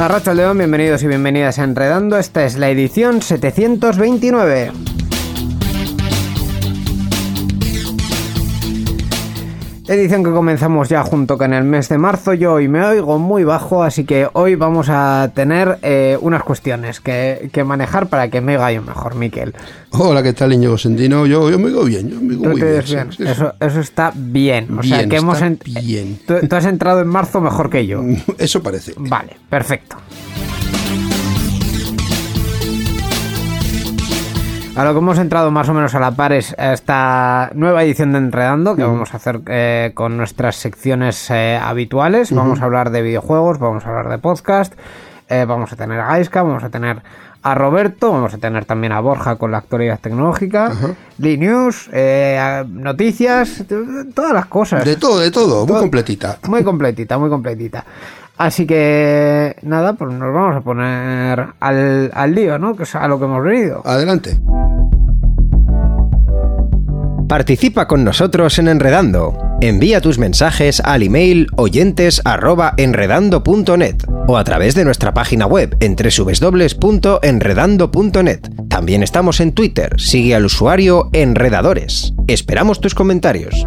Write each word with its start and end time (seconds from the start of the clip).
Arracha 0.00 0.32
León, 0.32 0.56
bienvenidos 0.56 1.02
y 1.02 1.08
bienvenidas 1.08 1.58
a 1.58 1.64
Enredando. 1.64 2.16
Esta 2.16 2.46
es 2.46 2.56
la 2.56 2.70
edición 2.70 3.20
729. 3.20 4.72
Edición 9.90 10.22
que 10.22 10.30
comenzamos 10.30 10.88
ya 10.88 11.02
junto 11.02 11.36
con 11.36 11.52
el 11.52 11.64
mes 11.64 11.88
de 11.88 11.98
marzo. 11.98 12.32
Yo 12.32 12.52
hoy 12.52 12.68
me 12.68 12.84
oigo 12.84 13.18
muy 13.18 13.42
bajo, 13.42 13.82
así 13.82 14.04
que 14.04 14.28
hoy 14.34 14.54
vamos 14.54 14.86
a 14.88 15.32
tener 15.34 15.80
eh, 15.82 16.16
unas 16.20 16.44
cuestiones 16.44 17.00
que, 17.00 17.50
que 17.52 17.64
manejar 17.64 18.06
para 18.06 18.30
que 18.30 18.40
me 18.40 18.56
oiga 18.56 18.70
yo 18.70 18.82
mejor, 18.82 19.16
Miquel. 19.16 19.52
Hola, 19.90 20.22
¿qué 20.22 20.32
tal, 20.32 20.52
Íñigo 20.52 20.78
Sendino? 20.78 21.26
Yo, 21.26 21.50
yo 21.50 21.58
me 21.58 21.64
oigo 21.66 21.82
bien, 21.82 22.08
yo 22.08 22.20
me 22.20 22.34
oigo 22.34 22.44
¿Tú 22.44 22.50
muy 22.50 22.60
bien. 22.60 22.84
bien? 22.86 23.12
sí. 23.12 23.24
Eso, 23.26 23.52
eso 23.58 23.80
está 23.80 24.12
bien. 24.14 24.78
O 24.78 24.82
sea 24.84 24.98
Bien, 24.98 25.10
que 25.10 25.16
hemos. 25.16 25.40
bien. 25.64 26.20
Tú, 26.24 26.34
tú 26.48 26.54
has 26.54 26.66
entrado 26.66 27.00
en 27.00 27.08
marzo 27.08 27.40
mejor 27.40 27.68
que 27.68 27.84
yo. 27.88 28.00
Eso 28.38 28.62
parece. 28.62 28.94
Vale, 28.96 29.38
perfecto. 29.48 29.96
A 34.80 34.84
lo 34.84 34.94
que 34.94 34.98
hemos 35.00 35.18
entrado 35.18 35.50
más 35.50 35.68
o 35.68 35.74
menos 35.74 35.94
a 35.94 36.00
la 36.00 36.12
par 36.12 36.32
es 36.32 36.56
esta 36.56 37.50
nueva 37.52 37.84
edición 37.84 38.12
de 38.12 38.18
Enredando 38.18 38.76
que 38.76 38.82
vamos 38.82 39.12
a 39.12 39.18
hacer 39.18 39.42
eh, 39.46 39.90
con 39.92 40.16
nuestras 40.16 40.56
secciones 40.56 41.28
eh, 41.28 41.60
habituales. 41.62 42.32
Vamos 42.32 42.62
a 42.62 42.64
hablar 42.64 42.88
de 42.88 43.02
videojuegos, 43.02 43.58
vamos 43.58 43.84
a 43.84 43.90
hablar 43.90 44.08
de 44.08 44.16
podcast, 44.16 44.72
eh, 45.28 45.44
vamos 45.46 45.70
a 45.74 45.76
tener 45.76 46.00
a 46.00 46.06
Gaiska, 46.06 46.42
vamos 46.42 46.64
a 46.64 46.70
tener 46.70 47.02
a 47.42 47.54
Roberto, 47.54 48.10
vamos 48.10 48.32
a 48.32 48.38
tener 48.38 48.64
también 48.64 48.92
a 48.92 49.00
Borja 49.00 49.36
con 49.36 49.50
la 49.50 49.58
actualidad 49.58 49.98
tecnológica, 50.00 50.72
News, 51.18 51.90
eh, 51.92 52.64
noticias, 52.68 53.64
todas 54.14 54.32
las 54.32 54.46
cosas. 54.46 54.84
De 54.84 54.96
todo, 54.96 55.20
de 55.20 55.30
todo, 55.30 55.66
muy 55.66 55.78
completita. 55.78 56.38
Muy 56.48 56.64
completita, 56.64 57.18
muy 57.18 57.28
completita. 57.28 57.84
Así 58.40 58.66
que 58.66 59.54
nada, 59.60 59.92
pues 59.92 60.12
nos 60.14 60.32
vamos 60.32 60.56
a 60.56 60.62
poner 60.62 61.48
al, 61.60 62.10
al 62.14 62.34
lío, 62.34 62.58
¿no? 62.58 62.74
Que 62.74 62.84
es 62.84 62.94
a 62.94 63.06
lo 63.06 63.18
que 63.18 63.26
hemos 63.26 63.44
venido. 63.44 63.82
Adelante. 63.84 64.40
Participa 67.28 67.86
con 67.86 68.02
nosotros 68.02 68.58
en 68.58 68.68
Enredando. 68.68 69.36
Envía 69.60 70.00
tus 70.00 70.18
mensajes 70.18 70.80
al 70.80 71.02
email 71.02 71.48
oyentes@enredando.net 71.56 73.96
o 74.26 74.38
a 74.38 74.44
través 74.44 74.74
de 74.74 74.86
nuestra 74.86 75.12
página 75.12 75.46
web 75.46 75.76
en 75.80 75.94
www.enredando.net. 75.94 78.40
También 78.70 79.02
estamos 79.02 79.40
en 79.40 79.52
Twitter. 79.52 80.00
Sigue 80.00 80.34
al 80.34 80.46
usuario 80.46 81.10
Enredadores. 81.12 82.14
Esperamos 82.26 82.80
tus 82.80 82.94
comentarios. 82.94 83.66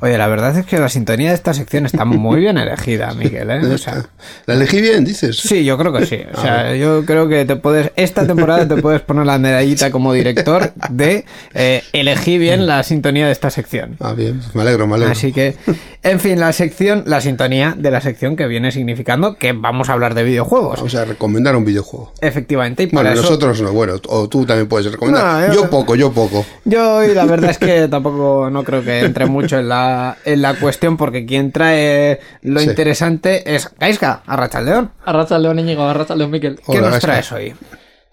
Oye, 0.00 0.16
la 0.16 0.28
verdad 0.28 0.56
es 0.56 0.64
que 0.66 0.78
la 0.78 0.88
sintonía 0.88 1.30
de 1.30 1.34
esta 1.34 1.52
sección 1.54 1.86
está 1.86 2.04
muy 2.04 2.40
bien 2.40 2.56
elegida, 2.58 3.12
Miguel, 3.14 3.50
¿eh? 3.50 3.60
O 3.74 3.78
sea, 3.78 4.06
¿La 4.46 4.54
elegí 4.54 4.80
bien, 4.80 5.04
dices? 5.04 5.36
sí, 5.38 5.64
yo 5.64 5.76
creo 5.76 5.92
que 5.92 6.06
sí. 6.06 6.20
O 6.34 6.40
sea, 6.40 6.74
yo 6.76 7.04
creo 7.04 7.28
que 7.28 7.44
te 7.44 7.56
puedes, 7.56 7.90
esta 7.96 8.26
temporada 8.26 8.66
te 8.68 8.76
puedes 8.80 9.00
poner 9.00 9.26
la 9.26 9.38
medallita 9.38 9.90
como 9.90 10.12
director 10.12 10.72
de 10.90 11.24
eh, 11.54 11.82
elegí 11.92 12.38
bien 12.38 12.66
la 12.66 12.82
sintonía 12.82 13.26
de 13.26 13.32
esta 13.32 13.50
sección. 13.50 13.96
Ah, 14.00 14.12
bien, 14.12 14.40
me 14.54 14.62
alegro, 14.62 14.86
me 14.86 14.94
alegro. 14.94 15.12
Así 15.12 15.32
que, 15.32 15.56
en 16.02 16.20
fin, 16.20 16.38
la 16.38 16.52
sección, 16.52 17.02
la 17.06 17.20
sintonía 17.20 17.74
de 17.76 17.90
la 17.90 18.00
sección 18.00 18.36
que 18.36 18.46
viene 18.46 18.70
significando 18.70 19.36
que 19.36 19.52
vamos 19.52 19.88
a 19.88 19.94
hablar 19.94 20.14
de 20.14 20.22
videojuegos. 20.24 20.76
Vamos 20.76 20.94
a 20.94 21.04
recomendar 21.04 21.56
un 21.56 21.64
videojuego. 21.64 22.12
Efectivamente, 22.20 22.84
y 22.84 22.86
para 22.86 23.10
Bueno, 23.10 23.14
eso 23.20 23.22
nosotros 23.30 23.60
no, 23.62 23.72
bueno, 23.72 23.94
o 24.08 24.28
tú 24.28 24.46
también 24.46 24.68
puedes 24.68 24.90
recomendar. 24.92 25.48
No, 25.48 25.54
yo- 25.54 25.62
yo 25.64 25.70
poco, 25.70 25.96
yo 25.96 26.12
poco. 26.12 26.46
yo 26.64 27.02
y 27.04 27.14
la 27.14 27.24
verdad 27.24 27.50
es 27.50 27.58
que 27.58 27.88
tampoco 27.88 28.48
no 28.50 28.62
creo 28.62 28.82
que 28.84 29.00
entre 29.00 29.26
mucho 29.26 29.58
en 29.58 29.68
la, 29.68 29.87
en 30.24 30.42
la 30.42 30.54
cuestión 30.54 30.96
porque 30.96 31.24
quien 31.26 31.52
trae 31.52 32.20
lo 32.42 32.60
Sí. 32.60 32.66
interesante 32.68 33.54
es 33.54 33.70
Gaiska, 33.78 34.22
Arracha 34.26 34.60
León. 34.60 34.90
Arracha 35.04 35.38
León 35.38 35.58
Íñigo, 35.58 35.82
Arracha 35.84 36.14
León 36.14 36.30
Miquel. 36.30 36.56
¿Qué 36.56 36.78
Hola, 36.78 36.90
nos 36.90 36.98
traes 37.00 37.30
hoy? 37.32 37.54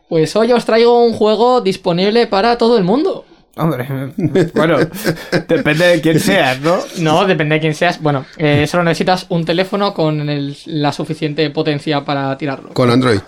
Pues 0.10 0.36
hoy 0.36 0.52
os 0.52 0.66
traigo 0.66 1.04
un 1.04 1.14
juego 1.14 1.62
disponible 1.62 2.28
para 2.28 2.58
todo 2.58 2.78
el 2.78 2.84
mundo. 2.84 3.26
Hombre, 3.58 3.88
bueno, 4.54 4.78
depende 5.48 5.88
de 5.88 6.02
quién 6.02 6.20
seas, 6.20 6.60
¿no? 6.60 6.78
No, 7.00 7.26
depende 7.26 7.56
de 7.56 7.62
quién 7.62 7.74
seas. 7.74 8.02
Bueno, 8.02 8.26
eh, 8.38 8.68
solo 8.68 8.84
necesitas 8.84 9.26
un 9.30 9.46
teléfono 9.46 9.94
con 9.94 10.30
el- 10.30 10.58
la 10.66 10.92
suficiente 10.92 11.50
potencia 11.52 12.04
para 12.04 12.38
tirarlo. 12.38 12.74
Con 12.74 12.90
Android. 12.92 13.22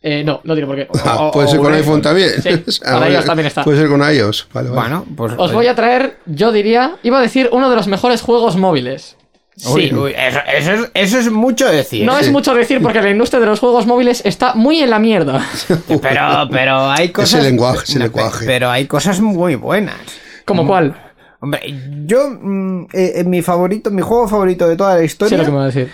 Eh, 0.00 0.22
no, 0.24 0.40
no 0.44 0.54
tiene 0.54 0.66
por 0.66 0.76
qué. 0.76 0.88
Ah, 1.04 1.30
puede 1.32 1.48
o 1.48 1.50
ser 1.50 1.58
con 1.58 1.72
iPhone. 1.72 1.96
iPhone 1.96 2.02
también. 2.02 2.30
Sí, 2.42 2.80
Ah, 2.84 2.84
para 2.84 2.98
vale. 3.00 3.14
iOS 3.14 3.24
también 3.24 3.46
está. 3.46 3.64
Puede 3.64 3.78
ser 3.78 3.88
con 3.88 4.00
iOS. 4.00 4.48
Vale, 4.52 4.68
vale. 4.70 4.80
Bueno, 4.80 5.06
pues... 5.16 5.32
Os 5.36 5.52
voy 5.52 5.66
a 5.66 5.74
traer, 5.74 6.18
yo 6.26 6.52
diría, 6.52 6.96
iba 7.02 7.18
a 7.18 7.22
decir 7.22 7.48
uno 7.52 7.68
de 7.68 7.76
los 7.76 7.88
mejores 7.88 8.22
juegos 8.22 8.56
móviles. 8.56 9.16
Sí. 9.56 9.92
uy, 9.92 10.14
eso, 10.16 10.38
eso 10.56 10.72
es, 10.72 10.90
eso 10.94 11.18
es 11.18 11.32
mucho 11.32 11.66
decir. 11.66 12.06
No 12.06 12.16
es 12.16 12.30
mucho 12.30 12.54
decir 12.54 12.80
porque 12.80 13.02
la 13.02 13.10
industria 13.10 13.40
de 13.40 13.46
los 13.46 13.58
juegos 13.58 13.86
móviles 13.86 14.22
está 14.24 14.54
muy 14.54 14.78
en 14.80 14.90
la 14.90 15.00
mierda. 15.00 15.44
Pero, 16.00 16.48
pero 16.48 16.88
hay 16.90 17.08
cosas... 17.08 17.42
lenguaje, 17.42 17.82
ese 17.82 17.98
No, 17.98 18.04
lenguaje. 18.04 18.46
Pero 18.46 18.70
hay 18.70 18.86
cosas 18.86 19.20
muy 19.20 19.56
buenas. 19.56 19.96
¿Como 20.44 20.64
cuál? 20.64 20.94
Hombre, 21.40 21.60
yo, 22.06 22.30
mm, 22.40 22.82
eh, 22.92 23.12
eh, 23.16 23.24
mi 23.24 23.42
favorito, 23.42 23.90
mi 23.90 24.02
juego 24.02 24.28
favorito 24.28 24.68
de 24.68 24.76
toda 24.76 24.94
la 24.96 25.02
historia... 25.02 25.38
lo 25.38 25.44
que 25.44 25.50
me 25.50 25.56
va 25.56 25.62
a 25.64 25.66
decir. 25.66 25.90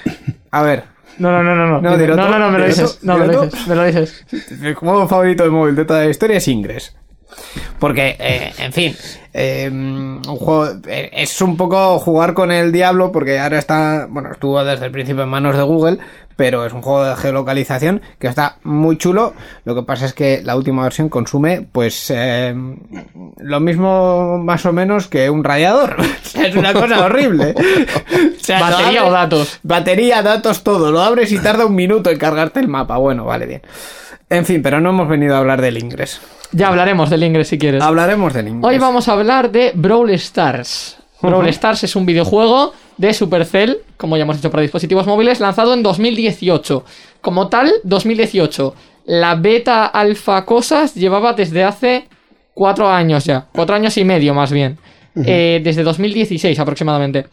A 0.50 0.62
ver, 0.62 0.84
No, 1.18 1.30
no, 1.30 1.42
no, 1.42 1.54
no. 1.54 1.80
No, 1.80 1.96
No, 1.96 2.38
no, 2.38 2.50
me 2.50 2.58
lo 2.58 2.66
dices. 2.66 2.98
No, 3.02 3.18
me 3.18 3.26
lo 3.26 3.42
dices. 3.42 3.66
Me 3.68 3.74
lo 3.74 3.84
dices. 3.84 4.26
mi 4.60 4.74
juego 4.74 5.08
favorito 5.08 5.44
de 5.44 5.50
móvil 5.50 5.76
de 5.76 5.84
toda 5.84 6.04
la 6.04 6.10
historia 6.10 6.38
es 6.38 6.48
Ingress. 6.48 6.96
Porque, 7.78 8.16
eh, 8.18 8.52
en 8.58 8.72
fin, 8.72 8.96
eh, 9.32 9.68
un 9.70 10.22
juego 10.24 10.68
eh, 10.86 11.10
es 11.12 11.40
un 11.40 11.56
poco 11.56 11.98
jugar 11.98 12.34
con 12.34 12.50
el 12.52 12.72
diablo 12.72 13.12
porque 13.12 13.38
ahora 13.38 13.58
está, 13.58 14.06
bueno, 14.08 14.30
estuvo 14.32 14.62
desde 14.64 14.86
el 14.86 14.92
principio 14.92 15.22
en 15.24 15.28
manos 15.28 15.56
de 15.56 15.62
Google, 15.62 15.98
pero 16.36 16.64
es 16.66 16.72
un 16.72 16.82
juego 16.82 17.04
de 17.04 17.14
geolocalización 17.16 18.02
que 18.18 18.26
está 18.26 18.56
muy 18.64 18.96
chulo. 18.98 19.34
Lo 19.64 19.74
que 19.74 19.82
pasa 19.82 20.06
es 20.06 20.14
que 20.14 20.40
la 20.42 20.56
última 20.56 20.82
versión 20.82 21.08
consume, 21.08 21.66
pues, 21.70 22.10
eh, 22.14 22.54
lo 23.38 23.60
mismo 23.60 24.38
más 24.38 24.64
o 24.66 24.72
menos 24.72 25.06
que 25.08 25.30
un 25.30 25.44
radiador. 25.44 25.96
es 26.34 26.56
una 26.56 26.72
cosa 26.72 27.04
horrible. 27.04 27.54
O 27.56 28.40
sea, 28.44 28.58
lo 28.60 28.64
¿Batería 28.66 29.00
abres- 29.02 29.08
o 29.08 29.12
datos? 29.12 29.60
Batería, 29.62 30.22
datos, 30.22 30.64
todo. 30.64 30.90
Lo 30.90 31.00
abres 31.02 31.30
y 31.32 31.38
tarda 31.38 31.66
un 31.66 31.74
minuto 31.74 32.10
en 32.10 32.18
cargarte 32.18 32.60
el 32.60 32.68
mapa. 32.68 32.96
Bueno, 32.96 33.24
vale, 33.24 33.46
bien. 33.46 33.62
En 34.30 34.44
fin, 34.44 34.62
pero 34.62 34.80
no 34.80 34.90
hemos 34.90 35.08
venido 35.08 35.36
a 35.36 35.38
hablar 35.38 35.60
del 35.60 35.78
Ingress. 35.78 36.20
Ya 36.52 36.68
hablaremos 36.68 37.10
del 37.10 37.24
Ingress 37.24 37.48
si 37.48 37.58
quieres. 37.58 37.82
Hablaremos 37.82 38.32
del 38.32 38.48
Ingress. 38.48 38.64
Hoy 38.64 38.78
vamos 38.78 39.08
a 39.08 39.12
hablar 39.12 39.50
de 39.50 39.72
Brawl 39.74 40.10
Stars. 40.10 40.98
Brawl 41.20 41.48
Stars 41.48 41.84
es 41.84 41.96
un 41.96 42.04
videojuego 42.06 42.74
de 42.96 43.14
Supercell, 43.14 43.78
como 43.96 44.16
ya 44.16 44.24
hemos 44.24 44.36
dicho 44.36 44.50
para 44.50 44.62
dispositivos 44.62 45.06
móviles, 45.06 45.40
lanzado 45.40 45.74
en 45.74 45.82
2018. 45.82 46.84
Como 47.20 47.48
tal, 47.48 47.72
2018. 47.84 48.74
La 49.06 49.34
beta 49.34 49.86
alfa 49.86 50.44
cosas 50.44 50.94
llevaba 50.94 51.32
desde 51.32 51.64
hace 51.64 52.08
cuatro 52.52 52.88
años 52.88 53.24
ya. 53.24 53.46
Cuatro 53.52 53.74
años 53.74 53.96
y 53.96 54.04
medio 54.04 54.34
más 54.34 54.52
bien. 54.52 54.78
Eh, 55.16 55.60
desde 55.62 55.82
2016 55.82 56.58
aproximadamente. 56.58 57.26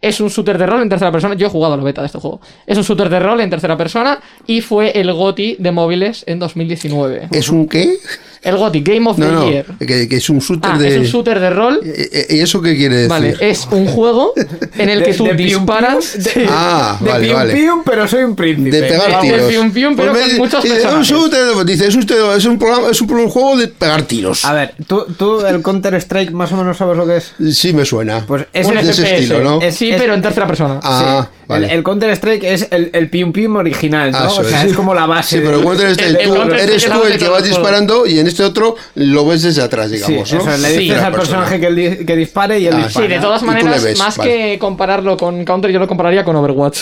Es 0.00 0.20
un 0.20 0.28
shooter 0.28 0.56
de 0.56 0.66
rol 0.66 0.82
en 0.82 0.88
tercera 0.88 1.10
persona. 1.10 1.34
Yo 1.34 1.48
he 1.48 1.50
jugado 1.50 1.74
a 1.74 1.76
la 1.76 1.82
beta 1.82 2.00
de 2.00 2.06
este 2.06 2.18
juego. 2.18 2.40
Es 2.66 2.78
un 2.78 2.84
shooter 2.84 3.08
de 3.08 3.18
rol 3.18 3.40
en 3.40 3.50
tercera 3.50 3.76
persona 3.76 4.20
y 4.46 4.60
fue 4.60 4.92
el 4.98 5.12
GOTI 5.12 5.56
de 5.58 5.72
móviles 5.72 6.22
en 6.26 6.38
2019. 6.38 7.28
¿Es 7.32 7.48
un 7.48 7.68
qué? 7.68 7.96
El 8.42 8.56
GOTI, 8.56 8.80
Game 8.82 9.08
of 9.10 9.16
the 9.16 9.22
No, 9.22 9.32
no, 9.32 9.50
Year. 9.50 9.66
que, 9.78 10.08
que 10.08 10.16
es 10.16 10.30
un 10.30 10.38
shooter 10.38 10.70
Ah, 10.74 10.78
de... 10.78 10.88
es 10.88 10.96
un 10.98 11.04
shooter 11.04 11.40
de 11.40 11.50
rol. 11.50 11.80
Eh, 11.84 12.08
eh, 12.12 12.36
¿Y 12.36 12.40
eso 12.40 12.62
qué 12.62 12.76
quiere 12.76 12.94
decir? 12.94 13.08
Vale, 13.10 13.36
es 13.40 13.66
un 13.70 13.86
juego 13.86 14.32
en 14.78 14.88
el 14.88 15.02
que 15.02 15.10
De- 15.12 15.16
tú 15.18 15.24
de 15.24 15.34
disparas. 15.34 16.12
pium, 16.12 16.24
de- 16.24 16.46
Ah, 16.50 16.96
de 17.00 17.10
vale, 17.10 17.26
pium 17.26 17.36
vale. 17.38 17.54
pium, 17.54 17.82
pero 17.84 18.06
soy 18.08 18.22
un 18.22 18.36
príncipe. 18.36 18.70
De 18.70 18.82
pegar 18.88 19.20
tiros. 19.20 19.42
pium 19.42 19.70
pium, 19.72 19.96
pero 19.96 20.12
Pues 20.12 20.28
con 20.28 20.36
muchos 20.38 20.62
dice. 20.62 20.86
Un 20.88 21.02
shooter, 21.02 21.64
dice, 21.64 21.86
es, 21.88 21.96
usted, 21.96 22.36
es, 22.36 22.44
un 22.44 22.58
programa, 22.58 22.88
es 22.90 23.00
un 23.00 23.08
juego 23.28 23.56
de 23.56 23.68
pegar 23.68 24.02
tiros. 24.02 24.44
A 24.44 24.52
ver, 24.52 24.74
¿tú, 24.86 25.04
tú 25.18 25.44
el 25.44 25.60
Counter 25.62 25.94
Strike 25.96 26.30
más 26.32 26.52
o 26.52 26.56
menos 26.56 26.76
sabes 26.76 26.96
lo 26.96 27.06
que 27.06 27.16
es. 27.18 27.32
Sí 27.56 27.72
me 27.72 27.84
suena. 27.84 28.24
Pues 28.26 28.46
es 28.52 28.66
un 28.66 28.74
de 28.74 28.80
ese 28.90 29.16
estilo, 29.16 29.40
¿no? 29.42 29.60
Es- 29.60 29.74
sí, 29.74 29.90
es- 29.90 30.00
pero 30.00 30.14
en 30.14 30.22
tercera 30.22 30.46
persona. 30.46 30.80
Ah, 30.82 31.28
Sí, 31.30 31.37
vale. 31.48 31.66
El, 31.66 31.72
el 31.72 31.82
Counter 31.82 32.10
Strike 32.10 32.44
es 32.44 32.68
el, 32.70 32.90
el 32.92 33.10
pium 33.10 33.32
pium 33.32 33.56
original, 33.56 34.12
¿no? 34.12 34.18
Ah, 34.18 34.26
eso 34.30 34.40
o 34.42 34.44
sea, 34.44 34.62
es. 34.64 34.70
es. 34.70 34.76
como 34.76 34.94
la 34.94 35.06
base. 35.06 35.36
Sí, 35.38 35.42
pero 35.44 35.52
de- 35.52 35.56
el 35.58 35.64
Counter 35.64 35.90
Strike, 35.90 36.10
el 36.20 36.28
tú 36.28 36.34
Counter 36.36 36.60
eres 36.60 36.84
tú 36.84 37.02
el 37.04 37.12
el 37.14 37.18
que 37.18 37.28
vas 37.28 37.42
disparando 37.44 38.06
y 38.06 38.18
en 38.20 38.26
este 38.28 38.44
otro 38.44 38.76
lo 38.94 39.26
ves 39.26 39.42
desde 39.42 39.62
atrás, 39.62 39.88
Sí, 39.90 39.96
digamos, 39.96 40.32
eso, 40.32 40.44
¿no? 40.44 40.56
le 40.56 40.68
Sí. 40.68 40.78
dices 40.78 40.96
al 40.98 41.10
Primera 41.10 41.10
persona. 41.12 41.44
personaje 41.44 41.96
que, 41.98 42.06
que 42.06 42.16
dispare 42.16 42.60
y 42.60 42.66
él 42.66 42.74
Ah, 42.76 42.84
dispara. 42.84 43.06
Sí, 43.06 43.12
de 43.12 43.18
todas 43.20 43.40
le 43.42 43.46
maneras, 43.48 43.82
ves, 43.82 43.98
más 43.98 44.16
vale. 44.16 44.30
que 44.52 44.58
compararlo 44.58 45.16
con 45.16 45.44
Counter, 45.44 45.70
yo 45.72 45.78
lo 45.80 45.88
compararía 45.88 46.24
con 46.24 46.36
Overwatch. 46.36 46.80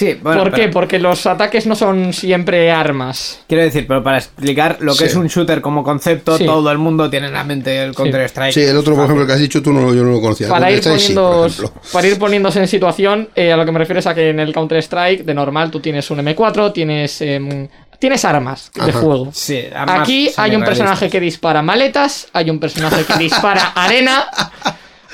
Sí, 0.00 0.18
bueno, 0.22 0.44
¿Por 0.44 0.52
qué? 0.52 0.60
pero- 0.62 0.72
Porque 0.72 0.98
los 0.98 1.26
ataques 1.26 1.66
no 1.66 1.74
son 1.76 2.14
siempre 2.14 2.70
armas. 2.70 3.40
Quiero 3.46 3.62
decir, 3.64 3.86
pero 3.86 4.02
para 4.02 4.16
explicar 4.16 4.78
lo 4.80 4.92
que 4.92 4.98
Sí. 5.00 5.04
es 5.04 5.14
un 5.14 5.26
shooter 5.26 5.60
como 5.60 5.84
concepto, 5.84 6.38
Sí. 6.38 6.46
todo 6.46 6.70
el 6.72 6.78
mundo 6.78 7.10
tiene 7.10 7.26
en 7.26 7.34
la 7.34 7.44
mente 7.44 7.82
el 7.82 7.94
Counter 7.94 8.22
Strike. 8.22 8.54
Sí, 8.54 8.62
el 8.62 8.78
otro, 8.78 8.94
por 8.94 9.04
ejemplo, 9.04 9.26
que 9.26 9.34
has 9.34 9.38
dicho 9.40 9.60
tú, 9.62 9.74
no, 9.74 9.92
yo 9.94 10.02
no 10.02 10.12
lo 10.12 10.20
conocía. 10.22 10.48
Para 10.48 10.70
ir, 10.70 10.82
poniendo, 10.82 11.46
para 11.92 12.06
ir 12.08 12.18
poniéndose 12.18 12.60
en 12.60 12.68
situación, 12.68 13.28
eh, 13.34 13.52
a 13.52 13.58
lo 13.58 13.66
que 13.66 13.72
me 13.72 13.78
refiero 13.78 14.00
es 14.00 14.06
a 14.06 14.14
que 14.14 14.30
en 14.30 14.40
el 14.40 14.54
Counter-Strike, 14.54 15.22
de 15.26 15.34
normal, 15.34 15.70
tú 15.70 15.80
tienes 15.80 16.10
un 16.10 16.20
M4, 16.20 16.72
tienes, 16.72 17.20
em, 17.20 17.68
tienes 17.98 18.24
armas 18.24 18.70
de 18.74 18.80
Ajá. 18.90 19.00
fuego. 19.00 19.28
Sí, 19.34 19.64
armas 19.74 20.00
Aquí 20.00 20.30
hay 20.38 20.56
un 20.56 20.64
personaje 20.64 21.10
que 21.10 21.20
dispara 21.20 21.60
maletas, 21.60 22.26
hay 22.32 22.48
un 22.48 22.58
personaje 22.58 23.04
que 23.04 23.18
dispara 23.18 23.60
arena, 23.74 24.24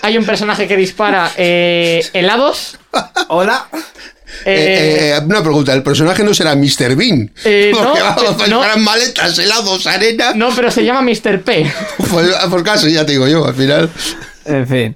hay 0.03 0.17
un 0.17 0.25
personaje 0.25 0.69
que 0.69 0.77
dispara 0.77 1.29
eh, 1.37 2.05
helados. 2.13 2.79
Hola. 3.27 3.67
Eh, 4.45 4.55
Eh, 4.55 5.11
eh, 5.17 5.21
una 5.25 5.43
pregunta, 5.43 5.73
¿el 5.73 5.83
personaje 5.83 6.23
no 6.25 6.35
será 6.35 6.55
Mr. 6.55 6.97
Bean? 6.97 7.31
Eh, 7.45 7.71
no, 7.75 7.79
Porque 7.93 8.01
vamos, 8.01 8.47
eh, 8.47 8.51
no. 8.51 8.77
maletas, 8.79 9.39
helados, 9.39 9.87
arena. 9.87 10.33
No, 10.35 10.49
pero 10.55 10.71
se 10.71 10.85
llama 10.85 11.03
Mr. 11.03 11.43
P. 11.43 11.67
Pues, 12.11 12.29
por 12.51 12.63
caso, 12.63 12.89
ya 12.89 13.05
te 13.07 13.13
digo 13.13 13.27
yo, 13.29 13.45
al 13.47 13.55
final. 13.55 13.91
En 14.45 14.67
fin. 14.67 14.95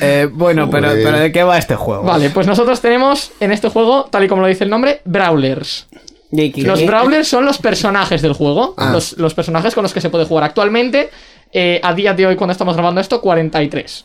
Eh, 0.00 0.28
bueno, 0.32 0.68
pero, 0.70 0.88
pero 0.92 1.18
¿de 1.18 1.30
qué 1.32 1.42
va 1.42 1.58
este 1.58 1.76
juego? 1.76 2.02
Vale, 2.02 2.30
pues 2.30 2.46
nosotros 2.46 2.80
tenemos 2.80 3.30
en 3.40 3.52
este 3.52 3.68
juego, 3.68 4.08
tal 4.10 4.24
y 4.24 4.28
como 4.28 4.40
lo 4.42 4.48
dice 4.48 4.64
el 4.64 4.70
nombre, 4.70 5.00
Brawlers. 5.04 5.86
Los 6.56 6.86
Brawlers 6.86 7.28
son 7.28 7.44
los 7.44 7.58
personajes 7.58 8.22
del 8.22 8.32
juego, 8.32 8.74
Ah. 8.78 8.90
los, 8.92 9.18
los 9.18 9.34
personajes 9.34 9.74
con 9.74 9.82
los 9.82 9.92
que 9.92 10.00
se 10.00 10.08
puede 10.08 10.24
jugar 10.24 10.44
actualmente. 10.44 11.10
eh, 11.52 11.78
a 11.82 11.92
día 11.92 12.14
de 12.14 12.26
hoy, 12.26 12.36
cuando 12.36 12.52
estamos 12.52 12.74
grabando 12.74 13.02
esto, 13.02 13.20
43. 13.20 14.04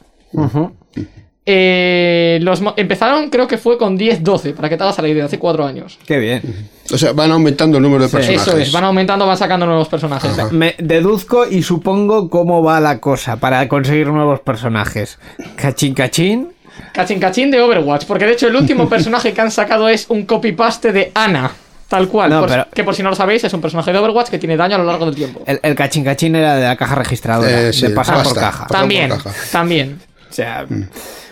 Eh, 1.46 2.27
los 2.40 2.62
mo- 2.62 2.74
empezaron, 2.78 3.30
creo 3.30 3.48
que 3.48 3.58
fue 3.58 3.78
con 3.78 3.98
10-12, 3.98 4.54
para 4.54 4.70
que 4.70 4.78
te 4.78 4.84
hagas 4.84 4.98
la 5.00 5.08
idea, 5.08 5.26
hace 5.26 5.40
4 5.40 5.66
años. 5.66 5.98
Qué 6.06 6.18
bien. 6.18 6.70
O 6.94 6.98
sea, 6.98 7.14
van 7.14 7.32
aumentando 7.32 7.78
el 7.78 7.84
número 7.84 8.04
de 8.04 8.10
personajes. 8.10 8.48
Eso 8.48 8.58
es, 8.58 8.72
van 8.72 8.84
aumentando, 8.86 9.26
van 9.28 9.38
sacando 9.38 9.66
nuevos 9.66 9.88
personajes. 9.90 10.32
Me 10.52 10.76
deduzco 10.78 11.46
y 11.48 11.64
supongo 11.64 12.30
cómo 12.30 12.64
va 12.64 12.80
la 12.80 13.00
cosa 13.00 13.38
para 13.38 13.68
conseguir 13.68 14.08
nuevos 14.08 14.40
personajes. 14.40 15.20
Cachín, 15.56 15.94
cachín. 15.94 16.50
Cachín 16.94 17.20
cachín 17.20 17.52
de 17.52 17.60
Overwatch, 17.62 18.06
porque 18.06 18.26
de 18.26 18.34
hecho 18.34 18.48
el 18.48 18.56
último 18.56 18.88
personaje 18.90 19.34
que 19.34 19.42
han 19.42 19.52
sacado 19.52 19.90
es 19.90 20.06
un 20.10 20.26
copy-paste 20.26 20.92
de 20.92 21.12
Ana. 21.16 21.52
Tal 21.90 22.10
cual, 22.10 22.30
No, 22.30 22.42
por- 22.42 22.50
pero- 22.50 22.68
que 22.74 22.84
por 22.84 22.94
si 22.96 23.02
no 23.02 23.10
lo 23.10 23.16
sabéis, 23.16 23.44
es 23.46 23.54
un 23.54 23.62
personaje 23.62 23.92
de 23.94 23.98
Overwatch 23.98 24.28
que 24.30 24.38
tiene 24.38 24.58
daño 24.58 24.76
a 24.76 24.80
lo 24.80 24.84
largo 24.84 25.06
del 25.06 25.16
tiempo. 25.16 25.42
El, 25.46 25.60
el 25.64 25.74
cachín, 25.74 26.04
cachín 26.04 26.36
era 26.36 26.56
de 26.56 26.64
la 26.68 26.76
caja 26.76 26.96
registradora. 26.96 27.70
Eh, 27.70 27.72
sí, 27.74 27.84
de 27.88 27.90
pasar 27.92 28.24
por 28.24 28.34
caja. 28.36 28.68
Pasar 28.68 28.68
También, 28.82 29.10
por 29.10 29.24
caja. 29.24 29.36
también. 29.52 30.00
O 30.30 30.34
sea. 30.34 30.66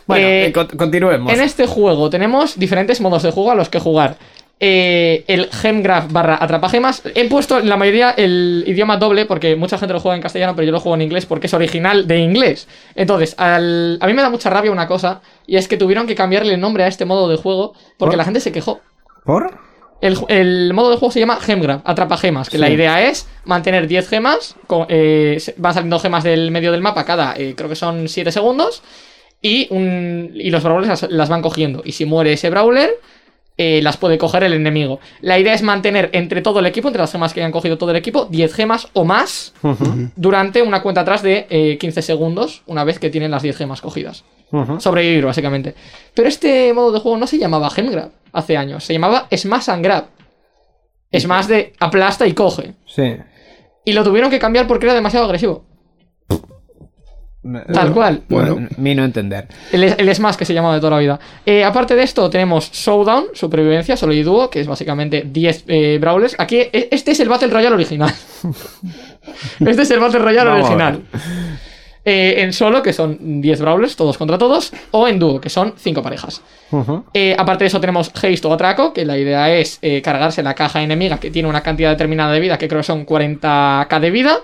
Bueno, 0.07 0.25
Eh, 0.27 0.45
eh, 0.47 0.51
con- 0.53 0.67
continuemos. 0.67 1.31
En 1.33 1.41
este 1.41 1.65
juego 1.67 2.09
tenemos 2.09 2.57
diferentes 2.59 3.01
modos 3.01 3.23
de 3.23 3.31
juego 3.31 3.51
a 3.51 3.55
los 3.55 3.69
que 3.69 3.79
jugar. 3.79 4.17
Eh, 4.59 5.25
el 5.27 5.49
Gemgraph 5.51 6.09
barra 6.11 6.37
atrapagemas. 6.41 7.01
He 7.13 7.27
puesto 7.27 7.59
en 7.59 7.67
la 7.67 7.75
mayoría 7.75 8.11
el 8.11 8.63
idioma 8.65 8.95
doble 8.97 9.25
porque 9.25 9.55
mucha 9.57 9.77
gente 9.77 9.93
lo 9.93 9.99
juega 9.99 10.15
en 10.15 10.21
castellano, 10.21 10.55
pero 10.55 10.65
yo 10.65 10.71
lo 10.71 10.79
juego 10.79 10.95
en 10.95 11.01
inglés 11.01 11.25
porque 11.25 11.47
es 11.47 11.53
original 11.53 12.07
de 12.07 12.19
inglés. 12.19 12.67
Entonces, 12.95 13.35
al- 13.37 13.97
a 13.99 14.07
mí 14.07 14.13
me 14.13 14.21
da 14.21 14.29
mucha 14.29 14.49
rabia 14.49 14.71
una 14.71 14.87
cosa, 14.87 15.21
y 15.45 15.57
es 15.57 15.67
que 15.67 15.75
tuvieron 15.75 16.07
que 16.07 16.15
cambiarle 16.15 16.53
el 16.53 16.61
nombre 16.61 16.83
a 16.83 16.87
este 16.87 17.03
modo 17.03 17.27
de 17.27 17.35
juego 17.35 17.73
porque 17.97 18.11
¿Por? 18.11 18.17
la 18.17 18.23
gente 18.23 18.39
se 18.39 18.53
quejó. 18.53 18.79
¿Por? 19.25 19.59
El, 20.01 20.71
modo 20.73 20.91
de 20.91 20.97
juego 20.97 21.11
se 21.11 21.19
llama 21.19 21.37
Gemgraph, 21.41 21.81
atrapa 21.83 22.15
gemas, 22.15 22.49
que 22.49 22.57
la 22.59 22.69
idea 22.69 23.07
es 23.09 23.27
mantener 23.43 23.87
10 23.87 24.07
gemas, 24.07 24.55
eh, 24.87 25.41
van 25.57 25.73
saliendo 25.73 25.97
gemas 25.99 26.23
del 26.23 26.51
medio 26.51 26.71
del 26.71 26.81
mapa 26.81 27.05
cada, 27.05 27.33
eh, 27.35 27.55
creo 27.57 27.69
que 27.69 27.75
son 27.75 28.07
7 28.07 28.31
segundos, 28.31 28.83
y, 29.45 29.67
un, 29.69 30.31
y 30.33 30.49
los 30.49 30.63
brawlers 30.63 30.87
las, 30.87 31.11
las 31.11 31.29
van 31.29 31.43
cogiendo. 31.43 31.83
Y 31.85 31.91
si 31.91 32.05
muere 32.05 32.33
ese 32.33 32.49
brawler, 32.49 32.99
eh, 33.57 33.79
las 33.83 33.95
puede 33.95 34.17
coger 34.17 34.43
el 34.43 34.53
enemigo. 34.53 34.99
La 35.21 35.37
idea 35.37 35.53
es 35.53 35.61
mantener 35.61 36.09
entre 36.13 36.41
todo 36.41 36.61
el 36.61 36.65
equipo, 36.65 36.87
entre 36.87 37.01
las 37.01 37.11
gemas 37.11 37.31
que 37.31 37.41
hayan 37.41 37.51
cogido 37.51 37.77
todo 37.77 37.91
el 37.91 37.95
equipo, 37.95 38.25
10 38.25 38.51
gemas 38.55 38.87
o 38.93 39.05
más 39.05 39.53
durante 40.15 40.63
una 40.63 40.81
cuenta 40.81 41.01
atrás 41.01 41.21
de 41.21 41.45
eh, 41.51 41.77
15 41.77 42.01
segundos, 42.01 42.63
una 42.65 42.83
vez 42.83 42.97
que 42.97 43.11
tienen 43.11 43.29
las 43.29 43.43
10 43.43 43.55
gemas 43.55 43.81
cogidas. 43.81 44.23
Sobrevivir, 44.79 45.25
básicamente. 45.25 45.75
Pero 46.15 46.27
este 46.27 46.73
modo 46.73 46.91
de 46.91 46.99
juego 46.99 47.17
no 47.17 47.27
se 47.27 47.37
llamaba 47.37 47.69
Gemgrab 47.69 48.09
hace 48.31 48.57
años, 48.57 48.83
se 48.83 48.93
llamaba 48.93 49.27
Smash 49.31 49.69
and 49.69 49.83
Grab. 49.83 50.05
Smash 51.13 51.45
de 51.45 51.73
aplasta 51.79 52.25
y 52.25 52.33
coge. 52.33 52.73
Sí. 52.87 53.15
Y 53.85 53.93
lo 53.93 54.03
tuvieron 54.03 54.31
que 54.31 54.39
cambiar 54.39 54.65
porque 54.65 54.87
era 54.87 54.95
demasiado 54.95 55.25
agresivo. 55.25 55.65
Tal 57.73 57.93
cual. 57.93 58.21
Bueno, 58.27 58.67
mi 58.77 58.95
no 58.95 59.03
entender. 59.03 59.47
El, 59.71 59.83
el 59.83 60.15
Smash 60.15 60.35
que 60.35 60.45
se 60.45 60.53
llamaba 60.53 60.73
de 60.73 60.79
toda 60.79 60.91
la 60.91 60.99
vida. 60.99 61.19
Eh, 61.45 61.63
aparte 61.63 61.95
de 61.95 62.01
esto, 62.03 62.29
tenemos 62.29 62.71
Showdown, 62.71 63.25
Supervivencia, 63.33 63.95
solo 63.95 64.13
y 64.13 64.23
dúo, 64.23 64.49
que 64.49 64.61
es 64.61 64.67
básicamente 64.67 65.23
10 65.27 65.65
eh, 65.67 65.97
brawlers. 66.01 66.35
Aquí, 66.39 66.57
e- 66.57 66.89
este 66.91 67.11
es 67.11 67.19
el 67.19 67.29
Battle 67.29 67.49
Royale 67.49 67.75
original. 67.75 68.11
este 69.65 69.81
es 69.83 69.91
el 69.91 69.99
Battle 69.99 70.19
Royale 70.19 70.49
Vamos 70.49 70.65
original. 70.65 71.01
Eh, 72.03 72.35
en 72.43 72.53
solo, 72.53 72.83
que 72.83 72.93
son 72.93 73.41
10 73.41 73.61
brawlers, 73.61 73.95
todos 73.95 74.17
contra 74.17 74.37
todos. 74.37 74.71
O 74.91 75.07
en 75.07 75.19
dúo, 75.19 75.39
que 75.41 75.49
son 75.49 75.73
5 75.77 76.01
parejas. 76.01 76.41
Eh, 77.13 77.35
aparte 77.37 77.63
de 77.63 77.67
eso, 77.67 77.79
tenemos 77.79 78.09
Haste 78.09 78.41
o 78.47 78.53
Atraco, 78.53 78.93
que 78.93 79.05
la 79.05 79.17
idea 79.17 79.55
es 79.55 79.79
eh, 79.81 80.01
cargarse 80.01 80.41
la 80.43 80.53
caja 80.55 80.81
enemiga 80.81 81.19
que 81.19 81.31
tiene 81.31 81.47
una 81.47 81.61
cantidad 81.61 81.91
determinada 81.91 82.31
de 82.31 82.39
vida, 82.39 82.57
que 82.57 82.67
creo 82.67 82.81
que 82.81 82.87
son 82.87 83.05
40k 83.05 83.99
de 83.99 84.11
vida, 84.11 84.39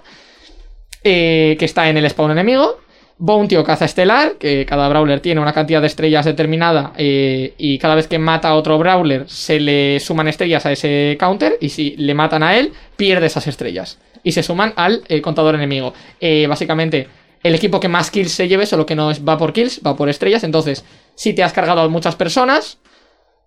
eh, 1.04 1.56
que 1.58 1.66
está 1.66 1.90
en 1.90 1.98
el 1.98 2.10
spawn 2.10 2.32
enemigo. 2.32 2.78
Bounty 3.24 3.56
o 3.56 3.64
caza 3.64 3.86
estelar, 3.86 4.34
que 4.40 4.66
cada 4.66 4.90
brawler 4.90 5.20
tiene 5.20 5.40
una 5.40 5.54
cantidad 5.54 5.80
de 5.80 5.86
estrellas 5.86 6.26
determinada 6.26 6.92
eh, 6.98 7.54
y 7.56 7.78
cada 7.78 7.94
vez 7.94 8.08
que 8.08 8.18
mata 8.18 8.50
a 8.50 8.56
otro 8.56 8.80
brawler 8.80 9.30
se 9.30 9.60
le 9.60 10.00
suman 10.00 10.28
estrellas 10.28 10.66
a 10.66 10.72
ese 10.72 11.18
counter 11.20 11.56
y 11.62 11.70
si 11.70 11.96
le 11.98 12.16
matan 12.16 12.42
a 12.42 12.58
él, 12.58 12.74
pierde 12.98 13.28
esas 13.28 13.46
estrellas 13.46 14.00
y 14.24 14.32
se 14.32 14.42
suman 14.42 14.74
al 14.76 15.04
eh, 15.08 15.22
contador 15.22 15.54
enemigo. 15.54 15.94
Eh, 16.20 16.48
básicamente, 16.48 17.10
el 17.44 17.54
equipo 17.54 17.80
que 17.80 17.88
más 17.88 18.10
kills 18.10 18.32
se 18.32 18.48
lleve, 18.48 18.66
solo 18.66 18.88
que 18.88 18.96
no 18.96 19.12
es, 19.12 19.24
va 19.24 19.38
por 19.38 19.54
kills, 19.54 19.82
va 19.86 19.96
por 19.96 20.10
estrellas. 20.10 20.44
Entonces, 20.44 20.84
si 21.14 21.34
te 21.34 21.44
has 21.44 21.54
cargado 21.54 21.82
a 21.82 21.90
muchas 21.90 22.16
personas, 22.16 22.80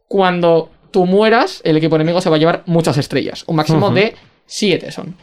cuando 0.06 0.70
tú 0.92 1.04
mueras, 1.04 1.60
el 1.64 1.76
equipo 1.76 1.96
enemigo 1.96 2.20
se 2.20 2.30
va 2.30 2.36
a 2.36 2.38
llevar 2.38 2.62
muchas 2.66 2.96
estrellas. 2.96 3.42
Un 3.48 3.56
máximo 3.56 3.90
de 3.90 4.14
7 4.46 4.92
son. 4.92 5.16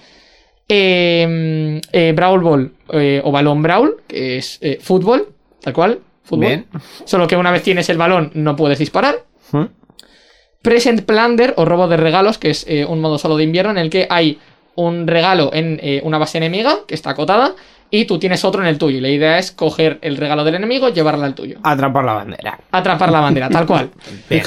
Eh, 0.73 1.81
eh, 1.91 2.13
Brawl 2.15 2.39
Ball 2.41 2.71
eh, 2.93 3.21
o 3.23 3.31
Balón 3.31 3.61
Brawl, 3.61 3.97
que 4.07 4.37
es 4.37 4.57
eh, 4.61 4.79
fútbol, 4.81 5.27
tal 5.61 5.73
cual. 5.73 5.99
Fútbol. 6.23 6.45
Bien. 6.47 6.65
Solo 7.03 7.27
que 7.27 7.35
una 7.35 7.51
vez 7.51 7.61
tienes 7.61 7.89
el 7.89 7.97
balón 7.97 8.31
no 8.35 8.55
puedes 8.55 8.79
disparar. 8.79 9.15
¿Mm? 9.51 9.65
Present 10.61 11.01
Plunder 11.05 11.53
o 11.57 11.65
robo 11.65 11.87
de 11.87 11.97
regalos, 11.97 12.37
que 12.37 12.51
es 12.51 12.65
eh, 12.69 12.85
un 12.85 13.01
modo 13.01 13.17
solo 13.17 13.35
de 13.35 13.43
invierno 13.43 13.71
en 13.71 13.77
el 13.79 13.89
que 13.89 14.07
hay 14.09 14.39
un 14.75 15.07
regalo 15.07 15.49
en 15.53 15.79
eh, 15.83 15.99
una 16.05 16.17
base 16.17 16.37
enemiga 16.37 16.79
que 16.87 16.95
está 16.95 17.09
acotada 17.09 17.53
y 17.89 18.05
tú 18.05 18.17
tienes 18.19 18.45
otro 18.45 18.61
en 18.61 18.67
el 18.69 18.77
tuyo. 18.77 18.99
Y 18.99 19.01
la 19.01 19.09
idea 19.09 19.39
es 19.39 19.51
coger 19.51 19.99
el 20.01 20.15
regalo 20.15 20.45
del 20.45 20.55
enemigo 20.55 20.87
y 20.87 20.93
llevarla 20.93 21.25
al 21.25 21.35
tuyo. 21.35 21.57
Atrapar 21.63 22.05
la 22.05 22.13
bandera. 22.13 22.59
Atrapar 22.71 23.11
la 23.11 23.19
bandera, 23.19 23.49
tal 23.49 23.65
cual. 23.65 23.89
Bien. 24.29 24.43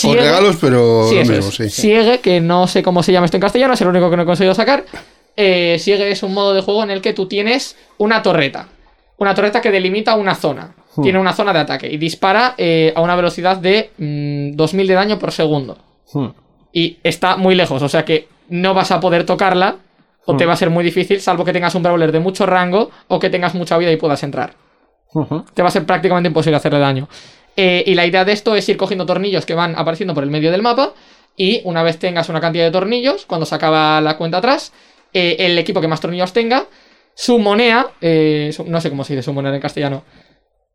Con 0.00 0.14
regalos, 0.14 0.56
pero 0.60 1.08
Sí, 1.08 1.16
lo 1.16 1.20
eso 1.22 1.32
mismo, 1.32 1.48
es. 1.48 1.54
sí. 1.56 1.68
Siegue, 1.70 2.20
que 2.20 2.40
no 2.40 2.66
sé 2.68 2.82
cómo 2.82 3.02
se 3.02 3.10
llama 3.12 3.24
esto 3.26 3.36
en 3.38 3.40
castellano, 3.42 3.74
es 3.74 3.80
el 3.80 3.88
único 3.88 4.08
que 4.08 4.16
no 4.16 4.22
he 4.22 4.26
conseguido 4.26 4.54
sacar. 4.54 4.84
Eh, 5.36 5.80
es 5.84 6.22
un 6.22 6.34
modo 6.34 6.54
de 6.54 6.62
juego 6.62 6.82
en 6.82 6.90
el 6.90 7.00
que 7.00 7.12
tú 7.12 7.26
tienes 7.26 7.76
una 7.98 8.22
torreta. 8.22 8.68
Una 9.18 9.34
torreta 9.34 9.60
que 9.60 9.70
delimita 9.70 10.14
una 10.16 10.34
zona. 10.34 10.74
Hmm. 10.94 11.02
Tiene 11.02 11.18
una 11.18 11.32
zona 11.32 11.52
de 11.52 11.60
ataque 11.60 11.90
y 11.90 11.96
dispara 11.96 12.54
eh, 12.56 12.92
a 12.94 13.00
una 13.00 13.16
velocidad 13.16 13.56
de 13.56 13.90
mm, 13.98 14.56
2000 14.56 14.86
de 14.86 14.94
daño 14.94 15.18
por 15.18 15.32
segundo. 15.32 15.78
Hmm. 16.12 16.28
Y 16.72 16.98
está 17.02 17.36
muy 17.36 17.54
lejos, 17.54 17.82
o 17.82 17.88
sea 17.88 18.04
que 18.04 18.28
no 18.48 18.74
vas 18.74 18.90
a 18.90 19.00
poder 19.00 19.24
tocarla 19.24 19.76
o 20.26 20.32
Hmm. 20.32 20.36
te 20.38 20.46
va 20.46 20.54
a 20.54 20.56
ser 20.56 20.70
muy 20.70 20.82
difícil, 20.82 21.20
salvo 21.20 21.44
que 21.44 21.52
tengas 21.52 21.74
un 21.74 21.82
brawler 21.82 22.10
de 22.10 22.18
mucho 22.18 22.46
rango 22.46 22.90
o 23.08 23.20
que 23.20 23.28
tengas 23.28 23.54
mucha 23.54 23.76
vida 23.76 23.92
y 23.92 23.96
puedas 23.96 24.22
entrar 24.22 24.54
te 25.54 25.62
va 25.62 25.68
a 25.68 25.72
ser 25.72 25.86
prácticamente 25.86 26.28
imposible 26.28 26.56
hacerle 26.56 26.78
daño. 26.78 27.08
Eh, 27.56 27.84
y 27.86 27.94
la 27.94 28.04
idea 28.04 28.24
de 28.24 28.32
esto 28.32 28.56
es 28.56 28.68
ir 28.68 28.76
cogiendo 28.76 29.06
tornillos 29.06 29.46
que 29.46 29.54
van 29.54 29.76
apareciendo 29.76 30.14
por 30.14 30.24
el 30.24 30.30
medio 30.30 30.50
del 30.50 30.62
mapa. 30.62 30.92
Y 31.36 31.62
una 31.64 31.82
vez 31.82 31.98
tengas 31.98 32.28
una 32.28 32.40
cantidad 32.40 32.64
de 32.64 32.70
tornillos, 32.70 33.26
cuando 33.26 33.46
se 33.46 33.54
acaba 33.54 34.00
la 34.00 34.16
cuenta 34.16 34.38
atrás, 34.38 34.72
eh, 35.14 35.36
el 35.38 35.58
equipo 35.58 35.80
que 35.80 35.88
más 35.88 36.00
tornillos 36.00 36.32
tenga, 36.34 36.66
sumonea, 37.14 37.86
eh, 38.00 38.50
su- 38.52 38.64
no 38.64 38.80
sé 38.80 38.90
cómo 38.90 39.04
se 39.04 39.14
dice 39.14 39.22
sumonear 39.22 39.54
en 39.54 39.60
castellano, 39.60 40.04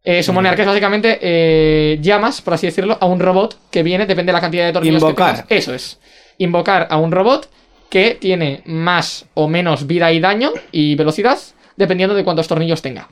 eh, 0.03 0.23
sumonear, 0.23 0.55
que 0.55 0.61
es 0.61 0.67
básicamente 0.67 1.19
eh, 1.21 1.97
llamas, 2.01 2.41
por 2.41 2.53
así 2.53 2.65
decirlo, 2.67 2.97
a 2.99 3.05
un 3.05 3.19
robot 3.19 3.59
que 3.69 3.83
viene, 3.83 4.05
depende 4.05 4.31
de 4.31 4.33
la 4.33 4.41
cantidad 4.41 4.65
de 4.65 4.73
tornillos 4.73 5.01
Invocar. 5.03 5.35
que 5.35 5.41
tengas. 5.43 5.51
Eso 5.63 5.73
es. 5.75 5.99
Invocar 6.37 6.87
a 6.89 6.97
un 6.97 7.11
robot 7.11 7.49
que 7.89 8.15
tiene 8.15 8.61
más 8.65 9.25
o 9.33 9.47
menos 9.49 9.85
vida 9.87 10.11
y 10.11 10.19
daño 10.19 10.51
y 10.71 10.95
velocidad, 10.95 11.37
dependiendo 11.75 12.15
de 12.15 12.23
cuántos 12.23 12.47
tornillos 12.47 12.81
tenga. 12.81 13.09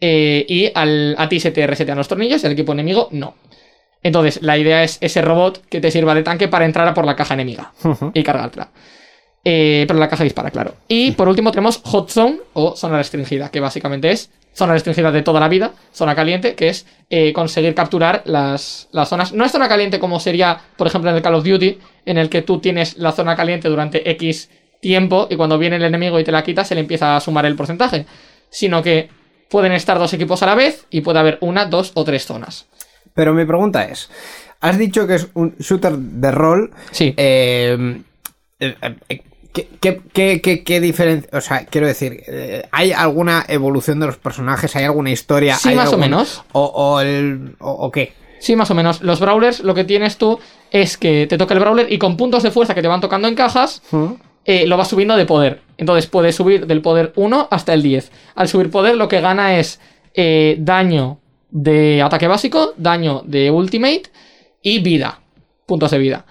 Eh, 0.00 0.46
y 0.48 0.70
al, 0.74 1.14
a 1.18 1.28
ti 1.28 1.40
se 1.40 1.50
te 1.50 1.66
resetean 1.66 1.98
los 1.98 2.08
tornillos 2.08 2.42
y 2.42 2.46
al 2.46 2.52
equipo 2.52 2.72
enemigo 2.72 3.08
no. 3.10 3.34
Entonces, 4.02 4.40
la 4.42 4.56
idea 4.56 4.82
es 4.82 4.96
ese 5.02 5.20
robot 5.20 5.62
que 5.68 5.80
te 5.80 5.90
sirva 5.90 6.14
de 6.14 6.22
tanque 6.22 6.48
para 6.48 6.64
entrar 6.64 6.88
a 6.88 6.94
por 6.94 7.04
la 7.04 7.16
caja 7.16 7.34
enemiga 7.34 7.72
y 8.14 8.22
cargártela. 8.22 8.70
Eh, 9.44 9.84
pero 9.88 9.98
la 9.98 10.08
caja 10.08 10.24
dispara, 10.24 10.50
claro. 10.50 10.74
Y 10.86 11.12
por 11.12 11.28
último 11.28 11.50
tenemos 11.50 11.80
Hot 11.84 12.10
Zone 12.10 12.40
o 12.52 12.76
zona 12.76 12.98
restringida, 12.98 13.50
que 13.50 13.60
básicamente 13.60 14.10
es 14.10 14.30
zona 14.52 14.74
restringida 14.74 15.10
de 15.12 15.22
toda 15.22 15.40
la 15.40 15.48
vida, 15.48 15.72
zona 15.92 16.14
caliente, 16.14 16.54
que 16.54 16.68
es 16.68 16.86
eh, 17.08 17.32
conseguir 17.32 17.74
capturar 17.74 18.22
las, 18.26 18.88
las 18.92 19.08
zonas. 19.08 19.32
No 19.32 19.44
es 19.44 19.52
zona 19.52 19.68
caliente 19.68 19.98
como 19.98 20.20
sería, 20.20 20.60
por 20.76 20.86
ejemplo, 20.86 21.10
en 21.10 21.16
el 21.16 21.22
Call 21.22 21.36
of 21.36 21.44
Duty, 21.44 21.78
en 22.04 22.18
el 22.18 22.28
que 22.28 22.42
tú 22.42 22.58
tienes 22.60 22.98
la 22.98 23.12
zona 23.12 23.36
caliente 23.36 23.68
durante 23.68 24.10
X 24.10 24.50
tiempo 24.80 25.26
y 25.30 25.36
cuando 25.36 25.58
viene 25.58 25.76
el 25.76 25.84
enemigo 25.84 26.18
y 26.18 26.24
te 26.24 26.32
la 26.32 26.42
quita 26.42 26.64
se 26.64 26.74
le 26.74 26.80
empieza 26.80 27.16
a 27.16 27.20
sumar 27.20 27.46
el 27.46 27.56
porcentaje. 27.56 28.06
Sino 28.50 28.82
que 28.82 29.08
pueden 29.48 29.72
estar 29.72 29.98
dos 29.98 30.12
equipos 30.12 30.42
a 30.42 30.46
la 30.46 30.54
vez 30.54 30.86
y 30.90 31.00
puede 31.00 31.18
haber 31.18 31.38
una, 31.40 31.66
dos 31.66 31.92
o 31.94 32.04
tres 32.04 32.26
zonas. 32.26 32.66
Pero 33.14 33.32
mi 33.32 33.44
pregunta 33.44 33.84
es: 33.84 34.10
has 34.60 34.76
dicho 34.76 35.06
que 35.06 35.14
es 35.14 35.28
un 35.34 35.56
shooter 35.58 35.96
de 35.96 36.30
rol. 36.30 36.70
Sí. 36.90 37.14
Eh, 37.16 38.02
eh, 38.58 38.74
eh, 39.08 39.22
¿Qué, 39.52 39.68
qué, 39.80 40.00
qué, 40.12 40.40
qué- 40.40 40.62
qué 40.62 40.80
diferencia? 40.80 41.28
O 41.36 41.40
sea, 41.40 41.64
quiero 41.66 41.86
decir, 41.86 42.22
eh, 42.28 42.66
¿hay 42.70 42.92
alguna 42.92 43.44
evolución 43.48 43.98
de 44.00 44.06
los 44.06 44.16
personajes? 44.16 44.76
¿Hay 44.76 44.84
alguna 44.84 45.10
historia? 45.10 45.56
Sí, 45.56 45.70
¿Hay 45.70 45.74
más 45.76 45.92
o 45.92 45.98
menos. 45.98 46.42
O, 46.52 46.64
o 46.64 47.00
el, 47.00 47.56
o, 47.58 47.70
o 47.70 47.90
qué? 47.90 48.12
Sí, 48.38 48.54
más 48.56 48.70
o 48.70 48.74
menos. 48.74 49.02
Los 49.02 49.20
brawlers, 49.20 49.60
lo 49.60 49.74
que 49.74 49.84
tienes 49.84 50.16
tú 50.16 50.38
es 50.70 50.96
que 50.96 51.26
te 51.26 51.36
toca 51.36 51.52
el 51.54 51.60
brawler 51.60 51.92
y 51.92 51.98
con 51.98 52.16
puntos 52.16 52.42
de 52.42 52.50
fuerza 52.50 52.74
que 52.74 52.82
te 52.82 52.88
van 52.88 53.00
tocando 53.00 53.26
en 53.28 53.34
cajas, 53.34 53.82
eh, 54.44 54.66
lo 54.66 54.76
vas 54.76 54.88
subiendo 54.88 55.16
de 55.16 55.26
poder. 55.26 55.60
Entonces 55.76 56.06
puedes 56.06 56.36
subir 56.36 56.66
del 56.66 56.80
poder 56.80 57.12
1 57.16 57.48
hasta 57.50 57.74
el 57.74 57.82
10. 57.82 58.10
Al 58.36 58.48
subir 58.48 58.70
poder, 58.70 58.96
lo 58.96 59.08
que 59.08 59.20
gana 59.20 59.58
es 59.58 59.80
eh, 60.14 60.56
daño 60.60 61.18
de 61.50 62.00
ataque 62.02 62.28
básico, 62.28 62.72
daño 62.76 63.22
de 63.26 63.50
ultimate 63.50 64.04
y 64.62 64.78
vida. 64.78 65.20
Puntos 65.66 65.90
de 65.90 65.98
vida. 65.98 66.24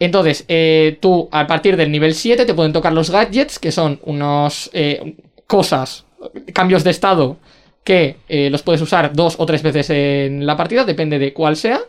Entonces, 0.00 0.46
eh, 0.48 0.96
tú 0.98 1.28
a 1.30 1.46
partir 1.46 1.76
del 1.76 1.92
nivel 1.92 2.14
7 2.14 2.46
te 2.46 2.54
pueden 2.54 2.72
tocar 2.72 2.94
los 2.94 3.10
gadgets, 3.10 3.58
que 3.58 3.70
son 3.70 4.00
unos 4.04 4.70
eh, 4.72 5.14
cosas, 5.46 6.06
cambios 6.54 6.82
de 6.82 6.90
estado 6.90 7.36
que 7.84 8.16
eh, 8.28 8.48
los 8.50 8.62
puedes 8.62 8.80
usar 8.80 9.12
dos 9.12 9.36
o 9.38 9.44
tres 9.44 9.62
veces 9.62 9.90
en 9.90 10.46
la 10.46 10.56
partida, 10.56 10.84
depende 10.84 11.18
de 11.18 11.34
cuál 11.34 11.56
sea. 11.56 11.80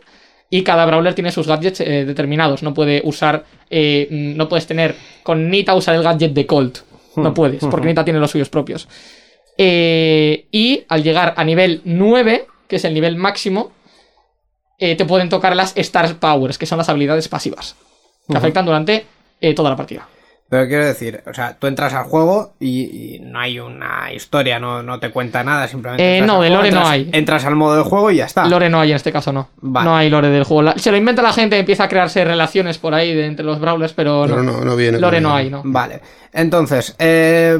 Y 0.50 0.62
cada 0.62 0.84
brawler 0.84 1.14
tiene 1.14 1.32
sus 1.32 1.46
gadgets 1.46 1.78
determinados. 1.78 2.62
No 2.62 2.74
puede 2.74 3.00
usar. 3.04 3.46
mm, 3.70 4.36
no 4.36 4.50
puedes 4.50 4.66
tener 4.66 4.94
con 5.22 5.48
Nita 5.48 5.74
usar 5.74 5.94
el 5.94 6.02
gadget 6.02 6.34
de 6.34 6.44
Colt. 6.44 6.80
No 7.16 7.32
puedes, 7.32 7.64
porque 7.64 7.86
Nita 7.86 8.04
tiene 8.04 8.20
los 8.20 8.30
suyos 8.30 8.50
propios. 8.50 8.86
Y 9.56 10.84
al 10.88 11.02
llegar 11.02 11.32
a 11.38 11.44
nivel 11.44 11.80
9, 11.84 12.46
que 12.68 12.76
es 12.76 12.84
el 12.84 12.92
nivel 12.92 13.16
máximo, 13.16 13.72
te 14.78 15.04
pueden 15.06 15.30
tocar 15.30 15.56
las 15.56 15.74
Star 15.78 16.18
Powers, 16.18 16.58
que 16.58 16.66
son 16.66 16.76
las 16.76 16.90
habilidades 16.90 17.28
pasivas. 17.28 17.74
Que 18.28 18.36
afectan 18.36 18.64
durante 18.64 19.04
eh, 19.40 19.54
toda 19.54 19.70
la 19.70 19.76
partida. 19.76 20.06
Pero 20.48 20.68
quiero 20.68 20.84
decir, 20.84 21.22
o 21.26 21.32
sea, 21.32 21.56
tú 21.58 21.66
entras 21.66 21.94
al 21.94 22.04
juego 22.04 22.52
y, 22.60 23.14
y 23.16 23.20
no 23.20 23.40
hay 23.40 23.58
una 23.58 24.12
historia, 24.12 24.58
no, 24.60 24.82
no 24.82 25.00
te 25.00 25.10
cuenta 25.10 25.42
nada, 25.42 25.66
simplemente. 25.66 26.18
Eh, 26.18 26.20
no, 26.20 26.42
de 26.42 26.48
juego, 26.48 26.56
lore 26.56 26.70
no 26.70 26.76
entras- 26.80 26.90
hay. 26.90 27.10
Entras 27.12 27.44
al 27.46 27.56
modo 27.56 27.74
del 27.76 27.84
juego 27.84 28.10
y 28.10 28.16
ya 28.16 28.26
está. 28.26 28.44
Lore 28.46 28.68
no 28.68 28.78
hay 28.80 28.90
en 28.90 28.96
este 28.96 29.10
caso, 29.12 29.32
no. 29.32 29.48
Vale. 29.62 29.88
No 29.88 29.96
hay 29.96 30.10
lore 30.10 30.28
del 30.28 30.44
juego. 30.44 30.60
La- 30.60 30.76
se 30.78 30.90
lo 30.90 30.98
inventa 30.98 31.22
la 31.22 31.32
gente, 31.32 31.58
empieza 31.58 31.84
a 31.84 31.88
crearse 31.88 32.22
relaciones 32.22 32.76
por 32.76 32.92
ahí 32.92 33.14
de 33.14 33.24
entre 33.24 33.46
los 33.46 33.58
brawlers, 33.60 33.94
pero, 33.94 34.24
Pero 34.26 34.42
no, 34.42 34.60
no 34.62 34.76
viene. 34.76 34.98
Lore 35.00 35.22
no 35.22 35.34
hay, 35.34 35.48
¿no? 35.48 35.62
Vale. 35.64 36.02
Entonces, 36.34 36.94
eh, 36.98 37.58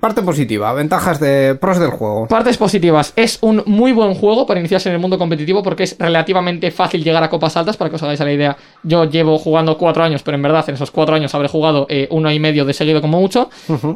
parte 0.00 0.22
positiva, 0.22 0.72
ventajas 0.72 1.20
de 1.20 1.54
pros 1.54 1.78
del 1.78 1.90
juego. 1.90 2.26
Partes 2.28 2.56
positivas. 2.56 3.12
Es 3.16 3.38
un 3.42 3.62
muy 3.66 3.92
buen 3.92 4.14
juego 4.14 4.46
para 4.46 4.60
iniciarse 4.60 4.88
en 4.88 4.94
el 4.94 5.00
mundo 5.00 5.18
competitivo 5.18 5.62
porque 5.62 5.82
es 5.82 5.96
relativamente 5.98 6.70
fácil 6.70 7.04
llegar 7.04 7.22
a 7.22 7.28
copas 7.28 7.56
altas, 7.56 7.76
para 7.76 7.90
que 7.90 7.96
os 7.96 8.02
hagáis 8.02 8.20
a 8.20 8.24
la 8.24 8.32
idea. 8.32 8.56
Yo 8.82 9.04
llevo 9.04 9.38
jugando 9.38 9.76
cuatro 9.76 10.02
años, 10.02 10.22
pero 10.22 10.36
en 10.36 10.42
verdad 10.42 10.64
en 10.68 10.76
esos 10.76 10.90
cuatro 10.90 11.14
años 11.14 11.34
habré 11.34 11.48
jugado 11.48 11.86
eh, 11.90 12.08
uno 12.10 12.30
y 12.32 12.38
medio 12.38 12.64
de 12.64 12.72
seguido 12.72 13.00
como 13.00 13.20
mucho, 13.20 13.50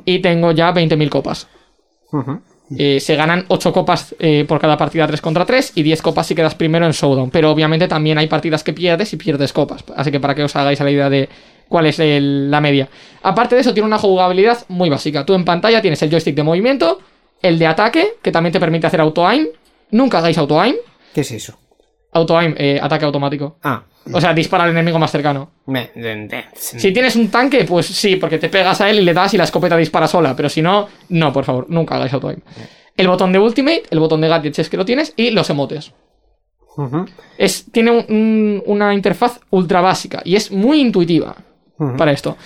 y 0.05 0.19
tengo 0.19 0.53
ya 0.53 0.73
20.000 0.73 1.09
copas. 1.09 1.49
Eh, 2.79 2.99
se 2.99 3.15
ganan 3.15 3.45
8 3.49 3.73
copas 3.73 4.15
eh, 4.19 4.45
por 4.49 4.59
cada 4.59 4.77
partida 4.77 5.07
3 5.07 5.21
contra 5.21 5.45
3 5.45 5.73
y 5.75 5.83
10 5.83 6.01
copas 6.01 6.27
si 6.27 6.35
quedas 6.35 6.55
primero 6.55 6.87
en 6.87 6.93
Showdown. 6.93 7.31
Pero 7.31 7.51
obviamente 7.51 7.89
también 7.89 8.19
hay 8.19 8.27
partidas 8.27 8.65
que 8.65 8.73
pierdes 8.73 9.13
y 9.13 9.17
pierdes 9.17 9.53
copas. 9.53 9.85
Así 9.97 10.11
que 10.11 10.21
para 10.21 10.35
que 10.35 10.43
os 10.43 10.55
hagáis 10.57 10.81
a 10.81 10.85
la 10.85 10.91
idea 10.91 11.11
de 11.11 11.29
cuál 11.69 11.87
es 11.87 11.99
el- 11.99 12.51
la 12.51 12.61
media. 12.61 12.89
Aparte 13.23 13.55
de 13.55 13.61
eso, 13.63 13.73
tiene 13.75 13.87
una 13.87 13.99
jugabilidad 13.99 14.65
muy 14.69 14.89
básica. 14.91 15.25
Tú 15.25 15.35
en 15.35 15.45
pantalla 15.45 15.81
tienes 15.81 16.03
el 16.03 16.11
joystick 16.11 16.35
de 16.35 16.43
movimiento, 16.43 16.99
el 17.43 17.59
de 17.59 17.67
ataque, 17.67 18.15
que 18.23 18.31
también 18.33 18.53
te 18.53 18.61
permite 18.61 18.87
hacer 18.87 19.01
auto-aim. 19.01 19.47
Nunca 19.91 20.19
hagáis 20.19 20.39
auto-aim. 20.39 20.77
¿Qué 21.15 21.21
es 21.23 21.31
eso? 21.33 21.59
Auto-aim, 22.13 22.55
eh, 22.57 22.79
ataque 22.81 23.05
automático. 23.05 23.59
Ah, 23.63 23.83
O 24.13 24.21
sea, 24.21 24.35
dispara 24.35 24.65
al 24.65 24.71
enemigo 24.71 24.99
más 24.99 25.11
cercano. 25.11 25.51
me, 25.67 25.91
de- 25.95 26.27
de- 26.29 26.45
Si 26.55 26.93
tienes 26.93 27.17
un 27.17 27.29
tanque, 27.31 27.65
pues 27.65 27.87
sí, 27.87 28.17
porque 28.17 28.37
te 28.39 28.51
pegas 28.51 28.81
a 28.83 28.91
él 28.91 28.99
y 28.99 29.03
le 29.03 29.15
das 29.15 29.33
y 29.33 29.39
la 29.39 29.45
escopeta 29.45 29.77
dispara 29.79 30.07
sola. 30.07 30.37
Pero 30.37 30.51
si 30.51 30.61
no, 30.61 30.89
no, 31.09 31.33
por 31.33 31.45
favor, 31.45 31.67
nunca 31.71 31.95
hagáis 31.97 32.13
auto-aim. 32.13 32.41
El 32.97 33.09
botón 33.09 33.33
de 33.33 33.39
ultimate, 33.39 33.85
el 33.91 33.99
botón 34.01 34.21
de 34.21 34.29
gadgets 34.29 34.59
es 34.59 34.69
que 34.69 34.77
lo 34.77 34.85
tienes, 34.85 35.15
y 35.17 35.31
los 35.31 35.49
emotes. 35.49 35.93
Es, 37.39 37.67
tiene 37.73 37.91
un- 37.93 38.05
un- 38.09 38.63
una 38.67 38.93
interfaz 38.95 39.41
ultra 39.51 39.81
básica 39.81 40.21
y 40.25 40.37
es 40.37 40.51
muy 40.51 40.81
intuitiva 40.81 41.37
para 41.97 42.13
esto. 42.13 42.37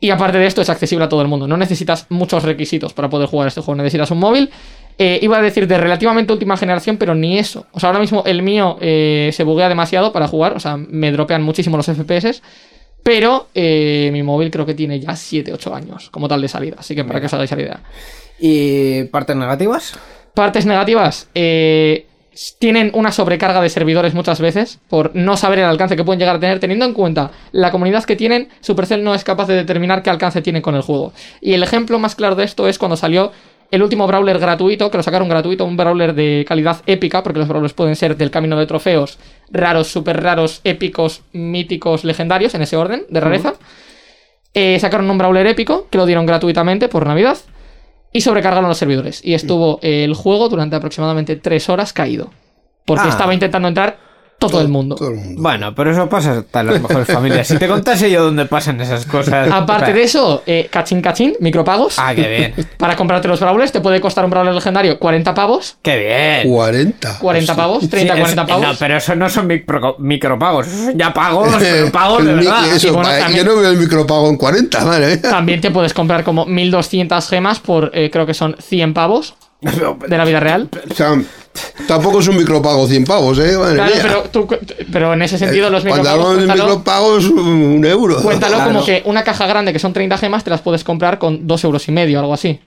Y 0.00 0.10
aparte 0.10 0.38
de 0.38 0.46
esto, 0.46 0.62
es 0.62 0.68
accesible 0.70 1.04
a 1.04 1.08
todo 1.08 1.22
el 1.22 1.28
mundo. 1.28 1.48
No 1.48 1.56
necesitas 1.56 2.06
muchos 2.08 2.44
requisitos 2.44 2.92
para 2.92 3.08
poder 3.08 3.28
jugar 3.28 3.48
este 3.48 3.60
juego. 3.60 3.76
Necesitas 3.78 4.10
un 4.12 4.18
móvil. 4.18 4.50
Eh, 4.96 5.18
iba 5.22 5.38
a 5.38 5.42
decir 5.42 5.66
de 5.66 5.78
relativamente 5.78 6.32
última 6.32 6.56
generación, 6.56 6.96
pero 6.98 7.14
ni 7.14 7.38
eso. 7.38 7.66
O 7.72 7.80
sea, 7.80 7.88
ahora 7.88 8.00
mismo 8.00 8.22
el 8.26 8.42
mío 8.42 8.78
eh, 8.80 9.30
se 9.32 9.42
buguea 9.44 9.68
demasiado 9.68 10.12
para 10.12 10.28
jugar. 10.28 10.54
O 10.56 10.60
sea, 10.60 10.76
me 10.76 11.10
dropean 11.10 11.42
muchísimo 11.42 11.76
los 11.76 11.86
FPS. 11.86 12.42
Pero 13.02 13.48
eh, 13.54 14.10
mi 14.12 14.22
móvil 14.22 14.50
creo 14.50 14.66
que 14.66 14.74
tiene 14.74 15.00
ya 15.00 15.12
7-8 15.12 15.72
años 15.74 16.10
como 16.10 16.28
tal 16.28 16.42
de 16.42 16.48
salida. 16.48 16.76
Así 16.78 16.94
que 16.94 17.04
para 17.04 17.20
que 17.20 17.26
os 17.26 17.34
hagáis 17.34 17.50
la 17.50 17.60
idea. 17.60 17.80
¿Y 18.38 19.04
partes 19.04 19.34
negativas? 19.34 19.98
Partes 20.34 20.66
negativas. 20.66 21.28
eh, 21.34 22.06
tienen 22.58 22.90
una 22.94 23.12
sobrecarga 23.12 23.60
de 23.60 23.68
servidores 23.68 24.14
muchas 24.14 24.40
veces 24.40 24.78
por 24.88 25.14
no 25.14 25.36
saber 25.36 25.60
el 25.60 25.64
alcance 25.64 25.96
que 25.96 26.04
pueden 26.04 26.20
llegar 26.20 26.36
a 26.36 26.40
tener. 26.40 26.60
Teniendo 26.60 26.84
en 26.84 26.92
cuenta 26.92 27.30
la 27.52 27.70
comunidad 27.70 28.04
que 28.04 28.16
tienen, 28.16 28.48
Supercell 28.60 29.02
no 29.02 29.14
es 29.14 29.24
capaz 29.24 29.46
de 29.46 29.56
determinar 29.56 30.02
qué 30.02 30.10
alcance 30.10 30.42
tienen 30.42 30.62
con 30.62 30.74
el 30.74 30.82
juego. 30.82 31.12
Y 31.40 31.54
el 31.54 31.62
ejemplo 31.62 31.98
más 31.98 32.14
claro 32.14 32.34
de 32.36 32.44
esto 32.44 32.68
es 32.68 32.78
cuando 32.78 32.96
salió 32.96 33.32
el 33.70 33.82
último 33.82 34.06
Brawler 34.06 34.38
gratuito, 34.38 34.90
que 34.90 34.96
lo 34.96 35.02
sacaron 35.02 35.28
gratuito, 35.28 35.64
un 35.64 35.76
Brawler 35.76 36.14
de 36.14 36.44
calidad 36.48 36.82
épica, 36.86 37.22
porque 37.22 37.38
los 37.38 37.48
Brawlers 37.48 37.74
pueden 37.74 37.96
ser 37.96 38.16
del 38.16 38.30
camino 38.30 38.58
de 38.58 38.66
trofeos, 38.66 39.18
raros, 39.50 39.88
super 39.88 40.22
raros, 40.22 40.60
épicos, 40.64 41.22
míticos, 41.32 42.04
legendarios, 42.04 42.54
en 42.54 42.62
ese 42.62 42.76
orden 42.76 43.04
de 43.10 43.20
rareza. 43.20 43.54
Eh, 44.54 44.78
sacaron 44.80 45.10
un 45.10 45.18
Brawler 45.18 45.46
épico, 45.46 45.86
que 45.90 45.98
lo 45.98 46.06
dieron 46.06 46.24
gratuitamente 46.24 46.88
por 46.88 47.06
Navidad. 47.06 47.36
Y 48.12 48.20
sobrecargaron 48.22 48.68
los 48.68 48.78
servidores. 48.78 49.20
Y 49.24 49.34
estuvo 49.34 49.78
eh, 49.82 50.04
el 50.04 50.14
juego 50.14 50.48
durante 50.48 50.76
aproximadamente 50.76 51.36
3 51.36 51.68
horas 51.68 51.92
caído. 51.92 52.30
Porque 52.84 53.04
Ah. 53.06 53.10
estaba 53.10 53.34
intentando 53.34 53.68
entrar 53.68 53.98
todo, 54.38 54.60
el 54.60 54.68
mundo. 54.68 54.94
Todo 54.96 55.08
el 55.10 55.16
mundo. 55.16 55.42
Bueno, 55.42 55.74
pero 55.74 55.90
eso 55.90 56.08
pasa 56.08 56.38
hasta 56.38 56.60
en 56.60 56.66
las 56.68 56.80
mejores 56.80 57.06
familias. 57.12 57.46
Si 57.48 57.56
te 57.58 57.66
contase 57.68 58.10
yo 58.10 58.22
dónde 58.24 58.46
pasan 58.46 58.80
esas 58.80 59.04
cosas. 59.06 59.50
Aparte 59.50 59.92
de 59.92 60.02
eso, 60.02 60.42
eh, 60.46 60.68
cachín 60.70 61.00
cachín, 61.02 61.34
micropagos. 61.40 61.96
Ah, 61.98 62.14
qué 62.14 62.28
bien. 62.54 62.66
Para 62.78 62.96
comprarte 62.96 63.26
los 63.28 63.40
brawlers 63.40 63.72
te 63.72 63.80
puede 63.80 64.00
costar 64.00 64.24
un 64.24 64.30
brawler 64.30 64.54
legendario 64.54 64.98
40 64.98 65.34
pavos. 65.34 65.76
Qué 65.82 65.98
bien. 66.44 66.52
40. 66.54 67.18
40 67.18 67.56
pavos, 67.56 67.88
30, 67.90 68.14
Sí, 68.14 68.20
40 68.20 68.42
es- 68.42 68.48
pavos. 68.48 68.66
No, 68.66 68.72
pero 68.78 68.96
eso 68.96 69.14
no 69.16 69.28
son 69.28 69.46
micro- 69.48 69.96
micropagos. 69.98 70.66
Son 70.66 70.96
ya 70.98 71.12
pagos, 71.12 71.54
pero 71.58 71.90
pagos 71.90 72.24
de 72.24 72.34
verdad. 72.34 72.66
eso, 72.74 72.92
bueno, 72.92 73.08
pa- 73.08 73.18
también- 73.18 73.44
Yo 73.44 73.52
no 73.54 73.60
veo 73.60 73.70
el 73.70 73.78
micropago 73.78 74.28
en 74.28 74.36
40, 74.36 74.84
vale. 74.84 75.16
También 75.18 75.60
te 75.60 75.70
puedes 75.70 75.92
comprar 75.94 76.22
como 76.24 76.46
1200 76.46 77.28
gemas 77.28 77.58
por 77.60 77.90
eh, 77.94 78.10
creo 78.10 78.24
que 78.26 78.34
son 78.34 78.56
100 78.60 78.94
pavos 78.94 79.34
de 79.60 80.16
la 80.16 80.24
vida 80.24 80.38
real. 80.38 80.68
O 80.90 80.94
sea, 80.94 81.20
tampoco 81.86 82.20
es 82.20 82.28
un 82.28 82.36
micropago 82.36 82.86
100 82.86 83.04
pavos, 83.04 83.38
¿eh? 83.38 83.56
Madre 83.58 83.74
Claro, 83.76 83.92
mía. 83.94 84.02
pero, 84.02 84.22
tú, 84.30 84.48
pero 84.92 85.12
en 85.14 85.22
ese 85.22 85.38
sentido 85.38 85.70
los 85.70 85.82
Cuando 85.84 86.02
micropagos 86.02 86.36
hablamos 86.36 86.56
de 86.56 86.62
micropagos, 86.62 87.24
un 87.26 87.84
euro. 87.84 88.22
cuéntalo 88.22 88.56
Claro. 88.56 88.72
como 88.72 88.84
que 88.84 89.02
una 89.04 89.24
caja 89.24 89.46
grande 89.46 89.72
que 89.72 89.78
son 89.78 89.92
30 89.92 90.18
gemas 90.18 90.44
te 90.44 90.50
las 90.50 90.60
puedes 90.60 90.84
comprar 90.84 91.18
con 91.18 91.46
2 91.46 91.64
euros 91.64 91.86
y 91.88 91.92
medio, 91.92 92.18
algo 92.20 92.34
así. 92.34 92.60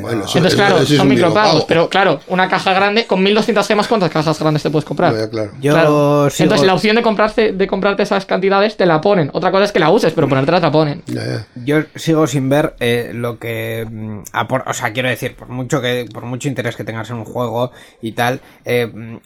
Bueno, 0.00 0.24
eso- 0.24 0.38
Entonces, 0.38 0.54
claro, 0.54 0.76
eso 0.78 0.92
es 0.92 0.98
son 0.98 1.08
micropagos. 1.08 1.44
micropago. 1.54 1.66
Pero 1.66 1.88
claro, 1.88 2.20
una 2.28 2.48
caja 2.48 2.72
grande, 2.74 3.06
con 3.06 3.22
1200 3.22 3.66
gemas, 3.66 3.88
¿cuántas 3.88 4.10
cajas 4.10 4.38
grandes 4.38 4.62
te 4.62 4.70
puedes 4.70 4.84
comprar? 4.84 5.12
No, 5.12 5.18
ya, 5.20 5.30
claro. 5.30 5.52
Yo 5.60 5.72
Claro. 5.72 6.30
sigo- 6.30 6.44
Entonces, 6.44 6.66
la 6.66 6.74
opción 6.74 6.96
de 6.96 7.02
comprarte, 7.02 7.52
de 7.52 7.66
comprarte 7.66 8.02
esas 8.02 8.26
cantidades 8.26 8.76
te 8.76 8.84
la 8.86 9.00
ponen. 9.00 9.30
Otra 9.32 9.50
cosa 9.50 9.64
es 9.64 9.72
que 9.72 9.78
la 9.80 9.90
uses, 9.90 10.12
pero 10.12 10.28
ponértela 10.28 10.58
te 10.60 10.66
la 10.66 10.72
ponen. 10.72 11.02
Ya, 11.06 11.24
ya. 11.24 11.46
Yo 11.64 11.78
sigo 11.94 12.26
sin 12.26 12.48
ver 12.48 12.74
eh, 12.80 13.10
lo 13.14 13.38
que 13.38 13.86
mm, 13.90 14.18
o 14.66 14.72
sea, 14.74 14.92
quiero 14.92 15.08
decir, 15.08 15.34
por 15.34 15.48
mucho 15.48 15.80
que 15.80 16.06
por 16.12 16.24
mucho 16.24 16.48
interés 16.48 16.76
que 16.76 16.84
tengas 16.84 17.08
en 17.10 17.16
un 17.16 17.24
juego 17.24 17.72
y 18.02 18.12
tal, 18.12 18.40
eh, 18.64 18.86
mm, 18.86 19.16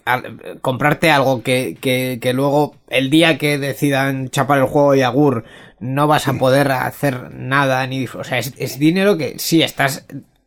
comprarte 0.60 1.10
algo 1.10 1.42
que, 1.42 1.76
que, 1.80 2.18
que 2.20 2.32
luego 2.32 2.74
el 2.88 3.10
día 3.10 3.38
que 3.38 3.58
decidan 3.58 4.28
chapar 4.30 4.58
el 4.58 4.64
juego 4.66 4.94
y 4.94 5.02
agur 5.02 5.44
no 5.78 6.06
vas 6.06 6.28
a 6.28 6.34
poder 6.34 6.70
hacer 6.72 7.32
nada 7.32 7.86
ni 7.86 8.04
o 8.06 8.22
sea, 8.24 8.38
es, 8.38 8.52
es 8.58 8.78
dinero 8.78 9.16
que 9.16 9.38
sí 9.38 9.62
estás 9.62 10.04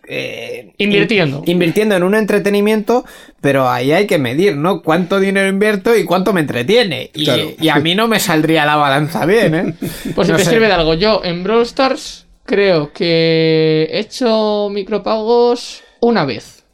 eh, 0.08 0.74
Invirtiendo. 0.78 1.44
in- 1.46 1.52
invirtiendo 1.54 1.96
en 1.96 2.04
un 2.04 2.16
entretenimiento, 2.16 3.06
pero 3.42 3.70
ahí 3.70 3.92
hay 3.92 4.06
que 4.08 4.18
medir, 4.18 4.56
¿no? 4.58 4.82
Cuánto 4.82 5.20
dinero 5.20 5.48
invierto 5.48 5.96
y 5.96 6.04
cuánto 6.06 6.34
me 6.34 6.42
entretiene. 6.42 7.10
Y, 7.14 7.26
Claro. 7.26 7.44
y 7.60 7.70
a 7.70 7.76
mí 7.78 7.96
no 7.96 8.08
me 8.08 8.20
saldría 8.20 8.66
la 8.66 8.76
balanza 8.76 9.26
bien, 9.26 9.56
¿eh? 9.56 9.74
Pues 10.16 10.28
si 10.28 10.32
No 10.34 10.38
te 10.38 10.44
sé. 10.46 10.50
sirve 10.52 10.68
de 10.68 10.74
algo, 10.74 10.94
yo 10.96 11.22
en 11.24 11.44
Brawl 11.44 11.64
Stars 11.64 12.28
creo 12.46 12.92
que 12.92 13.88
he 13.92 14.00
hecho 14.00 14.68
micropagos 14.72 15.82
una 16.02 16.26
vez. 16.26 16.66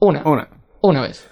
Una. 0.00 0.22
Una. 0.24 0.48
Una 0.82 1.02
vez. 1.02 1.26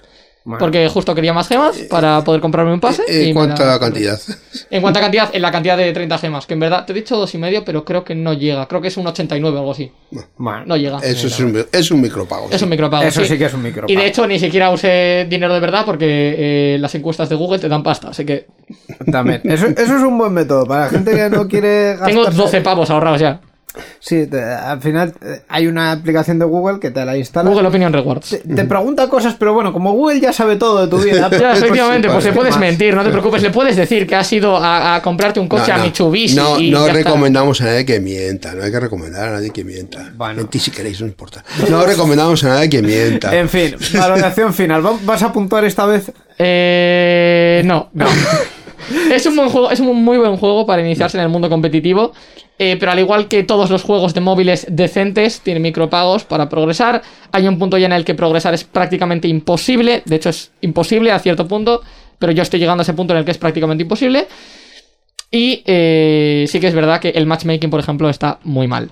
Bueno. 0.47 0.61
Porque 0.61 0.89
justo 0.89 1.13
quería 1.13 1.33
más 1.33 1.49
gemas 1.49 1.77
para 1.91 2.23
poder 2.23 2.41
comprarme 2.41 2.73
un 2.73 2.79
pase. 2.79 3.03
Eh, 3.09 3.25
y 3.25 3.27
me 3.29 3.35
¿Cuánta 3.35 3.65
la- 3.67 3.81
cantidad? 3.81 4.17
En 4.71 4.81
cuánta 4.81 5.01
cantidad, 5.01 5.29
en 5.35 5.43
la 5.43 5.51
cantidad 5.51 5.77
de 5.77 5.93
30 5.93 6.19
gemas. 6.19 6.47
Que 6.47 6.55
en 6.55 6.61
verdad 6.61 6.87
te 6.87 6.93
he 6.93 6.95
dicho 6.95 7.17
dos 7.17 7.35
y 7.35 7.39
medio, 7.39 7.65
pero 7.65 7.85
creo 7.85 8.05
que 8.05 8.15
no 8.15 8.33
llega. 8.33 8.67
Creo 8.67 8.81
que 8.81 8.89
es 8.89 8.97
un 8.97 9.07
89 9.07 9.57
o 9.57 9.61
algo 9.61 9.73
así. 9.73 9.91
Bueno, 10.37 10.65
No 10.67 10.77
llega. 10.77 10.99
Eso 10.99 11.27
es 11.27 11.39
un, 11.41 11.67
es 11.71 11.91
un 11.91 12.01
micropago. 12.01 12.49
Es 12.51 12.59
sí. 12.59 12.65
un 12.65 12.71
micropago. 12.71 13.03
Eso 13.03 13.25
sí 13.25 13.37
que 13.37 13.45
es 13.47 13.55
un 13.55 13.63
micropago. 13.63 13.93
Y 13.93 13.97
de 13.97 14.07
hecho 14.07 14.25
ni 14.27 14.39
siquiera 14.39 14.71
usé 14.71 15.27
dinero 15.29 15.53
de 15.53 15.61
verdad 15.61 15.85
porque 15.85 16.07
eh, 16.07 16.79
las 16.79 16.95
encuestas 16.95 17.29
de 17.29 17.35
Google 17.35 17.59
te 17.59 17.69
dan 17.69 17.83
pasta. 17.83 18.11
Así 18.11 18.25
que 18.25 18.47
También. 19.11 19.41
Eso, 19.45 19.67
eso 19.67 19.97
es 19.97 20.03
un 20.03 20.17
buen 20.17 20.33
método 20.33 20.65
para 20.65 20.85
la 20.85 20.89
gente 20.91 21.11
que 21.13 21.29
no 21.29 21.49
quiere 21.49 21.97
gastar. 21.97 22.07
tengo 22.09 22.25
12 22.31 22.61
pavos 22.61 22.89
ahorrados 22.91 23.21
ya. 23.21 23.41
Sí, 24.01 24.27
te- 24.27 24.43
al 24.43 24.81
final 24.81 25.13
eh, 25.23 25.43
hay 25.49 25.67
una 25.67 25.93
aplicación 25.93 26.39
de 26.39 26.45
Google 26.45 26.81
que 26.81 26.91
te 26.91 27.05
la 27.05 27.17
instala. 27.17 27.51
Google 27.51 27.69
Opinion 27.69 27.93
Rewards. 27.93 28.31
Te, 28.31 28.39
te 28.39 28.65
pregunta 28.65 29.09
cosas, 29.09 29.35
pero 29.39 29.53
bueno, 29.55 29.73
como 29.73 29.93
Google 29.93 30.21
ya 30.21 30.33
sabe 30.33 30.57
todo 30.57 30.81
de 30.85 30.89
tu 30.89 30.99
vida. 31.03 31.29
Ya, 31.39 31.53
efectivamente, 31.53 32.09
pues 32.09 32.25
¿qué 32.25 32.31
le 32.31 32.37
puedes 32.37 32.55
más? 32.55 32.61
mentir, 32.61 32.95
no 32.95 33.03
te 33.05 33.11
preocupes, 33.11 33.43
le 33.43 33.51
puedes 33.51 33.77
decir 33.77 34.07
que 34.07 34.15
has 34.15 34.33
ido 34.33 34.57
a, 34.57 34.95
a 34.97 35.03
comprarte 35.03 35.39
un 35.41 35.49
coche 35.49 35.69
No, 35.69 35.75
a 35.75 35.79
no. 35.79 35.85
Mitsubishi 35.85 36.37
No, 36.37 36.59
y 36.59 36.71
no 36.71 36.81
está. 36.87 36.93
recomendamos 36.95 37.61
a 37.61 37.65
nadie 37.67 37.85
que 37.85 38.01
mienta. 38.01 38.55
No 38.55 38.63
hay 38.63 38.71
que 38.71 38.81
recomendar 38.81 39.29
a 39.29 39.33
nadie 39.33 39.51
que 39.51 39.65
mienta. 39.65 40.13
Bueno. 40.17 40.37
Mentid 40.37 40.61
si 40.61 40.71
queréis, 40.71 41.01
no 41.01 41.07
importa. 41.07 41.45
No 41.69 41.85
recomendamos 41.85 42.43
a 42.45 42.49
nadie 42.49 42.71
que 42.71 42.81
mienta. 42.83 43.37
En 43.37 43.49
fin, 43.49 43.77
valoración 43.95 44.55
final. 44.55 44.85
¿Va- 44.87 44.99
¿Vas 45.05 45.23
a 45.23 45.33
puntuar 45.33 45.65
esta 45.65 45.85
vez? 45.87 46.11
Eh, 46.39 47.63
no, 47.65 47.91
no. 47.93 48.07
es 49.13 49.27
un 49.27 49.37
buen 49.37 49.49
juego, 49.51 49.71
es 49.71 49.81
un 49.81 50.05
muy 50.05 50.19
buen 50.19 50.37
juego 50.37 50.67
para 50.67 50.81
iniciarse 50.83 51.17
en 51.19 51.25
el 51.25 51.29
mundo 51.29 51.49
competitivo. 51.49 52.13
Eh, 52.59 52.77
pero 52.79 52.93
al 52.93 52.99
igual 52.99 53.29
que 53.29 53.45
todos 53.45 53.71
los 53.71 53.83
juegos 53.83 54.15
de 54.15 54.21
móviles 54.21 54.67
decentes, 54.69 55.41
tiene 55.41 55.61
micropagos 55.61 56.25
para 56.25 56.49
progresar. 56.49 57.03
Hay 57.33 57.47
un 57.47 57.59
punto 57.59 57.77
ya 57.77 57.87
en 57.87 57.93
el 57.93 58.05
que 58.05 58.15
progresar 58.15 58.55
es 58.55 58.65
prácticamente 58.65 59.29
imposible. 59.29 60.03
De 60.07 60.17
hecho, 60.17 60.31
es 60.31 60.53
imposible 60.63 61.13
a 61.13 61.19
cierto 61.19 61.47
punto. 61.47 61.83
Pero 62.19 62.33
yo 62.33 62.43
estoy 62.43 62.59
llegando 62.59 62.81
a 62.81 62.85
ese 62.85 62.95
punto 62.95 63.13
en 63.13 63.19
el 63.19 63.25
que 63.27 63.31
es 63.31 63.39
prácticamente 63.39 63.83
imposible. 63.83 64.27
Y 65.31 65.63
eh, 65.67 66.47
sí 66.49 66.61
que 66.61 66.69
es 66.69 66.75
verdad 66.75 67.01
que 67.01 67.11
el 67.11 67.27
matchmaking, 67.27 67.69
por 67.69 67.81
ejemplo, 67.81 68.09
está 68.09 68.39
muy 68.45 68.67
mal. 68.67 68.91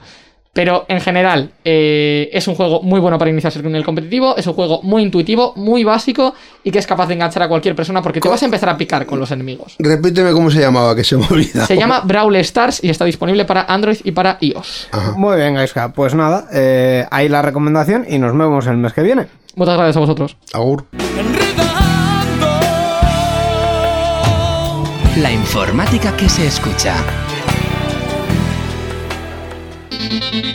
Pero 0.54 0.86
en 0.88 1.00
general, 1.00 1.50
eh, 1.64 2.30
es 2.32 2.46
un 2.46 2.54
juego 2.54 2.80
muy 2.80 3.00
bueno 3.00 3.18
para 3.18 3.28
iniciarse 3.28 3.58
en 3.58 3.74
el 3.74 3.84
competitivo. 3.84 4.36
Es 4.36 4.46
un 4.46 4.54
juego 4.54 4.80
muy 4.82 5.02
intuitivo, 5.02 5.52
muy 5.56 5.82
básico 5.82 6.32
y 6.62 6.70
que 6.70 6.78
es 6.78 6.86
capaz 6.86 7.08
de 7.08 7.14
enganchar 7.14 7.42
a 7.42 7.48
cualquier 7.48 7.74
persona 7.74 8.00
porque 8.00 8.20
te 8.20 8.28
vas 8.28 8.40
a 8.40 8.44
empezar 8.44 8.68
a 8.68 8.76
picar 8.78 9.04
con 9.04 9.18
los 9.18 9.32
enemigos. 9.32 9.74
Repíteme 9.80 10.30
cómo 10.30 10.52
se 10.52 10.60
llamaba, 10.60 10.94
que 10.94 11.02
se 11.02 11.16
me 11.16 11.26
olvida. 11.26 11.66
Se 11.66 11.76
llama 11.76 12.02
Brawl 12.04 12.36
Stars 12.36 12.84
y 12.84 12.88
está 12.88 13.04
disponible 13.04 13.44
para 13.44 13.62
Android 13.62 13.98
y 14.04 14.12
para 14.12 14.38
iOS. 14.40 14.88
Muy 15.16 15.36
bien, 15.36 15.54
Gaiska. 15.54 15.92
Pues 15.92 16.14
nada, 16.14 16.46
eh, 16.52 17.04
ahí 17.10 17.28
la 17.28 17.42
recomendación 17.42 18.06
y 18.08 18.18
nos 18.18 18.30
vemos 18.30 18.64
el 18.68 18.76
mes 18.76 18.92
que 18.92 19.02
viene. 19.02 19.26
Muchas 19.56 19.76
gracias 19.76 19.96
a 19.96 20.00
vosotros. 20.00 20.36
Agur. 20.52 20.84
La 25.16 25.32
informática 25.32 26.16
que 26.16 26.28
se 26.28 26.46
escucha. 26.46 26.94
Thank 30.06 30.44
you. 30.44 30.53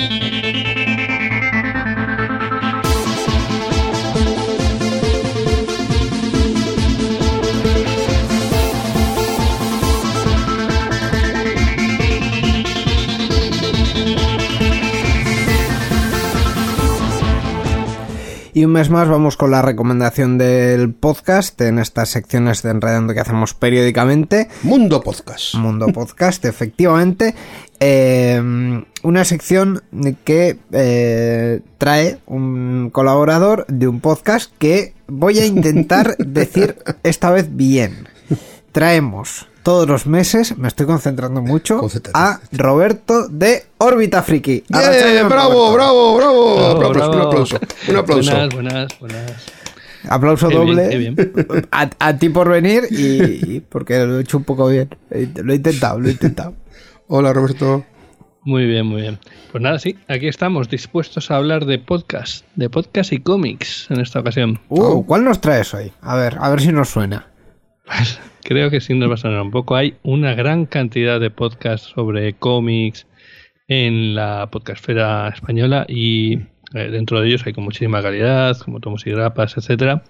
Y 18.53 18.65
un 18.65 18.71
mes 18.71 18.89
más 18.89 19.07
vamos 19.07 19.37
con 19.37 19.51
la 19.51 19.61
recomendación 19.61 20.37
del 20.37 20.93
podcast 20.93 21.59
en 21.61 21.77
estas 21.77 22.09
secciones 22.09 22.63
de 22.63 22.71
Enredando 22.71 23.13
que 23.13 23.19
hacemos 23.19 23.53
periódicamente. 23.53 24.49
Mundo 24.63 25.01
Podcast. 25.01 25.53
Mundo 25.55 25.87
Podcast, 25.87 26.43
efectivamente. 26.45 27.35
Eh, 27.79 28.41
una 29.03 29.23
sección 29.23 29.83
que 30.23 30.57
eh, 30.71 31.61
trae 31.77 32.17
un 32.25 32.89
colaborador 32.91 33.65
de 33.67 33.87
un 33.87 33.99
podcast 34.01 34.51
que 34.57 34.93
voy 35.07 35.39
a 35.39 35.45
intentar 35.45 36.17
decir 36.19 36.75
esta 37.03 37.29
vez 37.29 37.55
bien. 37.55 38.07
Traemos 38.71 39.47
todos 39.63 39.87
los 39.87 40.05
meses, 40.07 40.57
me 40.57 40.67
estoy 40.67 40.85
concentrando 40.85 41.41
mucho, 41.41 41.81
a 42.13 42.39
Roberto 42.51 43.27
de 43.27 43.65
Órbita 43.77 44.23
Friki. 44.23 44.63
Arratsaldeon, 44.71 45.29
¡Bravo, 45.29 45.51
Roberto. 45.53 45.73
bravo, 45.73 46.15
bravo! 46.17 46.55
Bravo, 46.55 46.79
Un 46.79 46.85
aplauso, 46.85 47.11
un 47.11 47.21
aplauso. 47.27 47.59
Un 47.89 47.95
aplauso. 47.97 48.31
Buenas, 48.31 48.53
buenas, 48.53 48.99
buenas. 48.99 49.45
Aplauso 50.07 50.47
Qué 50.47 50.55
doble 50.55 50.97
bien. 50.97 51.15
A, 51.71 51.89
a 51.99 52.17
ti 52.17 52.29
por 52.29 52.49
venir 52.49 52.83
y, 52.89 53.55
y 53.57 53.59
porque 53.59 53.99
lo 54.05 54.17
he 54.17 54.21
hecho 54.21 54.37
un 54.37 54.43
poco 54.45 54.67
bien. 54.67 54.89
Lo 55.09 55.51
he 55.53 55.55
intentado, 55.57 55.99
lo 55.99 56.07
he 56.07 56.11
intentado. 56.11 56.55
Hola, 57.07 57.33
Roberto. 57.33 57.85
Muy 58.43 58.65
bien, 58.65 58.85
muy 58.85 59.01
bien. 59.01 59.19
Pues 59.51 59.61
nada, 59.61 59.77
sí, 59.77 59.97
aquí 60.07 60.27
estamos 60.27 60.69
dispuestos 60.69 61.29
a 61.29 61.35
hablar 61.35 61.65
de 61.65 61.77
podcast, 61.79 62.45
de 62.55 62.69
podcast 62.69 63.11
y 63.11 63.19
cómics 63.19 63.87
en 63.89 63.99
esta 63.99 64.21
ocasión. 64.21 64.59
Uh, 64.69 65.03
¿Cuál 65.05 65.25
nos 65.25 65.41
traes 65.41 65.73
hoy? 65.73 65.91
A 66.01 66.15
ver, 66.15 66.37
a 66.39 66.49
ver 66.49 66.61
si 66.61 66.71
nos 66.71 66.89
suena. 66.89 67.27
Pues 67.85 68.19
creo 68.43 68.69
que 68.69 68.81
sí 68.81 68.93
nos 68.93 69.09
va 69.09 69.15
a 69.15 69.17
sonar 69.17 69.41
un 69.41 69.51
poco. 69.51 69.75
Hay 69.75 69.95
una 70.03 70.33
gran 70.33 70.65
cantidad 70.65 71.19
de 71.19 71.29
podcasts 71.29 71.87
sobre 71.87 72.33
cómics 72.33 73.07
en 73.67 74.15
la 74.15 74.49
podcastfera 74.51 75.29
española 75.29 75.85
y 75.87 76.39
eh, 76.73 76.89
dentro 76.91 77.21
de 77.21 77.27
ellos 77.27 77.45
hay 77.45 77.53
con 77.53 77.63
muchísima 77.63 78.01
calidad, 78.01 78.57
como 78.57 78.79
Tomos 78.79 79.05
y 79.05 79.11
Grapas, 79.11 79.57
etcétera. 79.57 80.03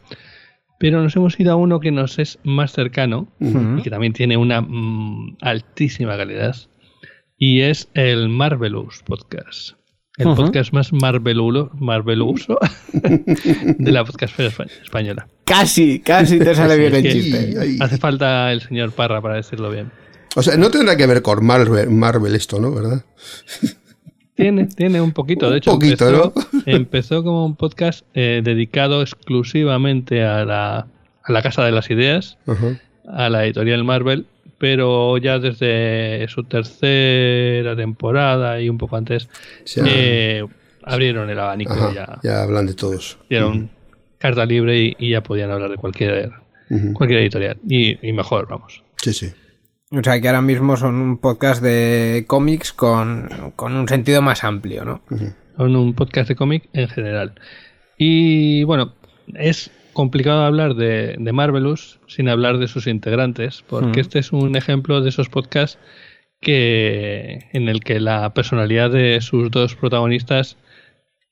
Pero 0.80 1.02
nos 1.02 1.16
hemos 1.16 1.40
ido 1.40 1.52
a 1.52 1.56
uno 1.56 1.80
que 1.80 1.92
nos 1.92 2.20
es 2.20 2.40
más 2.44 2.72
cercano 2.72 3.28
y 3.40 3.82
que 3.82 3.90
también 3.90 4.14
tiene 4.14 4.38
una 4.38 4.62
mm, 4.62 5.38
altísima 5.42 6.16
calidad 6.16 6.56
y 7.38 7.62
es 7.62 7.90
el 7.96 8.30
Marvelous 8.30 9.04
Podcast. 9.04 9.79
El 10.20 10.36
podcast 10.36 10.74
más 10.74 10.92
marvelulo, 10.94 11.72
marveluso 11.80 12.60
de 12.94 13.92
la 13.92 14.04
podcastfera 14.04 14.50
espa- 14.50 14.68
española. 14.84 15.28
Casi, 15.46 16.00
casi 16.02 16.38
te 16.40 16.54
sale 16.54 16.78
bien 16.78 16.94
el 16.96 17.12
chiste. 17.12 17.56
Ay. 17.60 17.78
Hace 17.80 17.98
falta 17.98 18.52
el 18.52 18.62
señor 18.62 18.92
Parra 18.92 19.22
para 19.22 19.36
decirlo 19.36 19.72
bien. 19.72 19.92
O 20.36 20.44
sea, 20.44 20.58
no 20.58 20.70
tendrá 20.70 20.96
que 20.98 21.08
ver 21.08 21.22
con 21.22 21.44
Marvel, 21.46 21.90
Marvel 21.90 22.36
esto, 22.36 22.60
¿no? 22.60 22.72
¿Verdad? 22.74 23.04
Tiene, 24.36 24.68
tiene 24.68 25.02
un 25.02 25.12
poquito, 25.12 25.50
de 25.50 25.58
hecho. 25.58 25.72
poquito, 25.72 26.08
empezó, 26.08 26.34
¿no? 26.36 26.62
empezó 26.66 27.24
como 27.24 27.46
un 27.46 27.56
podcast 27.56 28.06
eh, 28.14 28.42
dedicado 28.44 29.02
exclusivamente 29.02 30.24
a 30.24 30.46
la, 30.46 30.88
a 31.24 31.32
la 31.32 31.42
Casa 31.42 31.64
de 31.64 31.72
las 31.72 31.90
Ideas, 31.90 32.38
a 33.08 33.30
la 33.30 33.46
editorial 33.46 33.84
Marvel, 33.84 34.28
pero 34.60 35.18
ya 35.18 35.40
desde 35.40 36.28
su 36.28 36.44
tercera 36.44 37.76
temporada 37.76 38.60
y 38.62 38.70
un 38.70 38.78
poco 38.78 38.96
antes, 38.98 39.30
eh, 39.86 40.46
abrieron 40.84 41.30
el 41.30 41.40
abanico 41.40 41.74
Ajá, 41.74 41.90
y 41.92 41.96
ya 41.96 42.20
ya 42.24 42.44
hablan 42.44 42.68
de 42.68 42.74
todos. 42.74 43.18
dieron 43.30 43.70
carta 44.18 44.46
libre 44.46 44.78
y, 44.78 44.96
y 45.00 45.10
ya 45.12 45.22
podían 45.24 45.50
hablar 45.52 45.72
de 45.72 45.78
cualquier, 45.78 46.32
Ujú. 46.70 46.94
cualquier 46.94 47.22
editorial. 47.22 47.58
Y, 47.68 48.06
y 48.08 48.12
mejor, 48.14 48.48
vamos. 48.50 48.84
Sí, 48.98 49.14
sí. 49.14 49.32
O 49.92 50.04
sea, 50.04 50.20
que 50.22 50.28
ahora 50.28 50.42
mismo 50.42 50.76
son 50.78 50.96
un 50.96 51.18
podcast 51.18 51.64
de 51.64 52.26
cómics 52.28 52.74
con, 52.74 53.54
con 53.56 53.74
un 53.76 53.88
sentido 53.88 54.22
más 54.22 54.44
amplio, 54.44 54.84
¿no? 54.86 55.02
Son 55.58 55.76
un 55.76 55.94
podcast 55.94 56.30
de 56.30 56.36
cómic 56.36 56.70
en 56.74 56.88
general. 56.90 57.34
Y 57.98 58.64
bueno, 58.66 58.94
es 59.36 59.72
complicado 59.94 60.44
hablar 60.44 60.76
de, 60.76 61.16
de 61.18 61.32
Marvelous 61.32 62.00
sin 62.08 62.30
hablar 62.30 62.58
de 62.58 62.68
sus 62.68 62.88
integrantes, 62.88 63.64
porque 63.68 64.00
este 64.00 64.20
es 64.20 64.32
un 64.32 64.56
ejemplo 64.56 65.02
de 65.02 65.10
esos 65.10 65.30
podcasts 65.30 65.78
que 66.42 67.50
en 67.52 67.68
el 67.68 67.82
que 67.82 68.00
la 68.00 68.34
personalidad 68.34 68.92
de 68.92 69.20
sus 69.22 69.52
dos 69.52 69.76
protagonistas 69.76 70.58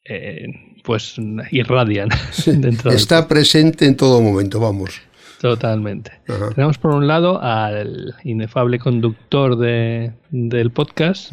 eh, 0.03 0.47
pues 0.83 1.15
irradian 1.51 2.09
dentro 2.45 2.91
del 2.91 2.99
Está 2.99 3.27
presente 3.27 3.85
en 3.85 3.95
todo 3.95 4.21
momento, 4.21 4.59
vamos. 4.59 5.01
Totalmente. 5.41 6.11
Ajá. 6.27 6.49
Tenemos 6.55 6.77
por 6.77 6.91
un 6.91 7.07
lado 7.07 7.41
al 7.41 8.15
inefable 8.23 8.79
conductor 8.79 9.57
de, 9.57 10.13
del 10.31 10.71
podcast, 10.71 11.31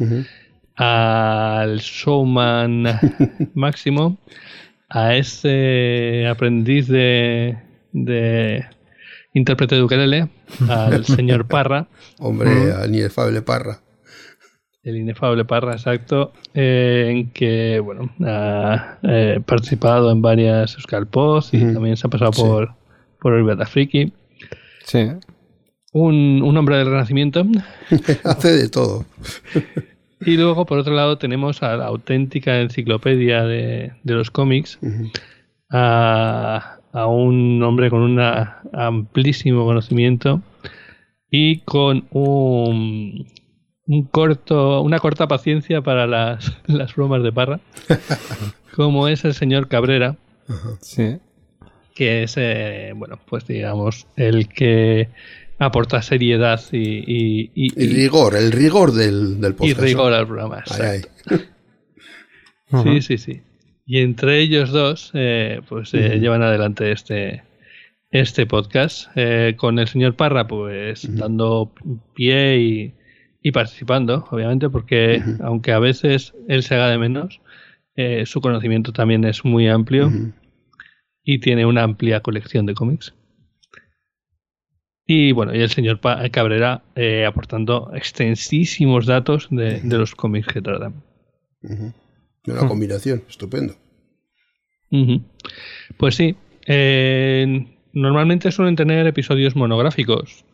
al 0.75 1.79
showman 1.79 2.99
máximo, 3.55 4.19
a 4.89 5.15
ese 5.15 6.27
aprendiz 6.27 6.87
de, 6.87 7.57
de 7.91 8.65
intérprete 9.33 9.75
de 9.75 9.83
ukelele, 9.83 10.29
al 10.69 11.05
señor 11.05 11.47
Parra, 11.47 11.87
Hombre, 12.19 12.71
al 12.71 12.93
inefable 12.95 13.41
Parra. 13.41 13.79
el 14.83 14.97
inefable 14.97 15.43
Parra, 15.45 15.73
exacto, 15.73 16.31
eh, 16.53 17.07
en 17.09 17.31
que 17.31 17.79
bueno 17.79 18.11
ha 18.25 18.99
eh, 19.03 19.39
participado 19.45 20.11
en 20.11 20.21
varias 20.21 20.75
Euskal 20.75 21.07
Post 21.07 21.53
y 21.53 21.63
Ujú. 21.63 21.73
también 21.73 21.97
se 21.97 22.07
ha 22.07 22.09
pasado 22.09 22.31
Sí. 22.33 22.41
por, 22.41 22.73
por 23.19 23.33
Orbita 23.33 23.65
Friki. 23.65 24.13
Sí. 24.85 25.07
Un, 25.93 26.41
un 26.43 26.57
hombre 26.57 26.77
del 26.77 26.87
Renacimiento. 26.91 27.43
Hace 28.23 28.51
de 28.51 28.69
todo. 28.69 29.05
Y 30.21 30.37
luego, 30.37 30.65
por 30.65 30.77
otro 30.77 30.93
lado, 30.95 31.17
tenemos 31.17 31.61
a 31.63 31.75
la 31.75 31.85
auténtica 31.87 32.61
enciclopedia 32.61 33.43
de, 33.43 33.91
de 34.03 34.13
los 34.13 34.31
cómics, 34.31 34.79
a, 35.69 36.77
a 36.93 37.07
un 37.07 37.61
hombre 37.63 37.89
con 37.89 38.01
un 38.01 38.19
amplísimo 38.73 39.65
conocimiento 39.65 40.41
y 41.29 41.59
con 41.59 42.05
un, 42.11 43.27
un 43.87 44.03
corto, 44.05 44.81
una 44.81 44.99
corta 44.99 45.27
paciencia 45.27 45.81
para 45.81 46.07
las, 46.07 46.57
las 46.67 46.95
bromas 46.95 47.23
de 47.23 47.31
Parra, 47.31 47.59
como 48.75 49.07
es 49.07 49.25
el 49.25 49.33
señor 49.33 49.67
Cabrera, 49.67 50.15
Sí. 50.79 51.17
que 51.95 52.23
es, 52.23 52.35
eh, 52.37 52.93
bueno, 52.95 53.19
pues 53.27 53.47
digamos, 53.47 54.05
el 54.15 54.47
que 54.47 55.09
aporta 55.59 56.01
seriedad 56.01 56.61
y, 56.71 56.77
y, 56.77 57.51
y- 57.55 57.83
Y 57.83 57.87
rigor, 57.87 58.35
el 58.35 58.51
rigor 58.51 58.91
del, 58.91 59.39
del 59.41 59.51
y 59.51 59.55
podcast. 59.55 59.79
rigor 59.81 60.13
al 60.13 60.27
programa. 60.27 60.63
Ay, 60.69 60.97
exacto. 60.97 61.09
ay. 61.31 61.39
Sí, 62.83 63.01
sí, 63.01 63.17
sí. 63.17 63.41
Y 63.85 63.99
entre 63.99 64.39
ellos 64.39 64.71
dos, 64.71 65.11
eh, 65.13 65.61
pues 65.69 65.93
eh, 65.93 66.17
llevan 66.19 66.41
adelante 66.41 66.91
este, 66.91 67.43
este 68.09 68.47
podcast 68.47 69.07
eh, 69.15 69.53
con 69.55 69.77
el 69.77 69.87
señor 69.87 70.15
Parra, 70.15 70.47
pues 70.47 71.07
dando 71.15 71.71
pie 72.15 72.57
y, 72.59 72.93
y 73.43 73.51
participando, 73.51 74.25
obviamente, 74.31 74.69
porque 74.69 75.21
aunque 75.41 75.71
a 75.71 75.79
veces 75.79 76.33
él 76.47 76.63
se 76.63 76.73
haga 76.73 76.89
de 76.89 76.97
menos, 76.97 77.39
eh, 77.95 78.25
su 78.25 78.41
conocimiento 78.41 78.91
también 78.91 79.23
es 79.23 79.45
muy 79.45 79.67
amplio 79.67 80.11
y 81.23 81.39
tiene 81.39 81.65
una 81.67 81.83
amplia 81.83 82.21
colección 82.21 82.65
de 82.65 82.73
cómics. 82.73 83.13
Y 85.07 85.31
bueno, 85.33 85.53
y 85.55 85.61
el 85.61 85.69
señor 85.69 85.99
Pa- 85.99 86.27
Cabrera 86.29 86.81
eh, 86.95 87.25
aportando 87.25 87.91
extensísimos 87.93 89.05
datos 89.05 89.47
de, 89.51 89.79
de 89.81 89.97
los 89.97 90.15
cómics 90.15 90.47
que 90.47 90.61
tratan. 90.61 91.03
Una 92.47 92.67
combinación, 92.67 93.23
estupendo. 93.29 93.73
Pues 95.97 96.15
sí, 96.15 96.35
eh, 96.67 97.67
normalmente 97.93 98.51
suelen 98.51 98.75
tener 98.75 99.05
episodios 99.07 99.55
monográficos 99.55 100.45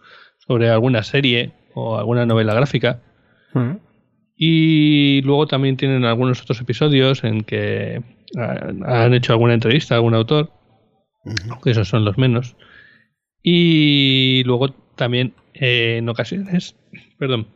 sobre 0.45 0.69
alguna 0.69 1.03
serie 1.03 1.51
o 1.73 1.97
alguna 1.97 2.25
novela 2.25 2.53
gráfica. 2.53 3.01
Y 4.35 5.21
luego 5.21 5.47
también 5.47 5.77
tienen 5.77 6.03
algunos 6.05 6.41
otros 6.41 6.59
episodios 6.61 7.23
en 7.23 7.43
que 7.43 8.01
ah, 8.37 8.71
han 8.85 9.13
hecho 9.13 9.33
alguna 9.33 9.53
entrevista 9.53 9.93
a 9.93 9.97
algún 9.97 10.15
autor, 10.15 10.51
aunque 11.49 11.71
esos 11.71 11.87
son 11.87 12.03
los 12.05 12.17
menos. 12.17 12.55
Y 13.43 14.43
luego 14.45 14.69
también 14.95 15.33
eh, 15.53 15.97
en 15.97 16.09
ocasiones, 16.09 16.75
perdón, 17.17 17.47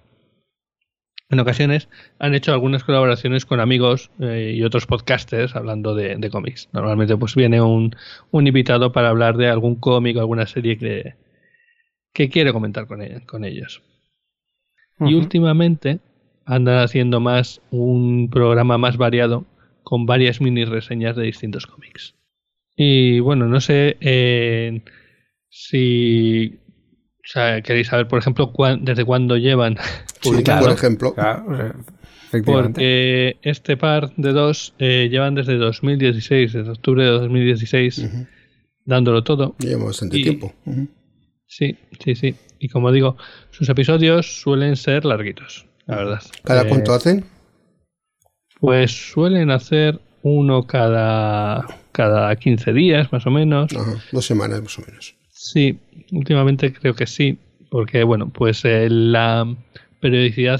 en 1.30 1.39
ocasiones 1.39 1.89
han 2.19 2.36
hecho 2.36 2.54
algunas 2.54 2.84
colaboraciones 2.84 3.45
con 3.45 3.60
amigos 3.60 4.12
eh, 4.19 4.54
y 4.56 4.63
otros 4.63 4.86
podcasters 4.86 5.56
hablando 5.56 5.95
de, 5.95 6.15
de 6.17 6.30
cómics. 6.30 6.69
Normalmente 6.71 7.17
pues 7.17 7.36
viene 7.36 7.62
un, 7.62 7.95
un 8.32 8.48
invitado 8.48 8.91
para 8.91 9.10
hablar 9.10 9.36
de 9.38 9.48
algún 9.50 9.76
cómic 9.76 10.17
o 10.17 10.19
alguna 10.19 10.45
serie 10.45 10.78
que, 10.78 11.15
que 12.13 12.30
quiere 12.30 12.54
comentar 12.54 12.88
con, 12.88 13.02
e- 13.02 13.26
con 13.26 13.43
ellos. 13.45 13.82
Y 15.00 15.13
últimamente 15.15 16.00
andan 16.45 16.80
haciendo 16.84 17.19
más 17.19 17.62
un 17.71 18.30
programa 18.30 18.78
más 18.78 18.98
variado 18.98 19.45
con 19.84 20.06
varias 20.06 20.41
mini 20.41 20.65
reseñas 20.65 21.15
de 21.15 21.24
distintos 21.24 21.65
cómics. 21.67 22.15
Y 22.76 23.19
bueno, 23.19 23.48
no 23.48 23.62
sé 23.62 23.98
eh, 24.02 24.82
si 25.58 26.60
o 27.24 27.28
sea, 27.28 27.62
queréis 27.62 27.88
saber, 27.88 28.08
por 28.10 28.20
ejemplo, 28.20 28.52
cuán- 28.52 28.84
desde 28.84 29.06
cuándo 29.06 29.38
llevan 29.38 29.78
Sí, 30.22 30.32
por 30.44 30.70
ejemplo. 30.72 31.13
Claro, 31.15 31.74
efectivamente. 32.28 32.41
Porque 32.41 33.38
este 33.41 33.78
par 33.78 34.13
de 34.18 34.32
dos 34.34 34.74
eh, 34.80 35.08
llevan 35.10 35.34
desde 35.34 35.56
2016, 35.56 36.54
desde 36.54 36.70
octubre 36.72 37.04
de 37.04 37.10
2016, 37.12 38.06
dándolo 38.84 39.24
todo. 39.24 39.56
Lleva 39.60 39.86
bastante 39.86 40.18
Y- 40.20 40.24
tiempo. 40.24 40.54
Sí, 41.48 41.78
sí, 42.04 42.15
sí. 42.15 42.36
Y 42.60 42.68
como 42.70 42.91
digo, 42.91 43.18
sus 43.52 43.70
episodios 43.70 44.41
suelen 44.41 44.76
ser 44.76 45.06
larguitos, 45.06 45.65
la 45.86 45.96
verdad. 45.98 46.22
¿Cada 46.44 46.63
Eh, 46.63 46.68
cuánto 46.68 46.94
hacen? 46.94 47.24
Pues 48.60 48.91
suelen 49.12 49.52
hacer 49.52 50.00
uno 50.22 50.65
cada, 50.68 51.65
cada 51.91 52.36
15 52.36 52.74
días, 52.74 53.12
más 53.12 53.26
o 53.26 53.32
menos. 53.32 53.72
Ajá, 53.76 53.96
dos 54.12 54.26
semanas 54.26 54.62
más 54.62 54.78
o 54.80 54.82
menos. 54.82 55.15
Sí, 55.45 55.77
últimamente 56.12 56.73
creo 56.73 56.95
que 56.95 57.05
sí, 57.05 57.38
porque 57.69 58.03
bueno, 58.03 58.29
pues 58.29 58.65
eh, 58.65 58.89
la 58.89 59.45
periodicidad 59.99 60.60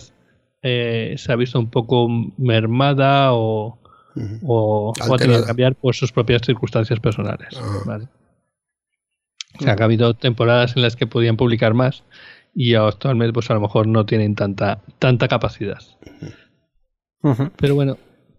eh, 0.62 1.15
se 1.17 1.32
ha 1.32 1.36
visto 1.36 1.60
un 1.60 1.71
poco 1.71 2.08
mermada 2.38 3.34
o, 3.34 3.80
Ujú. 4.15 4.39
o, 4.45 4.93
o 4.93 5.13
ha 5.13 5.17
tenido 5.17 5.41
que 5.41 5.48
cambiar 5.48 5.74
por 5.74 5.95
sus 5.95 6.12
propias 6.12 6.43
circunstancias 6.43 7.00
personales. 7.00 7.58
Ajá. 7.58 7.80
¿vale? 7.84 8.08
O 9.60 9.63
sea, 9.63 9.76
que 9.76 9.82
ha 9.82 9.86
habido 9.86 10.13
temporadas 10.13 10.76
en 10.76 10.84
las 10.84 10.95
que 10.95 11.08
podían 11.08 11.36
publicar 11.36 11.74
más 11.74 12.04
y 12.54 12.76
actualmente 12.76 13.34
pues 13.34 13.50
a 13.50 13.56
lo 13.56 13.62
mejor 13.62 13.88
no 13.88 14.06
tienen 14.06 14.36
tanta, 14.36 14.82
tanta 15.00 15.28
capacidad. 15.28 15.82
Pero 17.58 17.74
bueno, 17.74 17.98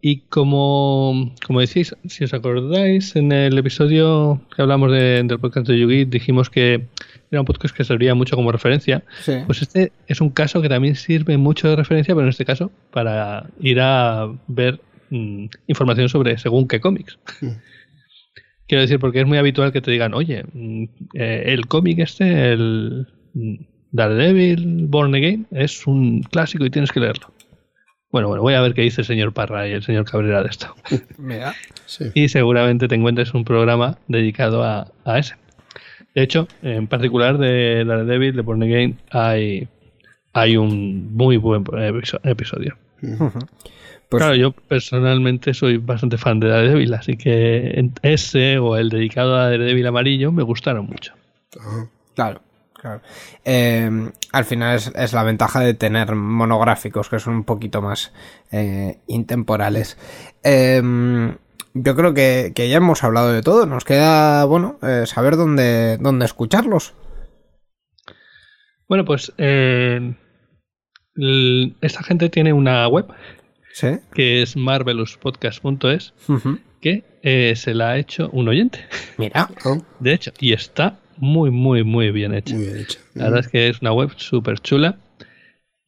y 0.08 0.18
como, 0.28 1.32
como 1.44 1.58
decís, 1.60 1.96
si 2.06 2.22
os 2.22 2.32
acordáis, 2.32 3.16
en 3.16 3.32
el 3.32 3.58
episodio 3.58 4.40
que 4.54 4.62
hablamos 4.62 4.92
de- 4.92 5.22
del 5.24 5.38
podcast 5.40 5.66
de 5.66 5.78
Yugi, 5.80 6.04
dijimos 6.04 6.48
que 6.48 6.86
era 7.32 7.40
un 7.40 7.44
podcast 7.46 7.74
que 7.76 7.82
servía 7.82 8.14
mucho 8.14 8.36
como 8.36 8.52
referencia. 8.52 9.02
Sí. 9.22 9.32
Pues 9.46 9.62
este 9.62 9.90
es 10.06 10.20
un 10.20 10.30
caso 10.30 10.62
que 10.62 10.68
también 10.68 10.94
sirve 10.94 11.36
mucho 11.38 11.68
de 11.68 11.74
referencia, 11.74 12.14
pero 12.14 12.22
en 12.26 12.30
este 12.30 12.44
caso 12.44 12.70
para 12.92 13.48
ir 13.58 13.80
a 13.80 14.28
ver 14.46 14.78
mm, 15.10 15.46
información 15.66 16.08
sobre 16.08 16.38
según 16.38 16.68
qué 16.68 16.78
cómics. 16.78 17.18
Quiero 18.68 18.82
decir, 18.82 18.98
porque 19.00 19.20
es 19.20 19.26
muy 19.26 19.38
habitual 19.38 19.72
que 19.72 19.80
te 19.80 19.90
digan, 19.90 20.14
oye, 20.14 20.44
mm, 20.52 20.84
eh, 21.14 21.42
el 21.46 21.66
cómic 21.66 21.98
este, 21.98 22.52
el 22.52 23.08
mm, 23.34 23.54
Daredevil 23.92 24.86
Born 24.88 25.14
Again, 25.16 25.46
es 25.50 25.84
un 25.86 26.22
clásico 26.22 26.64
y 26.64 26.70
tienes 26.70 26.92
que 26.92 27.00
leerlo. 27.00 27.32
Bueno, 28.16 28.28
bueno, 28.28 28.40
voy 28.42 28.54
a 28.54 28.62
ver 28.62 28.72
qué 28.72 28.80
dice 28.80 29.02
el 29.02 29.06
señor 29.06 29.34
Parra 29.34 29.68
y 29.68 29.72
el 29.72 29.82
señor 29.82 30.06
Cabrera 30.06 30.42
de 30.42 30.48
esto. 30.48 30.74
Mira. 31.18 31.52
Sí. 31.84 32.06
Y 32.14 32.30
seguramente 32.30 32.88
te 32.88 32.94
encuentres 32.94 33.34
un 33.34 33.44
programa 33.44 33.98
dedicado 34.08 34.64
a, 34.64 34.90
a 35.04 35.18
ese. 35.18 35.34
De 36.14 36.22
hecho, 36.22 36.48
en 36.62 36.86
particular 36.86 37.36
de 37.36 37.84
Daredevil, 37.84 38.34
de 38.34 38.40
Born 38.40 38.62
Again, 38.62 38.98
hay, 39.10 39.68
hay 40.32 40.56
un 40.56 41.14
muy 41.14 41.36
buen 41.36 41.62
episo- 41.64 42.18
episodio. 42.24 42.78
Pues 44.08 44.22
claro, 44.22 44.34
yo 44.34 44.52
personalmente 44.52 45.52
soy 45.52 45.76
bastante 45.76 46.16
fan 46.16 46.40
de 46.40 46.48
Daredevil, 46.48 46.94
así 46.94 47.18
que 47.18 47.90
ese 48.00 48.56
o 48.56 48.78
el 48.78 48.88
dedicado 48.88 49.36
a 49.36 49.50
Daredevil 49.50 49.86
amarillo 49.88 50.32
me 50.32 50.42
gustaron 50.42 50.86
mucho. 50.86 51.12
Claro, 52.14 52.40
claro. 52.86 53.00
Eh, 53.44 54.10
al 54.32 54.44
final 54.44 54.76
es, 54.76 54.92
es 54.94 55.12
la 55.12 55.22
ventaja 55.24 55.60
de 55.60 55.74
tener 55.74 56.14
monográficos 56.14 57.08
que 57.08 57.18
son 57.18 57.34
un 57.34 57.44
poquito 57.44 57.82
más 57.82 58.12
eh, 58.52 58.98
intemporales. 59.06 59.98
Eh, 60.42 60.80
yo 61.74 61.94
creo 61.96 62.14
que, 62.14 62.52
que 62.54 62.68
ya 62.68 62.76
hemos 62.78 63.04
hablado 63.04 63.32
de 63.32 63.42
todo. 63.42 63.66
Nos 63.66 63.84
queda, 63.84 64.44
bueno, 64.44 64.78
saber 65.04 65.36
dónde, 65.36 65.98
dónde 65.98 66.24
escucharlos. 66.24 66.94
Bueno, 68.88 69.04
pues 69.04 69.32
esta 71.80 72.02
gente 72.04 72.28
tiene 72.30 72.52
una 72.52 72.86
web 72.88 73.06
Sí. 73.72 73.98
que 74.14 74.40
es 74.40 74.56
marvelouspodcast.es 74.56 76.14
que 76.80 77.04
eh, 77.22 77.54
se 77.56 77.74
la 77.74 77.90
ha 77.90 77.98
hecho 77.98 78.30
un 78.32 78.48
oyente, 78.48 78.86
Mira. 79.18 79.50
De 80.00 80.14
hecho, 80.14 80.32
y 80.40 80.54
está 80.54 80.98
muy, 81.18 81.50
muy, 81.50 81.82
muy 81.84 82.10
bien 82.10 82.34
hecha. 82.34 82.54
muy 82.54 82.64
bien 82.66 82.78
hecho. 82.78 82.98
La 83.14 83.24
verdad 83.24 83.40
es 83.40 83.48
que 83.48 83.68
es 83.68 83.80
una 83.80 83.92
web 83.92 84.10
súper 84.16 84.58
chula. 84.60 84.96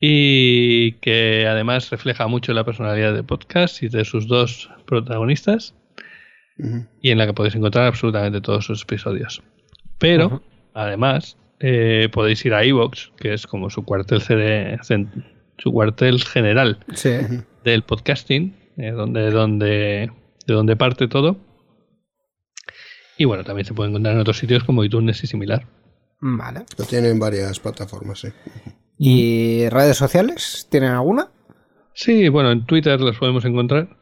y 0.00 0.92
que 1.00 1.46
además 1.48 1.90
refleja 1.90 2.28
mucho 2.28 2.52
la 2.52 2.64
personalidad 2.64 3.12
del 3.14 3.24
podcast 3.24 3.82
y 3.82 3.88
de 3.88 4.04
sus 4.04 4.28
dos 4.28 4.70
protagonistas 4.86 5.74
y 7.02 7.10
en 7.10 7.18
la 7.18 7.26
que 7.26 7.32
podéis 7.34 7.54
encontrar 7.56 7.86
absolutamente 7.86 8.40
todos 8.40 8.64
sus 8.64 8.82
episodios. 8.82 9.42
Pero, 9.98 10.42
además, 10.74 11.36
eh, 11.60 12.08
podéis 12.12 12.44
ir 12.44 12.54
a 12.54 12.64
iVoox, 12.64 13.10
que 13.16 13.32
es 13.34 13.46
como 13.46 13.70
su 13.70 13.84
cuartel, 13.84 14.20
su 14.20 15.68
general 16.32 16.78
Sí. 16.94 17.10
del 17.64 17.82
podcasting, 17.82 18.54
eh, 18.76 18.90
donde, 18.92 19.30
donde, 19.30 20.10
de 20.46 20.54
donde 20.54 20.76
parte 20.76 21.08
todo. 21.08 21.36
Y 23.18 23.24
bueno, 23.24 23.44
también 23.44 23.66
se 23.66 23.74
puede 23.74 23.90
encontrar 23.90 24.14
en 24.14 24.20
otros 24.20 24.38
sitios 24.38 24.64
como 24.64 24.84
iTunes 24.84 25.22
y 25.24 25.26
similar. 25.26 25.66
Vale. 26.20 26.64
Lo 26.78 26.84
tienen 26.84 27.12
en 27.12 27.18
varias 27.18 27.58
plataformas, 27.60 28.20
sí. 28.20 28.28
¿Y 28.96 29.68
redes 29.68 29.96
sociales? 29.96 30.66
¿Tienen 30.70 30.90
alguna? 30.90 31.28
Sí, 31.94 32.28
bueno, 32.28 32.52
en 32.52 32.64
Twitter 32.64 33.00
los 33.00 33.18
podemos 33.18 33.44
encontrar. 33.44 33.96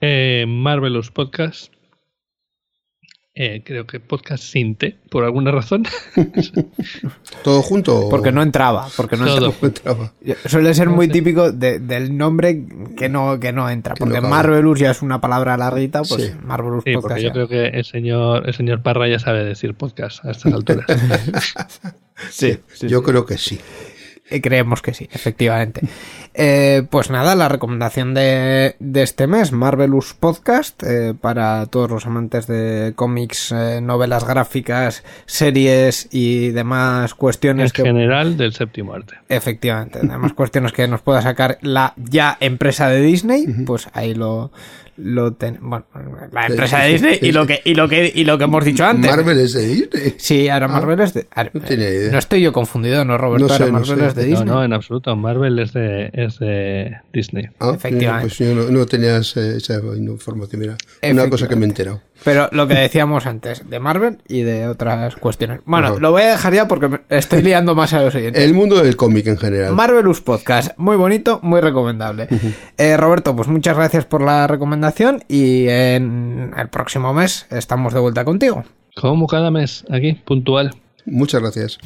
Eh, 0.00 0.44
Marvelous 0.48 1.10
Podcast. 1.12 1.72
Eh, 3.34 3.62
creo 3.64 3.86
que 3.86 3.98
Podcast 3.98 4.44
Sinte, 4.44 4.98
por 5.08 5.24
alguna 5.24 5.50
razón. 5.52 5.84
¿Todo 7.42 7.62
junto? 7.62 8.08
Porque 8.10 8.30
no 8.30 8.42
entraba. 8.42 8.88
Porque 8.94 9.16
no 9.16 9.24
Todo. 9.24 9.54
entraba. 9.62 10.12
Suele 10.44 10.74
ser 10.74 10.90
muy 10.90 11.08
típico 11.08 11.50
de- 11.50 11.78
del 11.78 12.14
nombre 12.16 12.66
que 12.96 13.08
no, 13.08 13.40
que 13.40 13.52
no 13.52 13.70
entra. 13.70 13.94
Que 13.94 14.04
Porque. 14.04 14.20
Marvelous 14.20 14.78
ya 14.80 14.90
es 14.90 15.00
una 15.00 15.20
palabra 15.22 15.56
larguita, 15.56 16.02
pues 16.02 16.24
Sí. 16.24 16.30
Marvelous 16.44 16.84
Sí, 16.84 16.92
Podcast. 16.92 17.08
porque 17.08 17.22
yo 17.22 17.32
creo 17.32 17.48
que 17.48 17.66
el 17.78 17.84
señor, 17.86 18.46
el 18.46 18.54
señor 18.54 18.82
Parra 18.82 19.08
ya 19.08 19.18
sabe 19.18 19.44
decir 19.44 19.74
podcast 19.74 20.22
a 20.26 20.30
estas 20.32 20.52
alturas. 20.52 20.86
Sí, 22.30 22.56
sí, 22.72 22.86
Yo 22.88 22.98
sí. 23.00 23.04
creo 23.04 23.26
que 23.26 23.36
sí. 23.36 23.58
Eh, 24.32 24.40
Creemos 24.40 24.80
que 24.82 24.94
sí, 24.94 25.08
efectivamente. 25.12 25.82
Eh, 26.34 26.84
pues 26.90 27.10
nada, 27.10 27.34
la 27.34 27.48
recomendación 27.48 28.14
de, 28.14 28.76
de 28.78 29.02
este 29.02 29.26
mes, 29.26 29.52
Marvelous 29.52 30.14
Podcast, 30.14 30.82
eh, 30.82 31.14
para 31.20 31.66
todos 31.66 31.90
los 31.90 32.06
amantes 32.06 32.46
de 32.46 32.94
cómics, 32.96 33.52
eh, 33.52 33.80
novelas 33.82 34.26
gráficas, 34.26 35.04
series 35.26 36.08
y 36.10 36.50
demás 36.50 37.12
en 37.12 37.16
cuestiones 37.18 37.72
que... 37.72 37.82
general 37.82 38.38
del 38.38 38.54
séptimo 38.54 38.94
arte. 38.94 39.16
Efectivamente, 39.28 40.00
demás 40.00 40.32
cuestiones 40.32 40.72
que 40.72 40.88
nos 40.88 41.02
pueda 41.02 41.20
sacar 41.20 41.58
la 41.60 41.92
ya 41.96 42.38
empresa 42.40 42.88
de 42.88 43.00
Disney, 43.02 43.46
pues 43.66 43.88
ahí 43.92 44.14
lo... 44.14 44.50
Lo 45.04 45.32
ten- 45.32 45.58
bueno, 45.60 45.84
la 46.30 46.46
empresa 46.46 46.78
de 46.80 46.92
Disney 46.92 47.18
y 47.22 47.32
lo 47.32 47.46
que 47.46 47.60
y 47.64 47.74
lo 47.74 47.88
que 47.88 48.12
y 48.14 48.24
lo 48.24 48.38
que 48.38 48.44
hemos 48.44 48.64
dicho 48.64 48.84
antes. 48.84 49.10
Marvel 49.10 49.38
es 49.40 49.52
de 49.52 49.66
Disney. 49.66 50.14
Sí, 50.16 50.48
ahora 50.48 50.68
Marvel 50.68 51.00
es 51.00 51.14
de. 51.14 51.26
ahora, 51.34 51.50
no 51.52 51.60
tenía 51.60 51.88
idea. 51.88 52.12
no 52.12 52.18
estoy 52.18 52.40
yo 52.42 52.52
confundido, 52.52 53.04
¿no, 53.04 53.18
Roberto? 53.18 53.48
No 53.48 53.48
sé, 53.48 53.62
ahora 53.64 53.66
no 53.66 53.72
Marvel 53.80 53.98
sé. 53.98 54.06
es 54.06 54.14
de 54.14 54.22
No, 54.22 54.28
Disney. 54.28 54.46
no, 54.48 54.64
en 54.64 54.72
absoluto. 54.72 55.16
Marvel 55.16 55.58
es 55.58 55.72
de, 55.72 56.10
es 56.12 56.38
de 56.38 56.96
Disney. 57.12 57.48
Ah, 57.58 57.72
Efectivamente. 57.74 58.28
Pues 58.28 58.38
yo 58.38 58.54
no, 58.54 58.70
no 58.70 58.86
tenías 58.86 59.36
esa 59.36 59.80
información. 59.96 60.60
Mira, 60.60 60.76
una 61.10 61.28
cosa 61.28 61.48
que 61.48 61.56
me 61.56 61.66
he 61.66 61.68
enterado. 61.68 62.00
Pero 62.24 62.48
lo 62.52 62.66
que 62.66 62.74
decíamos 62.74 63.26
antes, 63.26 63.68
de 63.68 63.80
Marvel 63.80 64.18
y 64.28 64.42
de 64.42 64.68
otras 64.68 65.16
cuestiones. 65.16 65.60
Bueno, 65.64 65.88
Ajá. 65.88 65.96
lo 65.98 66.10
voy 66.10 66.22
a 66.22 66.30
dejar 66.32 66.54
ya 66.54 66.68
porque 66.68 66.88
me 66.88 67.00
estoy 67.08 67.42
liando 67.42 67.74
más 67.74 67.92
a 67.92 68.02
los 68.02 68.14
oyentes. 68.14 68.42
El 68.42 68.54
mundo 68.54 68.82
del 68.82 68.96
cómic 68.96 69.26
en 69.26 69.38
general. 69.38 69.74
Marvelous 69.74 70.20
Podcast, 70.20 70.76
muy 70.78 70.96
bonito, 70.96 71.40
muy 71.42 71.60
recomendable. 71.60 72.28
Eh, 72.78 72.96
Roberto, 72.96 73.34
pues 73.36 73.48
muchas 73.48 73.76
gracias 73.76 74.04
por 74.04 74.22
la 74.22 74.46
recomendación 74.46 75.24
y 75.28 75.68
en 75.68 76.52
el 76.56 76.68
próximo 76.68 77.12
mes 77.12 77.46
estamos 77.50 77.94
de 77.94 78.00
vuelta 78.00 78.24
contigo. 78.24 78.64
Como 79.00 79.26
cada 79.26 79.50
mes, 79.50 79.84
aquí, 79.90 80.14
puntual. 80.24 80.74
Muchas 81.06 81.40
gracias. 81.40 81.78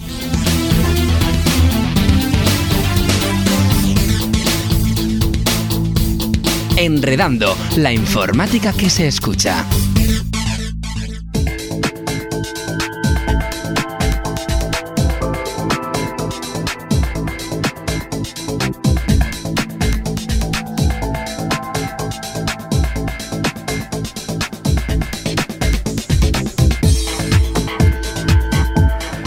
Enredando, 6.79 7.57
la 7.79 7.93
informática 7.93 8.73
que 8.73 8.91
se 8.91 9.07
escucha. 9.07 9.65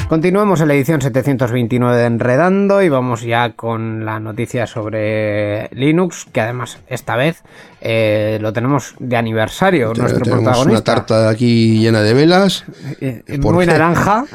Continuamos 0.09 0.59
en 0.61 0.69
la 0.69 0.73
edición 0.73 1.01
729 1.01 1.95
de 1.95 2.05
Enredando 2.05 2.81
y 2.81 2.89
vamos 2.89 3.21
ya 3.21 3.51
con 3.51 4.05
la 4.05 4.19
noticia 4.19 4.65
sobre 4.65 5.69
Linux, 5.69 6.25
que 6.33 6.41
además 6.41 6.79
esta 6.87 7.15
vez 7.15 7.43
eh, 7.79 8.39
lo 8.41 8.51
tenemos 8.51 8.95
de 8.97 9.15
aniversario, 9.17 9.93
nuestro 9.93 10.21
Tenemos 10.21 10.41
una 10.41 10.51
protagonista. 10.53 10.95
tarta 10.95 11.29
aquí 11.29 11.77
llena 11.79 12.01
de 12.01 12.15
velas. 12.15 12.65
Eh, 12.99 13.21
eh, 13.27 13.37
¿Por 13.39 13.53
muy 13.53 13.67
naranja. 13.67 14.25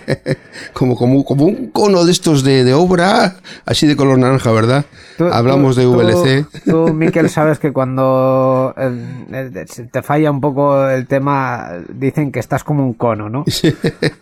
como, 0.72 0.96
como, 0.96 1.22
como 1.22 1.44
un 1.44 1.66
cono 1.70 2.06
de 2.06 2.12
estos 2.12 2.42
de, 2.42 2.64
de 2.64 2.72
obra, 2.72 3.36
así 3.66 3.86
de 3.86 3.96
color 3.96 4.18
naranja, 4.18 4.50
¿verdad? 4.52 4.86
Tú- 5.18 5.26
Hablamos 5.30 5.76
tú- 5.76 5.80
de 5.82 5.84
tú- 5.86 5.96
VLC. 6.22 6.46
Tú, 6.64 6.94
Miquel, 6.94 7.28
sabes 7.28 7.58
que 7.58 7.72
cuando 7.72 8.74
eh, 8.78 9.66
te 9.92 10.02
falla 10.02 10.30
un 10.30 10.40
poco 10.40 10.88
el 10.88 11.06
tema, 11.06 11.72
dicen 11.92 12.32
que 12.32 12.40
estás 12.40 12.64
como 12.64 12.82
un 12.82 12.94
cono, 12.94 13.28
¿no? 13.28 13.44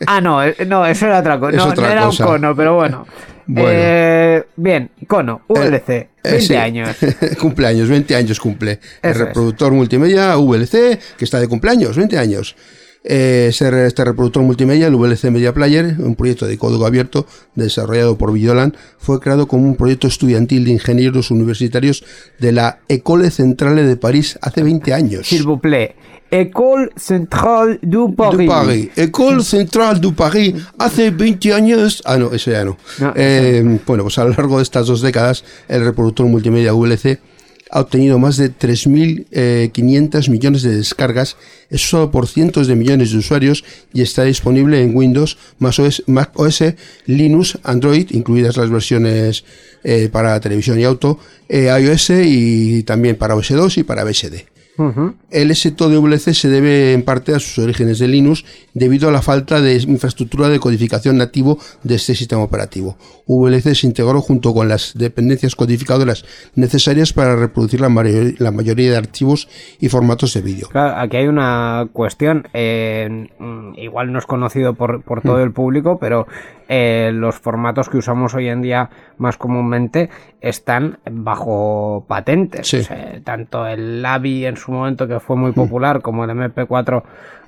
Ah, 0.09 0.21
no, 0.21 0.41
no, 0.67 0.87
eso 0.91 1.07
era 1.07 1.21
otra 1.21 1.39
cosa. 1.39 1.51
Es 1.53 1.57
No, 1.65 1.71
otra 1.71 1.87
no 1.87 1.93
era 1.93 2.03
cosa. 2.07 2.25
un 2.27 2.31
cono, 2.33 2.57
pero 2.57 2.75
bueno. 2.77 3.07
Bueno. 3.51 3.69
Eh, 3.73 4.45
bien, 4.57 4.91
cono, 5.07 5.41
VLC, 5.49 5.87
20 5.89 6.11
Eh, 6.25 6.41
sí. 6.41 6.55
años. 6.55 6.97
cumpleaños, 7.41 7.89
20 7.89 8.15
años 8.15 8.39
cumple. 8.41 8.73
el 8.73 9.11
Eso 9.11 9.21
es. 9.23 9.27
reproductor 9.29 9.73
multimedia 9.73 10.37
VLC, 10.37 10.99
que 11.17 11.25
está 11.25 11.41
de 11.41 11.49
cumpleaños, 11.49 11.97
20 11.97 12.19
años. 12.19 12.57
Eh, 13.05 13.47
ese- 13.51 13.87
este 13.87 14.05
reproductor 14.05 14.43
multimedia, 14.43 14.87
el 14.89 14.95
VLC 14.97 15.31
Media 15.31 15.55
Player, 15.55 15.97
un 15.99 16.15
proyecto 16.17 16.47
de 16.47 16.59
código 16.59 16.85
abierto 16.85 17.27
desarrollado 17.55 18.19
por 18.19 18.33
Videolan, 18.33 18.77
fue 18.99 19.21
creado 19.21 19.47
como 19.47 19.65
un 19.65 19.77
proyecto 19.77 20.09
estudiantil 20.09 20.65
de 20.65 20.73
ingenieros 20.73 21.31
universitarios 21.31 22.05
de 22.39 22.53
la 22.53 22.81
École 22.89 23.31
Centrale 23.31 23.85
de 23.85 23.97
París 23.97 24.39
hace 24.43 24.63
20 24.63 24.93
años. 24.93 25.27
S'il 25.27 25.45
vous 25.45 25.61
plaît. 25.61 25.95
École 26.31 26.91
Centrale 26.97 27.79
du 27.81 28.15
Paris. 28.15 28.39
de 28.39 28.47
París. 28.47 28.89
École 28.97 29.43
Centrale 29.43 29.99
du 30.01 30.13
Paris 30.15 30.55
hace 30.79 31.11
20 31.11 31.55
años. 31.55 32.03
Ah, 32.05 32.19
no, 32.19 32.33
eso 32.33 32.51
ya 32.51 32.65
no. 32.67 32.77
No, 32.99 33.13
Eh, 33.17 33.79
bueno, 33.87 34.03
pues 34.03 34.19
a 34.19 34.25
lo 34.25 34.31
largo 34.31 34.59
de 34.59 34.65
estas 34.65 34.87
dos 34.89 35.01
décadas, 35.01 35.43
el 35.69 35.83
reproductor 35.85 36.27
multimedia 36.27 36.75
VLC 36.75 37.19
ha 37.71 37.81
obtenido 37.81 38.19
más 38.19 38.37
de 38.37 38.51
3.500 38.51 40.29
millones 40.31 40.63
de 40.63 40.77
descargas, 40.77 41.37
eso 41.71 42.11
por 42.11 42.27
cientos 42.27 42.67
de 42.67 42.77
millones 42.77 43.13
de 43.13 43.19
usuarios 43.19 43.65
y 43.93 44.03
está 44.03 44.25
disponible 44.25 44.83
en 44.83 44.97
Windows, 44.97 45.39
Mac 45.59 45.79
OS, 45.79 46.03
Mac 46.07 46.31
OS, 46.35 46.65
Linux, 47.07 47.59
Android, 47.63 48.09
incluidas 48.11 48.57
las 48.57 48.71
versiones 48.71 49.45
eh, 49.85 50.09
para 50.11 50.41
televisión 50.41 50.79
y 50.79 50.85
auto, 50.85 51.19
eh, 51.49 51.69
iOS 51.81 52.11
y 52.25 52.83
también 52.85 53.17
para 53.17 53.35
OS2 53.35 53.79
y 53.79 53.83
para 53.83 54.05
BSD. 54.05 54.58
Ujú. 54.79 55.15
El 55.31 55.51
éxito 55.51 55.89
de 55.91 55.99
VLC 55.99 56.33
se 56.33 56.49
debe 56.49 56.93
en 56.95 57.03
parte 57.03 57.35
a 57.35 57.39
sus 57.41 57.59
orígenes 57.59 57.99
de 57.99 58.09
Linux 58.09 58.45
debido 58.73 59.09
a 59.09 59.13
la 59.13 59.21
falta 59.21 59.61
de 59.61 59.75
infraestructura 59.77 60.49
de 60.49 60.61
codificación 60.61 61.19
nativo 61.19 61.59
de 61.83 61.97
este 61.97 62.15
sistema 62.15 62.43
operativo. 62.43 62.97
VLC 63.27 63.75
se 63.75 63.87
integró 63.87 64.21
junto 64.23 64.55
con 64.55 64.69
las 64.69 64.95
dependencias 64.97 65.55
codificadoras 65.55 66.25
necesarias 66.55 67.13
para 67.13 67.37
reproducir 67.37 67.81
la, 67.81 67.89
mayor- 67.91 68.35
la 68.39 68.53
mayoría 68.53 68.91
de 68.93 68.97
archivos 68.97 69.49
y 69.81 69.89
formatos 69.89 70.33
de 70.35 70.41
vídeo. 70.41 70.69
Claro, 70.71 70.97
aquí 70.97 71.17
hay 71.19 71.27
una 71.27 71.89
cuestión, 71.93 72.47
eh, 72.55 73.29
mm, 73.39 73.75
igual 73.79 74.13
no 74.13 74.19
es 74.19 74.27
conocido 74.27 74.75
por, 74.75 75.03
por 75.03 75.23
todo 75.23 75.43
el 75.43 75.53
público, 75.53 75.99
pero 75.99 76.27
eh, 76.71 77.11
los 77.13 77.35
formatos 77.37 77.89
que 77.89 77.97
usamos 77.99 78.35
hoy 78.35 78.49
en 78.49 78.63
día 78.63 78.91
más 79.19 79.37
comúnmente 79.37 80.09
están 80.41 80.99
bajo 81.11 82.05
patentes. 82.09 82.67
Sí. 82.69 82.79
O 82.79 82.85
sea, 82.85 83.21
tanto 83.25 83.67
el 83.67 84.05
AVI 84.05 84.47
en 84.47 84.57
su 84.57 84.68
momento 84.73 85.07
que 85.07 85.21
fue 85.21 85.37
muy 85.37 85.53
popular 85.53 86.01
como 86.01 86.25
el 86.25 86.31
MP4 86.31 87.03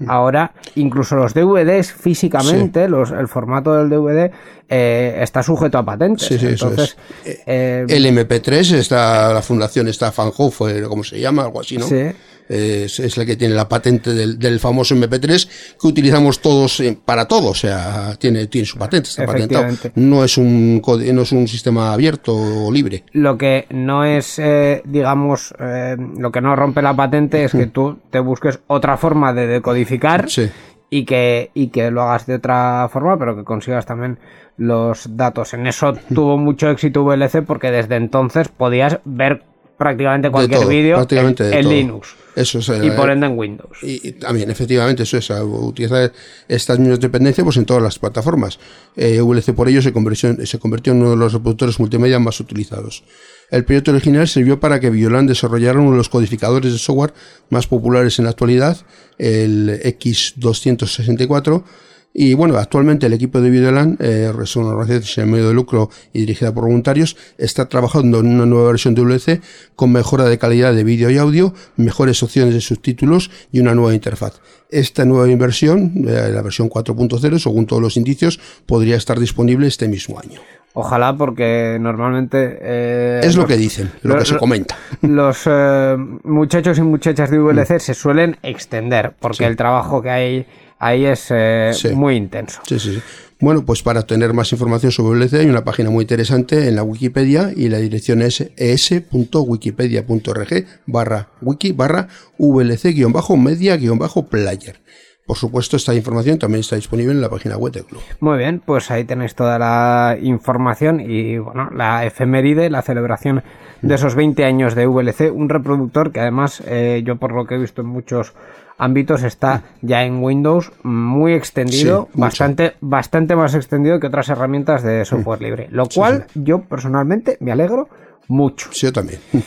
ahora, 0.07 0.53
incluso 0.77 1.17
los 1.17 1.35
DVDs 1.35 1.93
físicamente, 1.93 2.89
los, 2.89 3.11
el 3.11 3.29
formato 3.29 3.75
del 3.75 3.89
DVD 3.89 4.31
eh, 4.69 5.19
está 5.21 5.43
sujeto 5.43 5.79
a 5.79 5.85
patentes. 5.85 6.27
Sí, 6.27 6.39
sí, 6.39 6.47
eso 6.47 6.69
Entonces, 6.69 6.97
eh, 7.25 7.85
El 7.89 8.07
MP3 8.07 8.75
está, 8.75 9.33
la 9.33 9.43
fundación 9.43 9.89
está 9.89 10.13
Fanhofer, 10.13 10.85
como 10.85 11.05
se 11.05 11.21
llama, 11.21 11.43
algo 11.45 11.61
así, 11.61 11.77
¿no? 11.77 11.87
Sí. 11.87 12.11
Es, 12.53 12.99
es 12.99 13.17
la 13.17 13.25
que 13.25 13.37
tiene 13.37 13.55
la 13.55 13.69
patente 13.69 14.13
del, 14.13 14.37
del 14.37 14.59
famoso 14.59 14.97
MP3 14.97 15.49
que 15.81 15.87
utilizamos 15.87 16.41
todos 16.41 16.81
eh, 16.81 16.99
para 17.05 17.27
todo, 17.29 17.51
o 17.51 17.55
sea, 17.55 18.17
tiene, 18.19 18.49
tiene 18.49 18.67
su 18.67 18.77
patente, 18.77 19.09
está 19.09 19.25
patentado. 19.25 19.67
No 19.95 20.25
es 20.25 20.37
un 20.37 20.83
no 21.15 21.23
es 21.23 21.31
un 21.31 21.47
sistema 21.47 21.93
abierto 21.93 22.35
o 22.35 22.73
libre. 22.73 23.05
Lo 23.13 23.39
que 23.39 23.67
no 23.71 24.05
es, 24.05 24.41
eh, 24.41 24.83
digamos, 24.85 25.55
eh, 25.61 25.97
lo 26.19 26.33
que 26.33 26.41
no 26.41 26.57
rompe 26.57 26.83
la 26.83 26.95
patente 26.97 27.45
es 27.45 27.53
que 27.53 27.67
tú 27.67 27.99
te 28.11 28.19
busques 28.19 28.59
otra 28.67 28.97
forma 28.97 29.33
de 29.33 29.47
decodificar 29.47 30.29
Sí. 30.29 30.49
y, 30.91 31.05
que, 31.05 31.51
y 31.55 31.69
que 31.69 31.93
lo 31.93 32.03
hagas 32.03 32.27
de 32.27 32.35
otra 32.35 32.89
forma, 32.93 33.17
pero 33.17 33.37
que 33.37 33.45
consigas 33.45 33.87
también 33.87 34.19
los 34.57 35.17
datos. 35.17 35.55
En 35.55 35.67
eso 35.69 35.95
tuvo 36.15 36.37
mucho 36.37 36.69
éxito 36.69 37.05
VLC 37.05 37.43
porque 37.47 37.71
desde 37.71 37.95
entonces 37.97 38.49
podías 38.49 38.99
ver 39.05 39.45
prácticamente 39.81 40.31
cualquier 40.31 40.67
vídeo 40.69 40.99
en, 41.11 41.35
en. 41.55 41.69
Linux 41.71 42.09
Eso 42.37 42.59
es, 42.59 42.69
y 42.69 42.89
eh, 42.89 42.93
por 42.93 43.11
ende 43.11 43.27
en 43.27 43.39
Windows. 43.39 43.79
Y, 43.83 44.09
y 44.09 44.13
también, 44.13 44.51
efectivamente, 44.51 45.05
eso 45.05 45.17
es, 45.17 45.31
a- 45.31 45.43
utilizar 45.43 46.13
estas 46.49 46.79
mismas 46.79 47.01
dependencias 47.01 47.43
pues, 47.45 47.57
en 47.57 47.65
todas 47.65 47.83
las 47.83 47.99
plataformas. 47.99 48.59
Eh, 48.95 49.23
VLC 49.23 49.55
por 49.55 49.69
ello 49.71 49.81
se 49.81 49.91
convirtió, 49.91 50.29
en- 50.29 50.47
se 50.47 50.59
convirtió 50.59 50.93
en 50.93 51.01
uno 51.01 51.11
de 51.13 51.17
los 51.17 51.33
reproductores 51.33 51.81
multimedia 51.81 52.19
más 52.19 52.39
utilizados. 52.41 53.05
El 53.51 53.65
proyecto 53.65 53.91
original 53.91 54.29
sirvió 54.29 54.61
para 54.61 54.79
que 54.81 54.91
Violan 54.91 55.27
desarrollara 55.27 55.81
uno 55.81 55.93
de 55.93 55.97
los 55.97 56.11
codificadores 56.11 56.73
de 56.73 56.79
software 56.79 57.15
más 57.49 57.67
populares 57.67 58.19
en 58.19 58.27
la 58.27 58.31
actualidad, 58.33 58.77
el 59.19 59.81
X264. 59.83 61.65
Y 62.13 62.35
bueno, 62.35 62.57
actualmente 62.57 63.07
el 63.07 63.13
equipo 63.13 63.41
de 63.41 63.51
Videolan, 63.51 63.97
eh, 64.01 64.33
es 64.43 64.57
una 64.57 64.71
organización 64.71 65.27
sin 65.27 65.31
medio 65.33 65.47
de 65.49 65.55
lucro 65.55 65.91
y 66.13 66.21
dirigida 66.21 66.53
por 66.53 66.65
voluntarios, 66.65 67.17
está 67.39 67.69
trabajando 67.69 68.19
en 68.19 68.27
una 68.27 68.47
nueva 68.47 68.67
versión 68.73 68.95
de 68.97 69.03
VLC 69.03 69.41
con 69.77 69.93
mejora 69.93 70.25
de 70.25 70.37
calidad 70.37 70.75
de 70.75 70.83
vídeo 70.83 71.09
y 71.11 71.19
audio, 71.19 71.55
mejores 71.77 72.21
opciones 72.25 72.53
de 72.55 72.61
subtítulos 72.61 73.31
y 73.53 73.61
una 73.61 73.77
nueva 73.77 73.95
interfaz. 73.95 74.41
Esta 74.71 75.05
nueva 75.05 75.29
inversión, 75.31 75.93
eh, 76.09 76.31
la 76.33 76.43
versión 76.43 76.69
4.0, 76.69 77.39
según 77.39 77.67
todos 77.67 77.81
los 77.81 77.97
indicios, 77.97 78.41
podría 78.67 78.97
estar 78.97 79.19
disponible 79.21 79.69
este 79.69 79.87
mismo 79.87 80.19
año. 80.19 80.41
Ojalá 80.73 81.17
porque 81.17 81.79
normalmente... 81.81 82.59
eh, 82.61 83.21
Es 83.23 83.35
lo 83.37 83.43
los- 83.43 83.49
que 83.51 83.57
dicen, 83.57 83.91
lo 84.03 84.17
que 84.19 84.25
se 84.25 84.37
comenta. 84.37 84.77
Los 85.03 85.43
eh, 85.47 85.97
muchachos 86.25 86.79
y 86.79 86.83
muchachas 86.83 87.31
de 87.31 87.39
VLC 87.39 87.79
se 87.81 87.95
suelen 87.95 88.37
extender 88.43 89.15
porque 89.21 89.39
Sí. 89.39 89.45
el 89.45 89.57
trabajo 89.57 90.01
que 90.03 90.11
hay 90.11 90.47
ahí 90.81 91.05
es 91.07 91.29
eh, 91.31 91.71
Sí. 91.73 91.91
muy 91.91 92.17
intenso. 92.17 92.61
Sí, 92.67 92.81
sí, 92.81 92.95
sí. 92.95 93.01
Bueno, 93.43 93.65
pues 93.65 93.83
para 93.83 94.03
tener 94.03 94.35
más 94.35 94.53
información 94.53 94.93
sobre 94.93 95.19
VLC 95.19 95.33
hay 95.41 95.47
una 95.47 95.65
página 95.65 95.89
muy 95.89 96.03
interesante 96.03 96.69
en 96.69 96.77
la 96.77 96.83
Wikipedia 96.83 97.53
y 97.57 97.71
la 97.71 97.79
dirección 97.79 98.21
es 98.21 98.43
es.wikipedia.org 98.57 100.67
barra 100.87 101.29
wiki 101.41 101.73
barra 101.73 102.09
VLC-media-player. 102.39 104.81
Por 105.27 105.37
supuesto, 105.37 105.77
esta 105.77 105.95
información 105.95 106.39
también 106.41 106.61
está 106.61 106.75
disponible 106.77 107.13
en 107.13 107.21
la 107.21 107.29
página 107.29 107.57
web 107.57 107.73
del 107.73 107.85
club. 107.85 108.01
Muy 108.19 108.37
bien, 108.37 108.61
pues 108.65 108.91
ahí 108.91 109.05
tenéis 109.05 109.37
toda 109.37 109.61
la 109.61 110.19
información 110.21 111.01
y 111.01 111.39
bueno, 111.39 111.71
la 111.71 112.05
efeméride, 112.05 112.69
la 112.69 112.83
celebración 112.83 113.45
de 113.81 113.95
esos 113.95 114.17
20 114.17 114.45
años 114.45 114.75
de 114.75 114.89
VLC, 114.89 115.31
un 115.33 115.49
reproductor 115.49 116.11
que 116.11 116.19
además 116.21 116.61
eh, 116.67 117.03
yo 117.07 117.15
por 117.17 117.33
lo 117.33 117.47
que 117.47 117.55
he 117.55 117.59
visto 117.59 117.81
en 117.83 117.87
muchos 117.87 118.33
ámbitos 118.81 119.23
está 119.23 119.63
ya 119.83 120.03
en 120.05 120.23
Windows 120.23 120.73
muy 120.83 121.35
extendido, 121.35 122.09
Sí, 122.13 122.21
bastante 122.21 122.73
bastante 122.81 123.37
más 123.37 123.55
extendido 123.55 124.01
que 124.01 124.07
otras 124.09 124.29
herramientas 124.29 124.83
de 124.83 125.05
software 125.05 125.43
libre, 125.43 125.69
lo 125.71 125.87
cual 125.89 126.27
yo 126.35 126.63
personalmente 126.63 127.37
me 127.41 127.53
alegro 127.53 127.89
mucho. 128.29 128.69
Sí, 128.73 128.87
yo 128.87 128.93
también. 128.93 129.21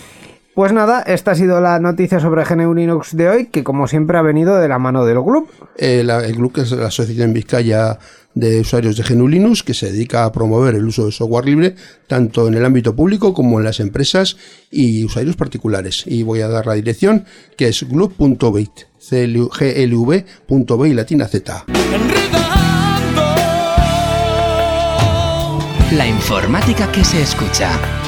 Pues 0.56 0.72
nada, 0.72 1.02
esta 1.02 1.32
ha 1.32 1.36
sido 1.36 1.60
la 1.62 1.80
noticia 1.80 2.20
sobre 2.20 2.44
GNU 2.46 2.76
Linux 2.76 3.18
de 3.18 3.28
hoy, 3.28 3.46
que 3.48 3.64
como 3.64 3.88
siempre 3.88 4.20
ha 4.20 4.22
venido 4.22 4.56
de 4.58 4.68
la 4.68 4.78
mano 4.78 5.04
del 5.04 5.18
club. 5.24 5.50
Eh, 5.78 6.04
la- 6.06 6.24
el 6.24 6.36
club 6.36 6.54
que 6.54 6.62
es 6.62 6.72
la 6.74 6.86
Asociación 6.90 7.34
Vizcaya 7.34 7.98
de 8.36 8.62
Usuarios 8.62 8.98
de 8.98 9.04
GNU 9.04 9.28
Linux, 9.28 9.64
que 9.64 9.74
se 9.74 9.92
dedica 9.92 10.26
a 10.26 10.32
promover 10.32 10.76
el 10.76 10.86
uso 10.86 11.06
de 11.06 11.12
software 11.12 11.46
libre, 11.46 11.76
tanto 12.08 12.48
en 12.48 12.56
el 12.56 12.66
ámbito 12.66 12.96
público 12.96 13.34
como 13.34 13.60
en 13.60 13.66
las 13.66 13.80
empresas 13.80 14.38
y 14.72 15.04
usuarios 15.04 15.36
particulares. 15.36 16.04
Y 16.06 16.24
voy 16.24 16.42
a 16.42 16.48
dar 16.48 16.66
la 16.68 16.74
dirección, 16.74 17.26
que 17.58 17.68
es 17.68 17.88
glub.bit, 17.88 18.72
glv.b 19.10 20.90
y 20.90 20.94
latina 20.94 21.28
z. 21.28 21.66
La 25.92 26.08
informática 26.08 26.92
que 26.92 27.04
se 27.04 27.22
escucha. 27.22 28.03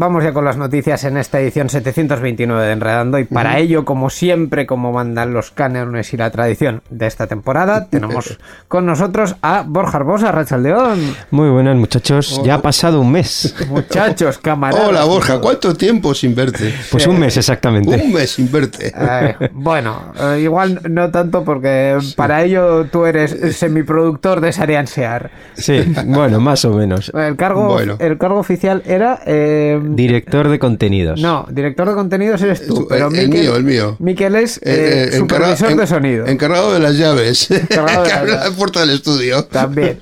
Vamos 0.00 0.22
ya 0.22 0.32
con 0.32 0.44
las 0.44 0.56
noticias 0.56 1.02
en 1.02 1.16
esta 1.16 1.40
edición 1.40 1.68
729 1.68 2.64
de 2.66 2.70
Enredando 2.72 3.18
y 3.18 3.24
para 3.24 3.58
ello, 3.58 3.84
como 3.84 4.10
siempre, 4.10 4.64
como 4.64 4.92
mandan 4.92 5.32
los 5.32 5.50
cánones 5.50 6.14
y 6.14 6.16
la 6.16 6.30
tradición 6.30 6.82
de 6.88 7.08
esta 7.08 7.26
temporada, 7.26 7.86
tenemos 7.90 8.38
con 8.68 8.86
nosotros 8.86 9.34
a 9.42 9.64
Borja 9.66 9.96
Arbosa, 9.96 10.30
Rachaldeón. 10.30 11.00
Muy 11.32 11.50
buenas 11.50 11.76
muchachos, 11.76 12.40
ya 12.44 12.54
ha 12.54 12.62
pasado 12.62 13.00
un 13.00 13.10
mes. 13.10 13.56
Muchachos, 13.68 14.38
camaradas. 14.42 14.88
Hola 14.88 15.02
Borja, 15.02 15.40
¿cuánto 15.40 15.74
tiempo 15.74 16.14
sin 16.14 16.32
verte? 16.32 16.72
Pues 16.92 17.04
un 17.08 17.18
mes 17.18 17.36
exactamente. 17.36 17.90
Un 18.00 18.12
mes 18.12 18.30
sin 18.30 18.52
verte. 18.52 18.92
Eh, 18.96 19.50
bueno, 19.52 20.12
eh, 20.16 20.38
igual 20.44 20.80
no 20.88 21.10
tanto 21.10 21.42
porque 21.42 21.98
para 22.14 22.44
ello 22.44 22.84
tú 22.84 23.04
eres 23.04 23.56
semiproductor 23.56 24.40
de 24.40 24.52
Sariansear. 24.52 25.28
Sí, 25.54 25.92
bueno, 26.06 26.38
más 26.38 26.64
o 26.64 26.70
menos. 26.72 27.10
El 27.12 27.34
cargo, 27.34 27.66
Bueno. 27.66 27.96
el 27.98 28.16
cargo 28.16 28.38
oficial 28.38 28.80
era... 28.86 29.18
eh, 29.26 29.86
Director 29.96 30.48
de 30.48 30.58
contenidos. 30.58 31.20
no, 31.20 31.46
director 31.50 31.88
de 31.88 31.94
contenidos 31.94 32.40
eres 32.42 32.66
tú, 32.66 32.86
pero 32.88 33.08
el- 33.08 33.16
el 33.16 33.28
Miquel- 33.28 33.40
mío, 33.40 33.56
el 33.56 33.64
mío. 33.64 33.96
Miquel 33.98 34.34
es 34.36 34.58
Eh, 34.58 34.60
eh, 34.64 35.08
eh, 35.12 35.16
supervisor 35.18 35.68
encarga- 35.70 35.80
de 35.80 35.86
sonido. 35.86 36.26
Encargado 36.26 36.72
de 36.72 36.80
las 36.80 36.96
llaves. 36.96 37.50
Encargado 37.50 38.02
de 38.04 38.08
las 38.10 38.24
la 38.28 38.34
llaves. 38.44 38.50
puerta 38.56 38.80
del 38.80 38.90
estudio. 38.90 39.44
También. 39.44 39.98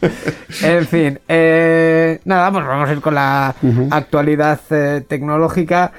En 0.62 0.86
fin. 0.86 1.18
eh, 1.28 2.20
nada, 2.24 2.50
pues 2.52 2.66
vamos 2.66 2.88
a 2.88 2.92
ir 2.92 3.00
con 3.00 3.14
la 3.14 3.54
actualidad 3.90 4.60
eh, 4.70 5.02
tecnológica 5.08 5.92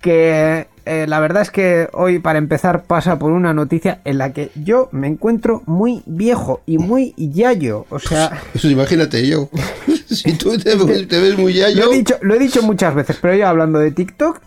que 0.00 0.66
eh, 0.86 1.06
la 1.08 1.20
verdad 1.20 1.42
es 1.42 1.50
que 1.50 1.88
hoy 1.92 2.18
para 2.18 2.38
empezar 2.38 2.84
pasa 2.84 3.18
por 3.18 3.32
una 3.32 3.52
noticia 3.54 4.00
en 4.04 4.18
la 4.18 4.32
que 4.32 4.50
yo 4.54 4.88
me 4.92 5.06
encuentro 5.06 5.62
muy 5.66 6.02
viejo 6.06 6.60
y 6.66 6.78
muy 6.78 7.14
yayo. 7.16 7.86
O 7.90 7.98
sea, 7.98 8.40
Pues 8.52 8.64
imagínate 8.64 9.26
yo. 9.26 9.48
si 10.06 10.32
tú 10.34 10.56
te, 10.58 10.74
ves- 10.76 11.08
te 11.08 11.20
ves 11.20 11.36
muy 11.38 11.54
ya 11.54 11.68
yo. 11.70 11.86
lo 11.86 11.92
he 11.92 11.96
dicho, 11.98 12.16
lo 12.22 12.34
he 12.34 12.38
dicho 12.38 12.62
muchas 12.62 12.94
veces, 12.94 13.16
pero 13.20 13.34
yo 13.34 13.46
hablando 13.48 13.78
de 13.78 13.90
TikTok... 13.90 14.40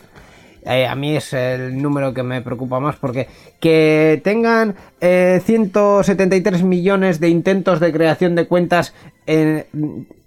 eh, 0.65 0.87
a 0.87 0.95
mí 0.95 1.17
es 1.17 1.33
el 1.33 1.81
número 1.81 2.15
que 2.15 2.23
me 2.23 2.41
preocupa 2.43 2.81
más 2.81 2.97
porque 2.97 3.29
que 3.61 4.21
tengan 4.25 4.75
eh, 5.01 5.41
173 5.45 6.63
millones 6.63 7.21
de 7.21 7.29
intentos 7.29 7.81
de 7.81 7.93
creación 7.93 8.35
de 8.35 8.47
cuentas 8.47 8.95
en- 9.27 9.67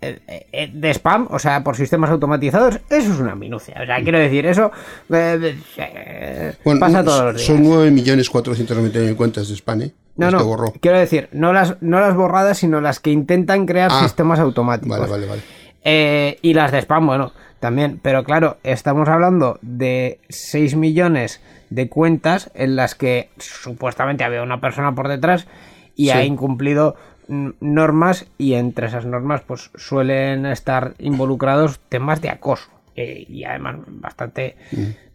eh, 0.02 0.20
eh, 0.52 0.72
de 0.74 0.90
spam, 0.94 1.28
o 1.32 1.40
sea, 1.40 1.64
por 1.64 1.76
sistemas 1.76 2.10
automatizados, 2.12 2.76
eso 2.90 3.12
es 3.14 3.20
una 3.20 3.36
minucia. 3.36 3.76
O 3.82 3.86
sea, 3.86 4.02
quiero 4.04 4.20
decir, 4.20 4.46
eso 4.46 4.72
eh, 5.12 5.56
eh, 5.78 6.54
Bueno, 6.64 6.80
pasa 6.80 7.04
todos 7.04 7.24
los 7.34 7.36
días. 7.36 7.48
son 7.48 7.64
9.499.000 7.64 9.16
cuentas 9.16 9.48
de 9.48 9.56
spam, 9.56 9.82
¿eh? 9.82 9.92
No, 10.18 10.32
no, 10.32 10.46
borró. 10.46 10.72
quiero 10.80 10.98
decir, 10.98 11.28
no 11.34 11.52
las, 11.52 11.82
no 11.82 12.00
las 12.00 12.16
borradas, 12.16 12.58
sino 12.60 12.80
las 12.80 13.00
que 13.02 13.12
intentan 13.12 13.66
crear 13.66 13.92
Ah, 13.92 14.02
sistemas 14.04 14.40
automáticos. 14.40 14.98
Vale, 14.98 15.12
vale, 15.12 15.26
vale. 15.28 15.42
Eh, 15.84 16.40
y 16.42 16.54
las 16.54 16.72
de 16.72 16.80
spam, 16.82 17.06
bueno, 17.08 17.34
también. 17.66 18.00
Pero 18.00 18.24
claro, 18.24 18.58
estamos 18.64 19.10
hablando 19.10 19.58
de 19.64 20.20
6 20.30 20.76
millones 20.76 21.42
de 21.72 21.90
cuentas 21.90 22.52
en 22.54 22.76
las 22.76 22.94
que 22.94 23.30
supuestamente 23.38 24.24
había 24.24 24.44
una 24.44 24.62
persona 24.62 24.94
por 24.94 25.08
detrás 25.08 25.48
y 25.96 26.06
Sí. 26.06 26.12
ha 26.12 26.24
incumplido 26.24 26.96
mm, 27.28 27.50
normas 27.62 28.28
y 28.38 28.54
entre 28.54 28.86
esas 28.86 29.06
normas 29.08 29.42
pues 29.42 29.72
suelen 29.74 30.46
estar 30.46 30.94
involucrados 31.00 31.80
temas 31.90 32.22
de 32.22 32.30
acoso 32.30 32.70
eh, 32.96 33.26
y 33.28 33.46
además 33.46 33.78
bastante 33.88 34.56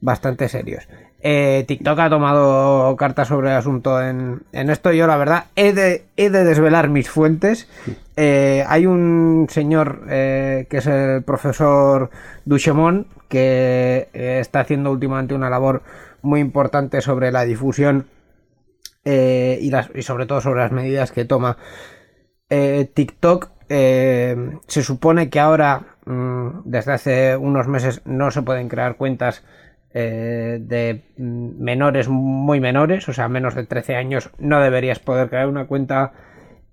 bastante 0.01 0.48
serios 0.48 0.88
Eh, 1.22 1.64
TikTok 1.68 1.98
ha 1.98 2.08
tomado 2.08 2.96
cartas 2.96 3.28
sobre 3.28 3.50
el 3.50 3.56
asunto 3.56 4.00
en, 4.02 4.42
en 4.52 4.70
esto. 4.70 4.92
Yo 4.92 5.06
la 5.06 5.16
verdad 5.16 5.46
he 5.54 5.72
de, 5.72 6.04
he 6.16 6.30
de 6.30 6.44
desvelar 6.44 6.88
mis 6.88 7.10
fuentes. 7.10 7.68
Eh, 8.16 8.64
hay 8.66 8.86
un 8.86 9.46
señor 9.50 10.02
eh, 10.08 10.66
que 10.70 10.78
es 10.78 10.86
el 10.86 11.22
profesor 11.22 12.10
Duchemont 12.44 13.06
que 13.28 14.08
está 14.12 14.60
haciendo 14.60 14.90
últimamente 14.90 15.34
una 15.34 15.50
labor 15.50 15.82
muy 16.22 16.40
importante 16.40 17.00
sobre 17.00 17.30
la 17.30 17.44
difusión 17.44 18.06
y, 19.04 19.70
las, 19.70 19.90
y 19.94 20.02
sobre 20.02 20.26
todo 20.26 20.40
sobre 20.40 20.60
las 20.60 20.72
medidas 20.72 21.12
que 21.12 21.24
toma. 21.24 21.56
TikTok. 22.48 23.50
se 23.68 24.82
supone 24.82 25.30
que 25.30 25.38
ahora, 25.38 25.96
mm, 26.06 26.62
desde 26.64 26.92
hace 26.92 27.36
unos 27.36 27.68
meses, 27.68 28.02
no 28.04 28.32
se 28.32 28.42
pueden 28.42 28.68
crear 28.68 28.96
cuentas 28.96 29.44
eh, 29.93 30.59
de 30.61 31.03
menores 31.16 32.09
muy 32.09 32.61
menores, 32.61 33.09
o 33.09 33.12
sea, 33.12 33.28
menos 33.28 33.55
de 33.55 33.64
13 33.64 33.97
años, 33.97 34.30
no 34.38 34.61
deberías 34.61 35.01
poder 35.01 35.28
crear 35.28 35.49
una 35.49 35.66
cuenta 35.66 36.12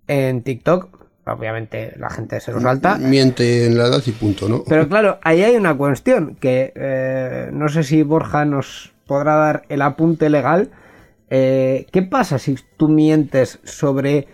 en 0.08 0.44
TikTok. 0.44 0.96
Obviamente 1.26 1.94
la 1.98 2.10
gente 2.10 2.40
se 2.40 2.54
lo 2.54 2.62
salta. 2.62 2.98
Miente 2.98 3.66
en 3.66 3.78
la 3.78 3.88
edad 3.88 4.02
y 4.06 4.12
punto, 4.12 4.48
¿no? 4.48 4.64
Pero 4.68 4.88
claro, 4.90 5.20
ahí 5.24 5.44
hay 5.44 5.56
una 5.56 5.76
cuestión 5.76 6.36
que 6.36 6.72
eh, 6.76 7.50
no 7.52 7.70
sé 7.70 7.84
si 7.84 8.04
Borja 8.04 8.46
nos 8.46 8.94
podrá 9.06 9.36
dar 9.36 9.64
el 9.70 9.82
apunte 9.82 10.30
legal. 10.30 10.70
Eh, 11.30 11.88
¿Qué 11.92 12.04
pasa 12.04 12.40
si 12.40 12.56
tú 12.78 12.88
mientes 12.88 13.60
sobre 13.64 14.28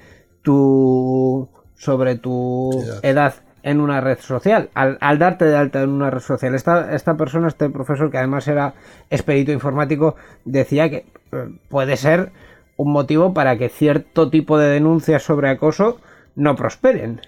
tu 0.44 1.50
sobre 1.76 2.16
tu 2.16 2.84
Edad. 2.84 3.00
edad 3.04 3.34
en 3.64 3.80
una 3.80 4.02
red 4.02 4.20
social? 4.20 4.70
Al, 4.74 4.98
al 5.02 5.18
darte 5.18 5.46
de 5.46 5.56
alta 5.56 5.82
en 5.82 5.90
una 5.90 6.10
red 6.10 6.20
social. 6.20 6.54
Esta, 6.54 6.94
esta 6.94 7.16
persona, 7.16 7.48
este 7.48 7.70
profesor 7.70 8.12
que 8.12 8.18
además 8.18 8.48
era 8.48 8.74
expedito 9.10 9.52
informático, 9.52 10.16
decía 10.46 10.90
que 10.90 11.06
eh, 11.32 11.50
puede 11.70 11.98
ser 11.98 12.32
un 12.78 12.92
motivo 12.92 13.34
para 13.34 13.58
que 13.58 13.70
cierto 13.70 14.30
tipo 14.30 14.58
de 14.58 14.68
denuncias 14.68 15.24
sobre 15.24 15.50
acoso 15.50 16.00
no 16.36 16.56
prosperen. 16.56 17.22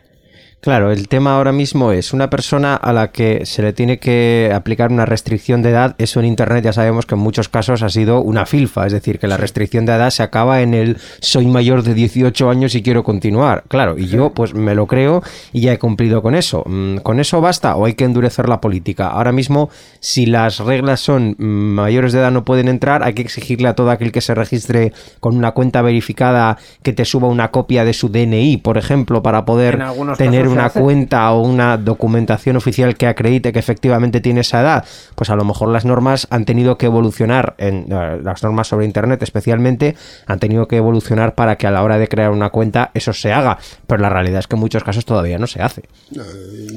Claro, 0.65 0.91
el 0.91 1.07
tema 1.07 1.35
ahora 1.35 1.51
mismo 1.51 1.91
es 1.91 2.11
una 2.11 2.31
persona 2.31 2.73
a 2.75 2.91
la 2.91 3.11
que 3.11 3.45
se 3.45 3.61
le 3.61 3.71
tiene 3.71 3.99
que 3.99 4.51
aplicar 4.51 4.91
una 4.91 5.05
restricción 5.05 5.61
de 5.61 5.69
edad. 5.69 5.95
Eso 5.99 6.19
en 6.19 6.25
Internet 6.25 6.63
ya 6.63 6.73
sabemos 6.73 7.05
que 7.05 7.13
en 7.13 7.21
muchos 7.21 7.49
casos 7.49 7.83
ha 7.83 7.89
sido 7.89 8.21
una 8.21 8.47
filfa, 8.47 8.87
es 8.87 8.91
decir, 8.91 9.19
que 9.19 9.27
la 9.27 9.37
restricción 9.37 9.85
de 9.85 9.93
edad 9.93 10.09
se 10.09 10.23
acaba 10.23 10.61
en 10.61 10.73
el 10.73 10.97
soy 11.19 11.45
mayor 11.45 11.83
de 11.83 11.93
18 11.93 12.49
años 12.49 12.73
y 12.73 12.81
quiero 12.81 13.03
continuar. 13.03 13.63
Claro, 13.67 13.95
y 13.99 14.07
yo 14.07 14.31
pues 14.31 14.55
me 14.55 14.73
lo 14.73 14.87
creo 14.87 15.21
y 15.53 15.61
ya 15.61 15.71
he 15.71 15.77
cumplido 15.77 16.23
con 16.23 16.33
eso. 16.33 16.63
Mm, 16.65 16.97
¿Con 16.97 17.19
eso 17.19 17.41
basta 17.41 17.75
o 17.75 17.85
hay 17.85 17.93
que 17.93 18.05
endurecer 18.05 18.49
la 18.49 18.59
política? 18.59 19.09
Ahora 19.09 19.31
mismo, 19.31 19.69
si 19.99 20.25
las 20.25 20.57
reglas 20.57 20.99
son 20.99 21.35
mm, 21.37 21.43
mayores 21.43 22.11
de 22.11 22.21
edad 22.21 22.31
no 22.31 22.43
pueden 22.43 22.69
entrar, 22.69 23.03
hay 23.03 23.13
que 23.13 23.21
exigirle 23.21 23.67
a 23.67 23.75
todo 23.75 23.91
aquel 23.91 24.11
que 24.11 24.21
se 24.21 24.33
registre 24.33 24.93
con 25.19 25.37
una 25.37 25.51
cuenta 25.51 25.83
verificada 25.83 26.57
que 26.81 26.91
te 26.91 27.05
suba 27.05 27.27
una 27.27 27.51
copia 27.51 27.85
de 27.85 27.93
su 27.93 28.09
DNI, 28.09 28.57
por 28.57 28.79
ejemplo, 28.79 29.21
para 29.21 29.45
poder 29.45 29.77
tener 30.17 30.54
una 30.55 30.65
hace. 30.67 30.79
cuenta 30.81 31.31
o 31.31 31.41
una 31.41 31.77
documentación 31.77 32.55
oficial 32.57 32.95
que 32.95 33.07
acredite 33.07 33.51
que 33.53 33.59
efectivamente 33.59 34.21
tiene 34.21 34.41
esa 34.41 34.61
edad, 34.61 34.85
pues 35.15 35.29
a 35.29 35.35
lo 35.35 35.43
mejor 35.45 35.69
las 35.69 35.85
normas 35.85 36.27
han 36.29 36.45
tenido 36.45 36.77
que 36.77 36.85
evolucionar, 36.87 37.55
en 37.57 37.85
eh, 37.91 38.19
las 38.23 38.43
normas 38.43 38.67
sobre 38.67 38.85
Internet 38.85 39.21
especialmente, 39.23 39.95
han 40.27 40.39
tenido 40.39 40.67
que 40.67 40.77
evolucionar 40.77 41.35
para 41.35 41.55
que 41.57 41.67
a 41.67 41.71
la 41.71 41.83
hora 41.83 41.97
de 41.97 42.07
crear 42.07 42.31
una 42.31 42.49
cuenta 42.49 42.91
eso 42.93 43.13
se 43.13 43.31
haga, 43.33 43.57
pero 43.87 44.01
la 44.01 44.09
realidad 44.09 44.39
es 44.39 44.47
que 44.47 44.55
en 44.55 44.59
muchos 44.61 44.83
casos 44.83 45.05
todavía 45.05 45.37
no 45.37 45.47
se 45.47 45.61
hace. 45.61 45.83
No, 46.11 46.23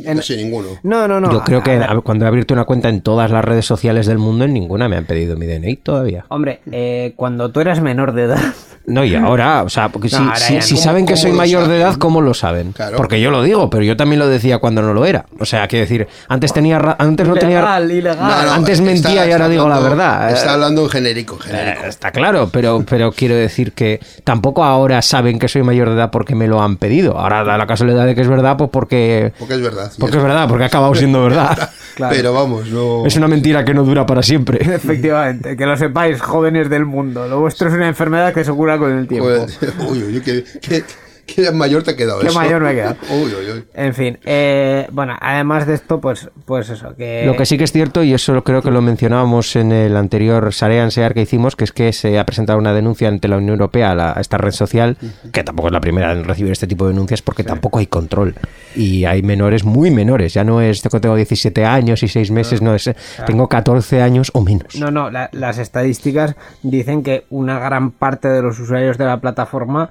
En- 0.05 0.17
Casi 0.19 0.37
ninguno. 0.37 0.69
No, 0.83 1.07
no, 1.09 1.21
no. 1.21 1.31
Yo 1.33 1.43
creo 1.45 1.63
que 1.63 1.81
cuando 2.05 2.25
he 2.25 2.29
abierto 2.29 2.55
una 2.55 2.65
cuenta 2.65 2.89
en 2.89 3.01
todas 3.03 3.31
las 3.31 3.45
redes 3.45 3.65
sociales 3.67 4.07
del 4.07 4.19
mundo, 4.19 4.45
en 4.45 4.53
ninguna 4.55 4.89
me 4.89 4.97
han 4.97 5.05
pedido 5.05 5.37
mi 5.37 5.47
DNI 5.47 5.77
todavía. 5.77 6.25
Hombre, 6.29 6.61
eh, 6.73 7.13
cuando 7.17 7.51
tú 7.51 7.61
eras 7.61 7.81
menor 7.81 8.13
de 8.13 8.23
edad. 8.25 8.39
No, 8.87 9.05
y 9.05 9.15
ahora, 9.15 9.65
o 9.65 9.69
sea, 9.69 9.91
porque 9.91 10.09
No, 10.09 10.35
si, 10.37 10.63
si- 10.63 10.75
no. 10.75 10.81
saben 10.81 11.05
que 11.05 11.13
¿Cómo 11.13 11.23
soy 11.23 11.33
mayor 11.33 11.69
de 11.69 11.77
edad, 11.77 11.97
¿cómo 11.97 12.23
lo 12.23 12.33
saben? 12.33 12.73
Claro. 12.73 12.97
Porque 12.97 13.21
yo 13.21 13.31
lo 13.31 13.43
digo, 13.43 13.58
pero 13.69 13.83
yo 13.83 13.97
también 13.97 14.19
lo 14.21 14.29
decía 14.29 14.59
cuando 14.59 14.81
no 14.83 14.95
lo 14.95 15.05
era. 15.05 15.27
O 15.41 15.45
sea, 15.45 15.67
quiero 15.67 15.83
decir, 15.85 16.07
antes 16.29 16.53
tenía 16.53 16.79
ra- 16.79 16.97
antes 16.99 17.27
no 17.27 17.35
tenía 17.35 17.59
Ilegal, 17.59 17.91
ilegal. 17.91 18.19
No, 18.19 18.43
no, 18.45 18.53
antes 18.53 18.79
está- 18.79 18.85
mentía 18.85 19.15
y 19.15 19.19
está 19.31 19.33
ahora 19.35 19.49
digo 19.49 19.69
la 19.69 19.81
verdad. 19.81 20.31
Está 20.33 20.47
Eh, 20.47 20.55
hablando 20.55 20.83
en 20.85 20.89
genérico, 20.91 21.35
en 21.35 21.41
genérico. 21.41 21.85
eh, 21.85 21.89
Está 21.89 22.11
claro, 22.13 22.49
pero, 22.53 22.85
pero 22.89 23.11
quiero 23.13 23.35
decir 23.35 23.73
que 23.73 24.01
tampoco 24.25 24.63
ahora 24.65 25.03
saben 25.03 25.39
que 25.39 25.49
soy 25.49 25.63
mayor 25.63 25.89
de 25.89 25.97
edad 25.97 26.11
porque 26.11 26.35
me 26.35 26.47
lo 26.47 26.63
han 26.63 26.77
pedido. 26.77 27.19
Ahora 27.19 27.43
da 27.45 27.59
la 27.59 27.67
casualidad 27.67 28.07
de 28.07 28.15
que 28.15 28.21
es 28.21 28.29
verdad, 28.29 28.57
pues 28.57 28.71
porque, 28.71 29.33
Porque 29.39 29.55
es 29.55 29.61
verdad. 29.63 29.91
porque 29.99 30.17
es 30.19 30.23
verdad, 30.23 30.49
porque 30.49 30.65
ha 30.65 30.69
acabado 30.69 30.95
siendo 30.95 31.23
verdad. 31.25 31.71
Claro. 31.99 32.15
Pero 32.15 32.33
vamos, 32.33 32.69
no. 32.69 33.05
Es 33.07 33.17
una 33.17 33.27
mentira 33.27 33.65
que 33.65 33.75
no 33.75 33.83
dura 33.83 34.07
para 34.07 34.23
siempre. 34.23 34.59
Efectivamente, 34.75 35.57
que 35.57 35.67
lo 35.67 35.77
sepáis, 35.77 36.21
jóvenes 36.21 36.71
del 36.71 36.85
mundo. 36.87 37.27
Lo 37.27 37.41
vuestro 37.41 37.67
es 37.67 37.75
una 37.75 37.89
enfermedad 37.89 38.33
que 38.33 38.45
se 38.45 38.53
cura 38.53 38.79
con 38.79 38.97
el 38.97 39.09
tiempo. 39.09 39.29
Uy, 39.29 39.89
uy, 39.89 40.03
uy, 40.05 40.21
qué, 40.21 40.45
qué- 40.61 40.85
qué 41.35 41.51
mayor 41.53 41.83
te 41.83 41.93
ha 41.93 41.97
quedado 41.97 42.21
Qué 42.21 42.29
eso. 42.29 42.39
mayor 42.39 42.63
me 42.63 42.73
he 42.73 42.75
quedado. 42.75 42.97
Uy, 43.11 43.33
uy, 43.35 43.51
uy. 43.53 43.65
En 43.75 43.95
fin, 43.95 44.19
eh, 44.25 44.87
bueno, 44.93 45.17
además 45.21 45.67
de 45.67 45.75
esto, 45.75 46.01
pues, 46.01 46.29
pues 46.45 46.69
eso, 46.71 46.95
que... 46.97 47.25
Lo 47.27 47.37
que 47.37 47.47
sí 47.47 47.57
que 47.59 47.65
es 47.65 47.73
cierto, 47.73 48.03
y 48.03 48.13
eso 48.15 48.43
creo 48.45 48.63
que 48.63 48.71
lo 48.71 48.81
mencionábamos 48.83 49.55
en 49.57 49.73
el 49.73 49.97
anterior 49.97 50.53
Sarean 50.53 50.91
Sear 50.91 51.15
que 51.15 51.23
hicimos, 51.23 51.55
que 51.57 51.65
es 51.65 51.73
que 51.73 51.93
se 51.93 52.19
ha 52.19 52.25
presentado 52.27 52.59
una 52.59 52.73
denuncia 52.73 53.09
ante 53.09 53.29
la 53.29 53.37
Unión 53.37 53.51
Europea 53.53 53.93
a, 53.93 53.95
la- 53.95 54.13
a 54.17 54.21
esta 54.21 54.39
red 54.39 54.53
social, 54.53 54.97
que 55.33 55.45
tampoco 55.45 55.69
es 55.69 55.73
la 55.73 55.81
primera 55.81 56.13
en 56.13 56.25
recibir 56.25 56.53
este 56.53 56.67
tipo 56.67 56.87
de 56.87 56.93
denuncias, 56.93 57.23
porque 57.23 57.45
tampoco 57.45 57.79
hay 57.79 57.87
control. 57.87 58.35
Y 58.75 59.05
hay 59.05 59.23
menores 59.23 59.65
muy 59.65 59.91
menores, 59.91 60.35
ya 60.35 60.45
no 60.45 60.61
es 60.61 60.83
que 60.83 61.01
tengo 61.01 61.15
17 61.17 61.65
años 61.65 62.03
y 62.03 62.09
6 62.09 62.31
meses, 62.31 62.63
no, 62.63 62.75
es 62.75 62.91
tengo 63.27 63.49
14 63.49 64.03
años 64.03 64.31
o 64.35 64.41
menos. 64.41 64.75
No, 64.77 64.91
no, 64.91 65.11
la- 65.11 65.29
las 65.33 65.59
estadísticas 65.59 66.35
dicen 66.63 67.03
que 67.03 67.27
una 67.31 67.59
gran 67.59 67.91
parte 67.91 68.29
de 68.29 68.43
los 68.43 68.59
usuarios 68.59 68.97
de 68.99 69.05
la 69.05 69.21
plataforma 69.21 69.91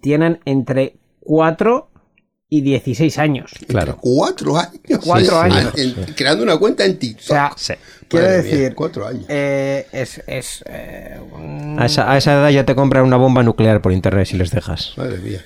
tienen 0.00 0.40
entre 0.44 0.96
4 1.20 1.88
y 2.48 2.60
16 2.60 3.18
años. 3.18 3.52
Claro. 3.68 3.96
Cuatro 4.00 4.58
años. 4.58 4.80
Cuatro 5.02 5.38
años. 5.40 5.72
En- 5.76 5.94
creando 6.14 6.44
una 6.44 6.58
cuenta 6.58 6.84
en 6.84 6.98
TikTok. 6.98 7.22
O 7.54 7.58
sea, 7.58 7.78
quiero 8.08 8.26
Madre 8.26 8.42
mía, 8.42 8.52
decir, 8.52 8.74
cuatro 8.74 9.06
años. 9.06 9.24
eh, 9.28 9.86
es, 9.92 10.22
es 10.26 10.62
eh, 10.68 11.18
un- 11.32 11.76
A 11.80 11.86
esa, 11.86 12.12
a 12.12 12.18
esa 12.18 12.34
edad 12.34 12.50
ya 12.50 12.64
te 12.66 12.74
compran 12.74 13.04
una 13.04 13.16
bomba 13.16 13.42
nuclear 13.42 13.80
por 13.80 13.92
internet 13.92 14.26
si 14.26 14.36
les 14.36 14.50
dejas. 14.50 14.92
Madre 14.98 15.18
mía. 15.18 15.40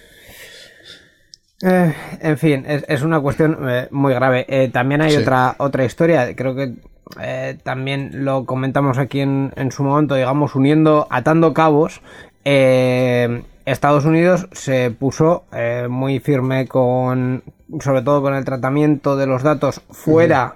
Eh, 1.63 1.95
en 2.21 2.39
fin, 2.39 2.65
es, 2.67 2.85
es 2.89 3.03
una 3.03 3.21
cuestión 3.21 3.59
eh, 3.69 3.89
muy 3.91 4.13
grave. 4.13 4.45
Eh, 4.49 4.69
también 4.73 5.01
hay 5.01 5.13
Sí. 5.13 5.17
otra, 5.19 5.55
otra 5.59 5.85
historia, 5.85 6.35
creo 6.37 6.55
que 6.55 6.75
eh, 7.23 7.57
también 7.63 8.25
lo 8.25 8.45
comentamos 8.45 8.99
aquí 8.99 9.21
en, 9.21 9.53
en 9.57 9.71
su 9.73 9.83
momento, 9.85 10.17
digamos, 10.17 10.55
uniendo, 10.55 11.07
atando 11.11 11.55
cabos. 11.55 12.01
Eh, 12.45 13.43
Estados 13.67 14.05
Unidos 14.05 14.49
se 14.53 14.93
puso 14.93 15.45
eh, 15.53 15.89
muy 15.91 16.21
firme 16.21 16.69
con, 16.69 17.43
sobre 17.81 18.03
todo 18.03 18.23
con 18.23 18.35
el 18.35 18.45
tratamiento 18.45 19.17
de 19.17 19.27
los 19.27 19.43
datos 19.43 19.83
fuera, 19.91 20.55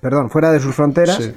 perdón, 0.00 0.30
fuera 0.30 0.50
de 0.52 0.60
sus 0.60 0.74
fronteras. 0.74 1.16
Sí. 1.16 1.34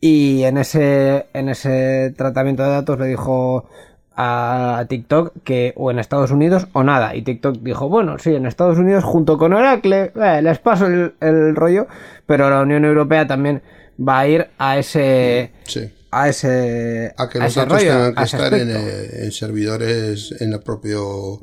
Y 0.00 0.42
en 0.42 0.58
ese, 0.58 1.26
en 1.32 1.48
ese 1.48 2.12
tratamiento 2.16 2.64
de 2.64 2.70
datos 2.70 2.98
le 2.98 3.06
dijo 3.06 3.68
a 4.16 4.84
TikTok 4.88 5.32
que 5.44 5.72
o 5.76 5.92
en 5.92 6.00
Estados 6.00 6.32
Unidos 6.32 6.66
o 6.72 6.82
nada. 6.82 7.14
Y 7.14 7.22
TikTok 7.22 7.58
dijo, 7.58 7.88
bueno, 7.88 8.18
sí, 8.18 8.34
en 8.34 8.44
Estados 8.44 8.78
Unidos 8.78 9.04
junto 9.04 9.38
con 9.38 9.52
Oracle, 9.52 10.10
eh, 10.16 10.40
les 10.42 10.58
paso 10.58 10.86
el, 10.86 11.14
el 11.20 11.54
rollo, 11.54 11.86
pero 12.26 12.50
la 12.50 12.60
Unión 12.60 12.84
Europea 12.84 13.28
también 13.28 13.62
va 14.00 14.18
a 14.18 14.26
ir 14.26 14.48
a 14.58 14.78
ese 14.78 15.52
Sí. 15.62 15.92
A 16.10 16.28
ese 16.28 17.14
A 17.16 17.28
que 17.28 17.38
a 17.38 17.42
los 17.42 17.50
ese 17.52 17.60
datos 17.60 17.78
rollo, 17.78 17.92
tengan 17.92 18.14
que 18.14 18.22
estar 18.22 18.54
en, 18.54 18.70
eh, 18.70 19.08
en 19.24 19.32
servidores 19.32 20.34
en 20.40 20.50
la 20.50 20.60
propio 20.60 21.40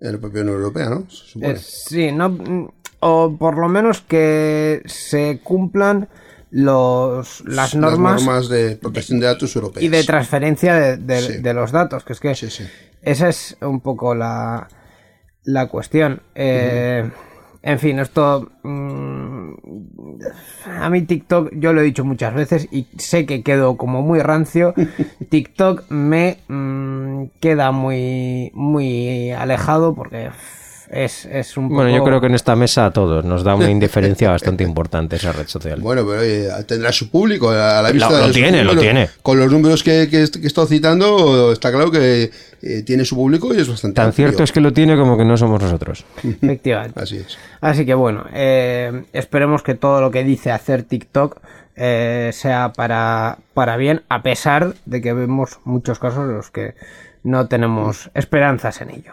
en 0.00 0.12
la 0.12 0.18
propia 0.18 0.42
Unión 0.42 0.56
Europea, 0.56 0.88
¿no? 0.90 1.08
Se 1.10 1.26
supone. 1.32 1.52
Eh, 1.52 1.56
sí, 1.58 2.12
no, 2.12 2.72
o 3.00 3.36
por 3.38 3.56
lo 3.58 3.68
menos 3.68 4.00
que 4.02 4.82
se 4.86 5.40
cumplan 5.42 6.08
los, 6.50 7.42
las 7.46 7.74
normas, 7.74 8.48
de 8.48 8.76
protección 8.76 9.20
de 9.20 9.26
datos 9.26 9.54
europeas. 9.56 9.82
y 9.84 9.88
de 9.88 10.04
transferencia 10.04 10.74
de, 10.74 10.96
de- 10.96 11.20
Sí. 11.20 11.38
de 11.38 11.54
los 11.54 11.72
datos, 11.72 12.04
que 12.04 12.12
es 12.12 12.20
que 12.20 12.34
Sí, 12.34 12.48
sí. 12.50 12.64
esa 13.02 13.28
es 13.28 13.56
un 13.60 13.80
poco 13.80 14.14
la, 14.14 14.68
la 15.44 15.68
cuestión. 15.68 16.22
Eh, 16.34 17.10
En 17.62 17.78
fin, 17.78 17.98
esto... 17.98 18.50
mm, 18.62 19.52
a 20.80 20.90
mí 20.90 21.02
TikTok, 21.02 21.50
yo 21.54 21.72
lo 21.72 21.80
he 21.80 21.84
dicho 21.84 22.04
muchas 22.04 22.34
veces 22.34 22.68
y 22.70 22.86
sé 22.98 23.26
que 23.26 23.42
quedo 23.42 23.76
como 23.76 24.02
muy 24.02 24.20
rancio. 24.20 24.74
TikTok 25.30 25.90
me 25.90 26.38
mm, 26.48 27.24
queda 27.40 27.72
muy, 27.72 28.50
muy 28.54 29.30
alejado 29.30 29.94
porque 29.94 30.30
es, 30.90 31.24
es 31.26 31.56
un 31.56 31.68
poco... 31.68 31.82
Bueno, 31.82 31.96
yo 31.96 32.04
creo 32.04 32.20
que 32.20 32.26
en 32.26 32.34
esta 32.34 32.54
mesa 32.56 32.86
a 32.86 32.90
todos 32.92 33.24
nos 33.24 33.42
da 33.44 33.54
una 33.54 33.70
indiferencia 33.70 34.30
bastante 34.30 34.64
importante 34.64 35.16
esa 35.16 35.32
red 35.32 35.46
social. 35.46 35.80
Bueno, 35.80 36.04
pero 36.06 36.20
oye, 36.20 36.48
tendrá 36.66 36.92
su 36.92 37.10
público 37.10 37.50
a 37.50 37.82
la 37.82 37.90
vista 37.92 38.08
Lo- 38.10 38.16
lo 38.16 38.20
de 38.22 38.26
sus 38.28 38.34
tiene, 38.36 38.64
lo 38.64 38.76
tiene. 38.76 39.08
Con 39.22 39.38
los 39.38 39.50
números 39.50 39.82
que, 39.82 40.08
que, 40.10 40.26
que 40.30 40.44
he 40.44 40.46
estado 40.46 40.66
citando, 40.66 41.52
está 41.52 41.70
claro 41.72 41.90
que 41.90 42.30
eh, 42.62 42.82
tiene 42.84 43.04
su 43.04 43.16
público 43.16 43.54
y 43.54 43.58
es 43.60 43.68
bastante 43.68 43.96
Tan 43.96 44.06
amplio. 44.08 44.26
cierto 44.28 44.42
es 44.44 44.52
que 44.52 44.60
lo 44.60 44.72
tiene 44.72 44.96
como 44.96 45.16
que 45.18 45.24
no 45.24 45.36
somos 45.36 45.62
nosotros. 45.62 46.04
Efectivamente. 46.22 47.00
Así 47.00 47.16
es. 47.18 47.36
Así 47.60 47.84
que 47.86 47.94
bueno, 47.94 48.24
eh, 48.32 49.04
esperemos 49.12 49.62
que 49.62 49.74
todo 49.74 50.00
lo 50.00 50.10
que 50.10 50.24
dice 50.24 50.50
hacer 50.52 50.82
TikTok 50.84 51.38
eh, 51.76 52.30
sea 52.32 52.72
para, 52.74 53.38
para 53.52 53.76
bien, 53.76 54.02
a 54.08 54.22
pesar 54.22 54.74
de 54.86 55.00
que 55.02 55.12
vemos 55.12 55.58
muchos 55.64 55.98
casos 55.98 56.20
en 56.20 56.34
los 56.36 56.50
que 56.50 56.74
no 57.22 57.48
tenemos 57.48 58.10
esperanzas 58.14 58.80
en 58.80 58.90
ello. 58.90 59.12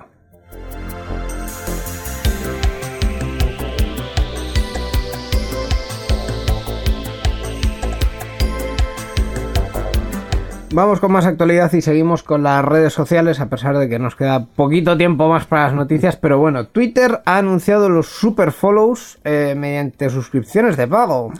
Vamos 10.76 10.99
con 10.99 11.11
más 11.11 11.26
actualidad 11.28 11.71
y 11.74 11.84
seguimos 11.84 12.24
con 12.24 12.41
las 12.41 12.65
redes 12.65 12.93
sociales, 12.93 13.39
a 13.39 13.47
pesar 13.47 13.78
de 13.78 13.88
que 13.88 13.99
nos 13.99 14.15
queda 14.15 14.47
poquito 14.47 14.97
tiempo 14.97 15.30
más 15.30 15.45
para 15.45 15.65
las 15.65 15.76
noticias. 15.76 16.15
Pero 16.15 16.39
bueno, 16.39 16.65
Twitter 16.65 17.21
ha 17.26 17.38
anunciado 17.38 17.89
los 17.89 18.07
super 18.07 18.51
follows 18.51 19.19
eh, 19.24 19.53
mediante 19.55 20.09
suscripciones 20.09 20.76
de 20.76 20.88
pago. 20.88 21.32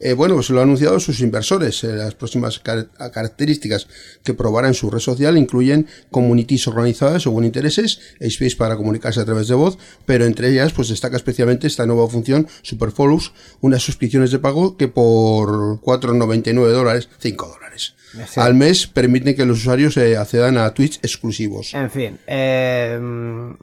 Eh, 0.00 0.14
bueno, 0.14 0.36
pues 0.36 0.48
lo 0.48 0.60
han 0.60 0.68
anunciado 0.68 0.98
sus 1.00 1.20
inversores. 1.20 1.84
Eh, 1.84 1.88
las 1.88 2.14
próximas 2.14 2.60
car- 2.60 2.88
características 3.12 3.88
que 4.24 4.32
probará 4.32 4.68
en 4.68 4.74
su 4.74 4.90
red 4.90 5.00
social 5.00 5.36
incluyen 5.36 5.86
communities 6.10 6.66
organizadas 6.66 7.24
según 7.24 7.44
intereses, 7.44 8.00
space 8.20 8.56
para 8.56 8.76
comunicarse 8.76 9.20
a 9.20 9.26
través 9.26 9.48
de 9.48 9.54
voz, 9.54 9.76
pero 10.06 10.24
entre 10.24 10.48
ellas 10.48 10.72
pues 10.72 10.88
destaca 10.88 11.16
especialmente 11.16 11.66
esta 11.66 11.84
nueva 11.84 12.08
función 12.08 12.46
Super 12.62 12.92
Follows, 12.92 13.34
unas 13.60 13.82
suscripciones 13.82 14.30
de 14.30 14.38
pago 14.38 14.78
que 14.78 14.88
por 14.88 15.80
4,99 15.82 16.54
dólares, 16.70 17.10
5 17.18 17.46
dólares 17.48 17.97
Sí. 18.26 18.40
al 18.40 18.54
mes 18.54 18.86
permiten 18.86 19.36
que 19.36 19.44
los 19.44 19.58
usuarios 19.58 19.96
eh, 19.96 20.16
accedan 20.16 20.56
a 20.58 20.72
tweets 20.72 20.98
exclusivos. 21.02 21.74
En 21.74 21.90
fin, 21.90 22.18
eh, 22.26 22.98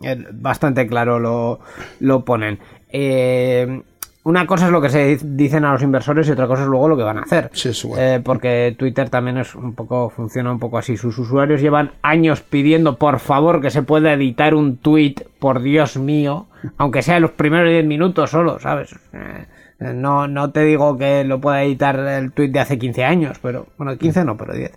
eh, 0.04 0.24
bastante 0.34 0.86
claro 0.88 1.20
lo, 1.20 1.60
lo 2.00 2.24
ponen. 2.24 2.60
Eh, 2.90 3.82
una 4.24 4.48
cosa 4.48 4.66
es 4.68 4.72
lo 4.72 4.82
que 4.82 4.90
se 4.90 5.18
dic- 5.18 5.22
dicen 5.36 5.66
a 5.66 5.74
los 5.74 5.82
inversores 5.84 6.28
y 6.28 6.32
otra 6.32 6.48
cosa 6.48 6.64
es 6.64 6.68
luego 6.68 6.88
lo 6.88 6.98
que 6.98 7.04
van 7.04 7.20
a 7.20 7.22
hacer. 7.22 7.50
Sí. 7.54 7.70
Eh, 7.98 8.22
porque 8.24 8.76
Twitter 8.78 9.10
también 9.10 9.38
es 9.38 9.54
un 9.54 9.74
poco, 9.76 10.10
funciona 10.10 10.52
un 10.52 10.60
poco 10.60 10.78
así. 10.80 10.98
Sus 10.98 11.18
usuarios 11.20 11.62
llevan 11.62 11.92
años 12.02 12.42
pidiendo 12.42 12.98
por 12.98 13.20
favor 13.20 13.62
que 13.62 13.70
se 13.70 13.84
pueda 13.84 14.14
editar 14.14 14.56
un 14.56 14.78
tweet, 14.78 15.16
por 15.40 15.62
Dios 15.62 15.98
mío, 15.98 16.48
aunque 16.78 17.04
sea 17.04 17.18
en 17.18 17.22
los 17.24 17.32
primeros 17.32 17.70
10 17.70 17.86
minutos 17.86 18.32
solo, 18.32 18.60
¿sabes? 18.60 18.96
Eh, 19.14 19.46
no, 19.80 20.28
no 20.28 20.52
te 20.52 20.62
digo 20.62 20.98
que 20.98 21.24
lo 21.24 21.40
pueda 21.42 21.64
editar 21.64 22.00
el 22.00 22.32
tweet 22.32 22.50
de 22.50 22.60
hace 22.60 22.78
15 22.78 23.04
años, 23.04 23.38
pero 23.42 23.68
bueno, 23.78 23.98
15 23.98 24.24
no, 24.26 24.38
pero 24.38 24.54
10. 24.54 24.72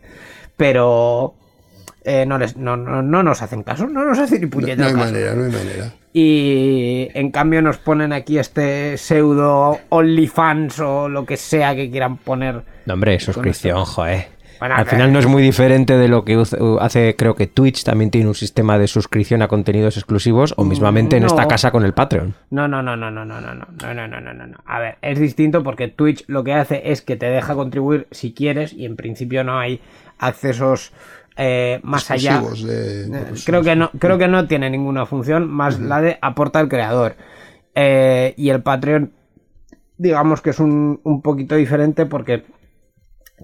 Pero 0.56 1.34
eh, 2.04 2.24
no, 2.26 2.38
les, 2.38 2.56
no, 2.56 2.76
no, 2.76 3.02
no 3.02 3.22
nos 3.22 3.42
hacen 3.42 3.62
caso, 3.62 3.86
no 3.86 4.04
nos 4.04 4.18
hacen 4.18 4.40
ni 4.40 4.46
No, 4.46 4.50
puñetero 4.50 4.82
no 4.82 4.86
hay 4.88 4.94
caso. 4.94 5.04
manera, 5.12 5.34
no 5.34 5.44
hay 5.44 5.52
manera. 5.52 5.92
Y 6.12 7.08
en 7.14 7.30
cambio 7.30 7.62
nos 7.62 7.76
ponen 7.78 8.12
aquí 8.12 8.38
este 8.38 8.96
pseudo 8.96 9.78
OnlyFans 9.90 10.80
o 10.80 11.08
lo 11.08 11.24
que 11.26 11.36
sea 11.36 11.76
que 11.76 11.90
quieran 11.90 12.16
poner. 12.16 12.62
No, 12.86 12.94
hombre, 12.94 13.20
suscripción, 13.20 13.84
joder. 13.84 14.26
Bueno, 14.58 14.74
Al 14.74 14.86
final 14.86 15.12
no 15.12 15.18
es 15.18 15.26
muy 15.26 15.42
diferente 15.42 15.96
de 15.96 16.08
lo 16.08 16.24
que 16.24 16.42
hace, 16.80 17.14
creo 17.16 17.34
que 17.34 17.46
Twitch 17.46 17.84
también 17.84 18.10
tiene 18.10 18.26
un 18.28 18.34
sistema 18.34 18.78
de 18.78 18.88
suscripción 18.88 19.42
a 19.42 19.48
contenidos 19.48 19.96
exclusivos 19.96 20.54
o 20.56 20.64
mismamente 20.64 21.16
en 21.16 21.22
no. 21.22 21.28
esta 21.28 21.46
casa 21.46 21.70
con 21.70 21.84
el 21.84 21.92
Patreon. 21.92 22.34
No, 22.50 22.66
no, 22.68 22.82
no, 22.82 22.96
no, 22.96 23.10
no, 23.10 23.24
no, 23.24 23.40
no, 23.40 23.54
no, 23.54 23.66
no, 23.84 23.94
no, 23.94 24.08
no, 24.08 24.20
no, 24.20 24.34
no, 24.34 24.46
no. 24.46 24.56
A 24.66 24.80
ver, 24.80 24.98
es 25.02 25.18
distinto 25.20 25.62
porque 25.62 25.88
Twitch 25.88 26.24
lo 26.26 26.42
que 26.44 26.54
hace 26.54 26.90
es 26.90 27.02
que 27.02 27.16
te 27.16 27.26
deja 27.26 27.54
contribuir 27.54 28.08
si 28.10 28.32
quieres 28.32 28.72
y 28.72 28.84
en 28.84 28.96
principio 28.96 29.44
no 29.44 29.58
hay 29.58 29.80
accesos 30.18 30.92
eh, 31.36 31.78
más 31.84 32.10
allá. 32.10 32.40
De- 32.40 33.04
Eh, 33.06 33.24
pues, 33.28 33.44
creo 33.44 33.62
que 33.62 33.76
no, 33.76 33.90
creo 33.98 34.18
que 34.18 34.26
no 34.26 34.46
tiene 34.48 34.68
ninguna 34.70 35.06
función 35.06 35.48
más 35.48 35.78
la 35.78 36.00
de 36.00 36.18
aporta 36.20 36.58
el 36.60 36.68
creador. 36.68 37.14
Eh, 37.76 38.34
y 38.36 38.48
el 38.50 38.60
Patreon, 38.62 39.12
digamos 39.98 40.40
que 40.40 40.50
es 40.50 40.58
un, 40.58 41.00
un 41.04 41.22
poquito 41.22 41.54
diferente 41.54 42.06
porque 42.06 42.42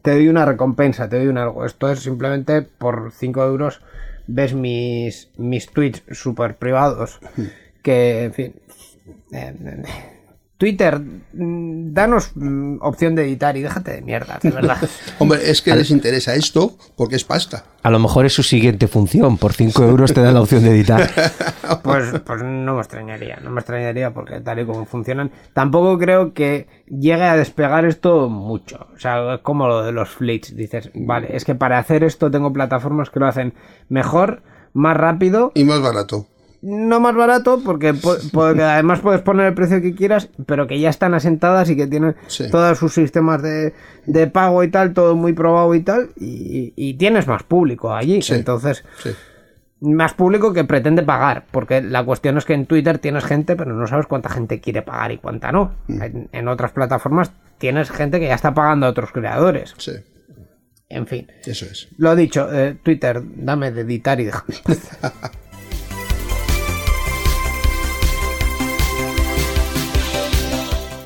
te 0.05 0.11
doy 0.11 0.29
una 0.29 0.45
recompensa, 0.45 1.09
te 1.09 1.17
doy 1.17 1.29
un 1.29 1.39
algo. 1.39 1.65
Esto 1.65 1.91
es 1.91 2.01
simplemente 2.01 2.61
por 2.61 3.11
5 3.11 3.43
euros 3.43 3.81
ves 4.27 4.53
mis, 4.53 5.31
mis 5.39 5.67
tweets 5.71 6.03
super 6.11 6.57
privados. 6.57 7.21
Que, 7.83 8.25
en 8.25 8.35
fin. 8.35 8.55
eh, 9.33 9.55
eh, 9.65 9.83
Twitter, 10.57 11.01
mm, 11.01 11.93
danos 11.93 12.31
mm, 12.35 12.77
opción 12.81 13.15
de 13.17 13.25
editar 13.25 13.57
y 13.57 13.63
déjate 13.63 13.93
de 13.93 14.03
mierda, 14.03 14.39
de 14.41 14.51
verdad. 14.51 14.79
Hombre, 15.19 15.51
es 15.51 15.61
que 15.63 15.75
les 15.75 15.91
interesa 15.91 16.35
esto 16.35 16.77
porque 16.97 17.17
es 17.17 17.25
pasta. 17.25 17.65
A 17.83 17.91
lo 17.91 17.99
mejor 17.99 18.25
es 18.25 18.33
su 18.33 18.43
siguiente 18.43 18.87
función. 18.87 19.37
Por 19.37 19.53
5 19.53 19.83
euros 19.85 20.15
te 20.15 20.23
da 20.23 20.31
la 20.31 20.41
opción 20.41 20.63
de 20.63 20.71
editar. 20.71 21.11
Pues, 21.83 22.21
pues 22.25 22.43
no 22.43 22.75
me 22.75 22.81
extrañaría, 22.81 23.39
no 23.43 23.51
me 23.51 23.61
extrañaría 23.61 24.13
porque 24.13 24.41
tal 24.41 24.61
y 24.61 24.67
como 24.67 24.85
funcionan, 24.85 25.31
tampoco 25.55 25.99
creo 25.99 26.35
que 26.35 26.67
llegue 26.87 27.25
a 27.25 27.37
despegar 27.37 27.85
esto 27.85 28.29
mucho. 28.29 28.87
O 28.95 28.99
sea, 28.99 29.35
es 29.35 29.41
como 29.41 29.67
lo 29.67 29.83
de 29.83 29.93
los 29.93 30.11
fleets, 30.11 30.55
dices, 30.55 30.91
vale, 30.95 31.35
es 31.35 31.45
que 31.45 31.55
para 31.55 31.79
hacer 31.79 32.05
esto 32.05 32.31
tengo 32.31 32.53
plataformas 32.53 33.11
que 33.11 33.21
lo 33.21 33.27
hacen 33.27 33.55
mejor, 33.89 34.43
más 34.73 34.97
rápido, 34.97 35.53
Y 35.55 35.65
más 35.65 35.81
barato. 35.81 36.27
No 36.67 36.99
más 36.99 37.15
barato, 37.15 37.61
porque, 37.65 37.95
porque 38.33 38.63
además 38.63 39.01
puedes 39.01 39.21
poner 39.21 39.47
el 39.49 39.55
precio 39.55 39.83
que 39.83 39.95
quieras, 39.95 40.31
pero 40.47 40.67
que 40.67 40.81
ya 40.81 40.89
están 40.89 41.13
asentadas 41.15 41.69
y 41.69 41.77
que 41.77 41.87
tienen 41.87 42.17
Sí. 42.27 42.51
todos 42.51 42.79
sus 42.79 42.95
sistemas 42.95 43.43
de, 43.43 43.75
de 44.07 44.27
pago 44.29 44.65
y 44.65 44.69
tal, 44.69 44.95
todo 44.95 45.15
muy 45.15 45.35
probado 45.35 45.75
y 45.75 45.81
tal, 45.83 46.11
y, 46.17 46.73
y 46.75 46.95
tienes 46.95 47.27
más 47.27 47.43
público 47.43 47.95
allí. 47.95 48.23
Sí. 48.23 48.35
Entonces, 48.35 48.83
Sí. 49.03 49.11
más 49.81 50.15
público 50.15 50.55
que 50.55 50.65
pretende 50.65 51.03
pagar, 51.03 51.45
porque 51.51 51.83
la 51.83 52.03
cuestión 52.05 52.39
es 52.39 52.47
que 52.47 52.55
en 52.55 52.65
Twitter 52.65 52.99
tienes 52.99 53.25
gente, 53.25 53.57
pero 53.57 53.75
no 53.75 53.87
sabes 53.87 54.07
cuánta 54.07 54.31
gente 54.31 54.61
quiere 54.61 54.81
pagar 54.81 55.13
y 55.13 55.19
cuánta 55.19 55.53
no. 55.53 55.75
En, 55.89 56.29
en 56.33 56.49
otras 56.49 56.73
plataformas 56.73 57.31
tienes 57.59 57.91
gente 57.91 58.19
que 58.21 58.29
ya 58.29 58.35
está 58.35 58.55
pagando 58.55 58.87
a 58.87 58.91
otros 58.91 59.13
creadores. 59.13 59.75
Sí, 59.77 59.93
En 60.89 61.07
fin. 61.07 61.27
eso 61.45 61.67
es. 61.67 61.89
Lo 61.99 62.17
dicho, 62.17 62.49
eh, 62.53 62.77
Twitter, 62.83 63.21
dame 63.37 63.71
de 63.73 63.83
editar 63.83 64.19
y 64.21 64.25
déjame. 64.25 64.55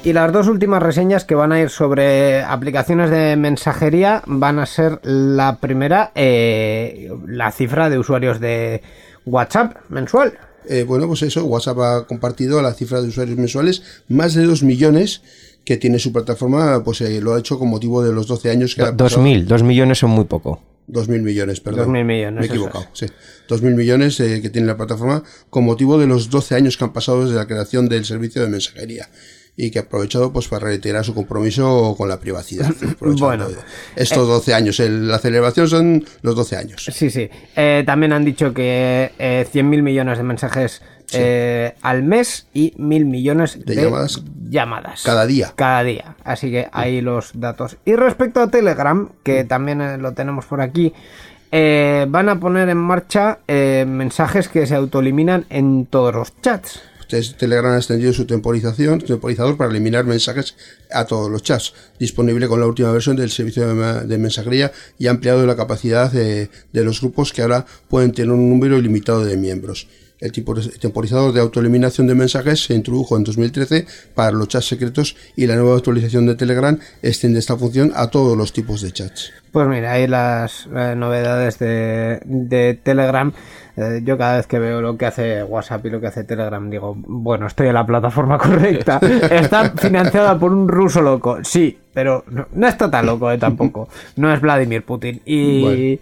Y 0.09 0.15
las 0.15 0.33
dos 0.33 0.49
últimas 0.49 0.83
reseñas 0.83 1.27
que 1.27 1.35
van 1.35 1.53
a 1.53 1.61
ir 1.61 1.69
sobre 1.69 2.41
aplicaciones 2.41 3.11
de 3.11 3.37
mensajería 3.37 4.23
van 4.25 4.59
a 4.59 4.65
ser 4.65 5.01
la 5.03 5.59
primera, 5.61 6.13
eh, 6.15 7.13
la 7.27 7.53
cifra 7.53 7.91
de 7.91 7.99
usuarios 7.99 8.41
de 8.41 8.81
WhatsApp 9.27 9.77
mensual. 9.91 10.33
Eh, 10.67 10.85
bueno, 10.85 11.09
pues 11.09 11.21
eso, 11.21 11.45
WhatsApp 11.45 11.79
ha 11.81 12.07
compartido 12.07 12.63
la 12.63 12.73
cifra 12.73 13.03
de 13.03 13.09
usuarios 13.09 13.37
mensuales, 13.37 13.83
más 14.09 14.33
de 14.33 14.47
2 14.47 14.63
millones 14.63 15.21
que 15.67 15.77
tiene 15.77 15.99
su 15.99 16.11
plataforma, 16.11 16.83
pues 16.83 17.03
eh, 17.03 17.21
lo 17.21 17.35
ha 17.35 17.39
hecho 17.39 17.59
con 17.59 17.69
motivo 17.69 18.03
de 18.03 18.15
los 18.15 18.27
12 18.29 18.49
años 18.49 18.75
que 18.75 18.85
ha 18.85 18.97
pasado. 18.97 19.23
2.000, 19.23 19.45
2 19.45 19.63
millones 19.63 19.99
son 19.99 20.09
muy 20.13 20.25
poco. 20.25 20.63
2.000 20.89 21.21
millones, 21.21 21.61
perdón. 21.61 21.93
2.000 21.93 22.05
millones, 22.07 22.41
Me 22.41 22.47
he 22.47 22.49
equivocado, 22.49 22.87
sí. 22.95 23.05
2.000 23.47 23.75
millones 23.75 24.19
eh, 24.21 24.41
que 24.41 24.49
tiene 24.49 24.69
la 24.69 24.79
plataforma 24.79 25.23
con 25.51 25.67
motivo 25.67 25.99
de 25.99 26.07
los 26.07 26.31
12 26.31 26.55
años 26.55 26.79
que 26.79 26.85
han 26.85 26.95
pasado 26.95 27.27
desde 27.27 27.37
la 27.37 27.47
creación 27.47 27.91
del 27.91 28.07
servicio 28.07 28.41
de 28.41 28.49
mensajería 28.49 29.07
y 29.61 29.73
que 29.73 29.81
ha 29.81 29.83
aprovechado 29.83 30.33
pues 30.33 30.47
para 30.47 30.67
reiterar 30.67 31.05
su 31.05 31.15
compromiso 31.15 31.95
con 31.99 32.09
la 32.09 32.21
privacidad. 32.21 32.71
Bueno, 33.01 33.47
estos 33.97 34.29
12 34.29 34.55
años, 34.55 34.79
el- 34.79 35.09
la 35.09 35.19
celebración 35.19 35.67
son 35.69 36.05
los 36.23 36.37
12 36.37 36.57
años. 36.57 36.85
Sí, 36.93 37.11
sí. 37.11 37.29
Eh, 37.57 37.83
también 37.85 38.13
han 38.13 38.25
dicho 38.25 38.55
que 38.55 39.11
eh, 39.19 39.47
100.000 39.53 39.83
millones 39.83 40.17
de 40.19 40.25
mensajes 40.25 40.81
eh, 41.13 41.75
al 41.83 42.03
mes 42.05 42.47
y 42.55 42.75
mil 42.77 43.07
millones 43.07 43.59
de, 43.65 43.75
De 43.75 43.83
llamadas 43.83 44.23
llamadas. 44.49 45.03
cada 45.03 45.27
día. 45.27 45.53
Cada 45.57 45.83
día. 45.83 46.15
Así 46.23 46.51
que 46.51 46.69
ahí 46.71 47.01
los 47.01 47.31
datos. 47.35 47.79
Y 47.85 47.97
respecto 47.97 48.41
a 48.41 48.51
Telegram, 48.51 49.09
que 49.25 49.43
también 49.45 49.81
eh, 49.81 49.97
lo 49.99 50.13
tenemos 50.13 50.45
por 50.47 50.61
aquí, 50.61 50.93
eh, 51.51 52.05
van 52.09 52.29
a 52.29 52.39
poner 52.39 52.69
en 52.69 52.77
marcha 52.77 53.39
eh, 53.49 53.85
mensajes 53.89 54.49
que 54.49 54.67
se 54.67 54.75
autoeliminan 54.75 55.47
en 55.49 55.87
todos 55.87 56.15
los 56.15 56.41
chats. 56.43 56.83
Telegram 57.09 57.73
ha 57.73 57.79
extendido 57.79 58.13
su 58.13 58.27
temporización, 58.27 59.01
temporizador 59.01 59.57
para 59.57 59.71
eliminar 59.71 60.05
mensajes 60.05 60.55
a 60.91 61.07
todos 61.07 61.31
los 61.31 61.43
chats, 61.43 61.75
disponible 61.99 62.49
con 62.49 62.61
la 62.61 62.67
última 62.67 62.93
versión 62.93 63.17
del 63.17 63.31
servicio 63.31 63.67
de, 63.67 64.19
mensajería 64.19 64.73
y 64.99 65.07
ha 65.07 65.11
ampliado 65.11 65.47
la 65.47 65.57
capacidad 65.57 66.11
de, 66.11 66.51
los 66.73 67.01
grupos 67.01 67.33
que 67.33 67.43
ahora 67.43 67.67
pueden 67.89 68.13
tener 68.13 68.33
un 68.33 68.49
número 68.49 68.79
ilimitado 68.79 69.25
de 69.25 69.37
miembros. 69.37 69.89
El 70.21 70.33
temporizador 70.33 71.33
de 71.33 71.41
autoeliminación 71.41 72.09
de 72.09 72.17
mensajes 72.17 72.65
se 72.65 72.75
introdujo 72.75 73.17
en 73.17 73.23
2013 73.23 73.87
para 74.17 74.33
los 74.33 74.49
chats 74.49 74.67
secretos 74.67 75.17
y 75.37 75.47
la 75.47 75.55
nueva 75.55 75.77
actualización 75.77 76.27
de 76.27 76.35
Telegram 76.35 76.77
extiende 77.03 77.39
esta 77.39 77.57
función 77.57 77.93
a 77.95 78.09
todos 78.09 78.37
los 78.37 78.53
tipos 78.53 78.83
de 78.83 78.91
chats. 78.91 79.33
Pues 79.53 79.69
mira, 79.69 79.93
ahí 79.93 80.09
las 80.09 80.67
novedades 80.67 81.61
de, 81.61 82.21
de 82.25 82.75
Telegram. 82.83 83.33
Eh, 83.77 84.01
yo 84.03 84.19
cada 84.19 84.39
vez 84.39 84.49
que 84.49 84.59
veo 84.59 84.81
lo 84.81 84.97
que 84.97 85.07
hace 85.07 85.45
WhatsApp 85.45 85.87
y 85.87 85.91
lo 85.91 86.01
que 86.01 86.09
hace 86.09 86.25
Telegram 86.25 86.69
digo, 86.69 86.97
bueno, 86.97 87.47
estoy 87.47 87.69
en 87.69 87.75
la 87.75 87.87
plataforma 87.87 88.37
correcta. 88.39 88.99
Está 89.31 89.71
financiada 89.71 90.37
por 90.37 90.53
un 90.53 90.67
ruso 90.67 91.01
loco. 91.01 91.39
Sí, 91.45 91.79
pero 91.99 92.23
no, 92.31 92.47
no 92.53 92.69
está 92.69 92.89
tan 92.89 93.07
loco 93.07 93.29
eh, 93.33 93.39
tampoco. 93.39 93.89
No 94.15 94.33
es 94.33 94.41
Vladimir 94.41 94.85
Putin. 94.85 95.21
Y, 95.25 95.61
Bueno. 95.63 95.77
y, 95.77 96.01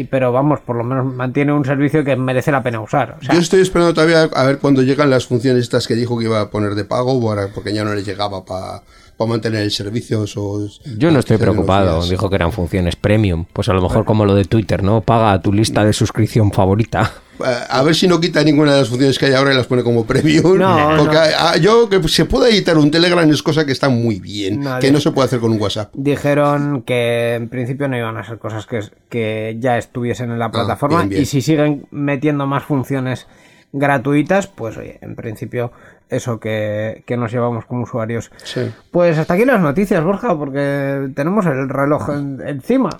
y- 0.00 0.04
pero 0.04 0.32
vamos, 0.32 0.60
por 0.60 0.76
lo 0.76 0.84
menos 0.84 1.06
mantiene 1.06 1.50
un 1.54 1.64
servicio 1.64 2.04
que 2.04 2.14
merece 2.14 2.52
la 2.52 2.62
pena 2.62 2.78
usar. 2.78 3.16
O 3.18 3.24
sea, 3.24 3.34
Yo 3.34 3.40
estoy 3.40 3.62
esperando 3.62 3.94
todavía 3.94 4.24
a 4.24 4.44
ver 4.44 4.58
cuándo 4.58 4.82
llegan 4.82 5.08
las 5.08 5.26
funciones 5.26 5.62
estas 5.62 5.86
que 5.88 5.94
dijo 5.94 6.18
que 6.18 6.26
iba 6.26 6.42
a 6.42 6.50
poner 6.50 6.74
de 6.74 6.84
pago, 6.84 7.18
para- 7.26 7.48
porque 7.48 7.72
ya 7.72 7.84
no 7.84 7.94
le 7.94 8.02
llegaba 8.02 8.44
para 8.44 8.82
mantener 9.26 9.62
el 9.62 9.70
servicio. 9.70 10.24
esos- 10.24 10.82
Yo 10.98 11.10
no 11.10 11.20
estoy 11.20 11.38
preocupado, 11.38 12.06
dijo 12.06 12.28
que 12.28 12.36
eran 12.36 12.52
funciones 12.52 12.94
premium. 12.96 13.46
Pues 13.50 13.70
a 13.70 13.72
lo 13.72 13.80
mejor 13.80 14.04
como 14.04 14.26
lo 14.26 14.34
de 14.34 14.44
Twitter, 14.44 14.82
¿no? 14.82 15.00
Paga 15.00 15.40
tu 15.40 15.54
lista 15.54 15.86
de 15.86 15.94
suscripción 15.94 16.52
favorita. 16.52 17.12
Eh, 17.44 17.64
A 17.70 17.82
ver 17.82 17.94
si 17.94 18.06
no 18.08 18.20
quita 18.20 18.42
ninguna 18.44 18.72
de 18.74 18.80
las 18.80 18.88
funciones 18.88 19.18
que 19.18 19.26
hay 19.26 19.32
ahora 19.34 19.52
y 19.52 19.56
las 19.56 19.66
pone 19.66 19.82
como 19.82 20.04
premium. 20.06 20.58
No, 20.58 20.94
porque 20.98 21.14
no. 21.14 21.20
ah, 21.38 21.56
yo 21.56 21.88
que 21.88 22.06
se 22.08 22.24
pueda 22.24 22.48
editar 22.48 22.76
un 22.78 22.90
Telegram 22.90 23.28
es 23.30 23.42
cosa 23.42 23.64
que 23.64 23.72
está 23.72 23.88
muy 23.88 24.20
bien, 24.20 24.64
que 24.80 24.90
no 24.92 25.00
se 25.00 25.10
puede 25.12 25.26
hacer 25.26 25.40
con 25.40 25.52
un 25.52 25.60
WhatsApp. 25.60 25.90
Dijeron 25.94 26.82
que 26.82 27.34
en 27.34 27.48
principio 27.48 27.88
no 27.88 27.96
iban 27.96 28.16
a 28.16 28.24
ser 28.24 28.38
cosas 28.38 28.66
que, 28.66 28.80
que 29.08 29.56
ya 29.60 29.78
estuviesen 29.78 30.30
en 30.30 30.38
la 30.38 30.50
plataforma 30.50 30.98
Ah, 30.98 31.02
bien, 31.02 31.10
bien. 31.10 31.22
y 31.22 31.26
si 31.26 31.40
siguen 31.42 31.86
metiendo 31.90 32.46
más 32.46 32.64
funciones 32.64 33.26
gratuitas, 33.72 34.46
pues 34.46 34.76
oye, 34.76 34.98
en 35.02 35.14
principio 35.14 35.72
eso 36.10 36.38
que, 36.40 37.02
que 37.06 37.16
nos 37.16 37.30
llevamos 37.32 37.64
como 37.66 37.82
usuarios. 37.84 38.30
Sí. 38.44 38.70
Pues 38.90 39.16
hasta 39.18 39.34
aquí 39.34 39.44
las 39.44 39.60
noticias, 39.60 40.02
Borja, 40.04 40.36
porque 40.36 41.10
tenemos 41.14 41.46
el 41.46 41.68
reloj 41.68 42.08
en- 42.10 42.40
encima. 42.46 42.90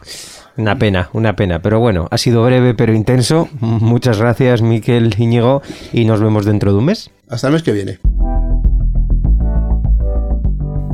Una 0.56 0.76
pena, 0.76 1.08
una 1.12 1.34
pena. 1.36 1.60
Pero 1.60 1.78
bueno, 1.80 2.06
ha 2.10 2.18
sido 2.18 2.44
breve 2.44 2.74
pero 2.74 2.92
intenso. 2.92 3.48
Muchas 3.60 4.20
gracias, 4.20 4.62
Miquel 4.62 5.14
Íñigo, 5.18 5.62
y 5.92 6.04
nos 6.04 6.20
vemos 6.20 6.44
dentro 6.44 6.72
de 6.72 6.78
un 6.78 6.84
mes. 6.86 7.10
Hasta 7.30 7.46
el 7.48 7.52
mes 7.54 7.62
que 7.62 7.72
viene. 7.72 7.98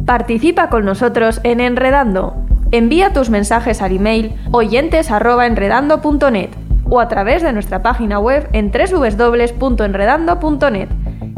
Participa 0.07 0.69
con 0.69 0.85
nosotros 0.85 1.41
en 1.45 1.61
Enredando. 1.61 2.37
Envía 2.73 3.13
tus 3.13 3.31
mensajes 3.31 3.81
al 3.81 3.97
email 3.97 4.35
oyentes@enredando.net 4.53 6.51
o 6.91 7.01
a 7.01 7.09
través 7.09 7.43
de 7.43 7.53
nuestra 7.55 7.83
página 7.83 8.19
web 8.19 8.47
en 8.53 8.71
www.enredando.net. 8.71 10.89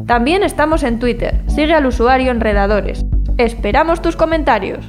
También 0.04 0.42
estamos 0.42 0.82
en 0.82 0.98
Twitter. 0.98 1.42
Sigue 1.48 1.74
al 1.74 1.86
usuario 1.86 2.30
Enredadores. 2.30 3.04
Esperamos 3.38 4.02
tus 4.02 4.16
comentarios. 4.16 4.84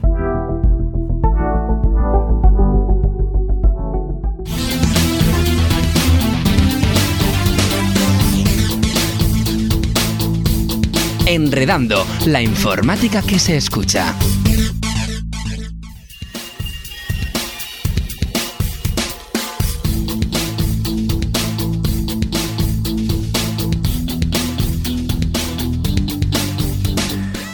Enredando, 11.26 12.06
la 12.26 12.42
informática 12.42 13.22
que 13.22 13.38
se 13.38 13.58
escucha. 13.58 14.16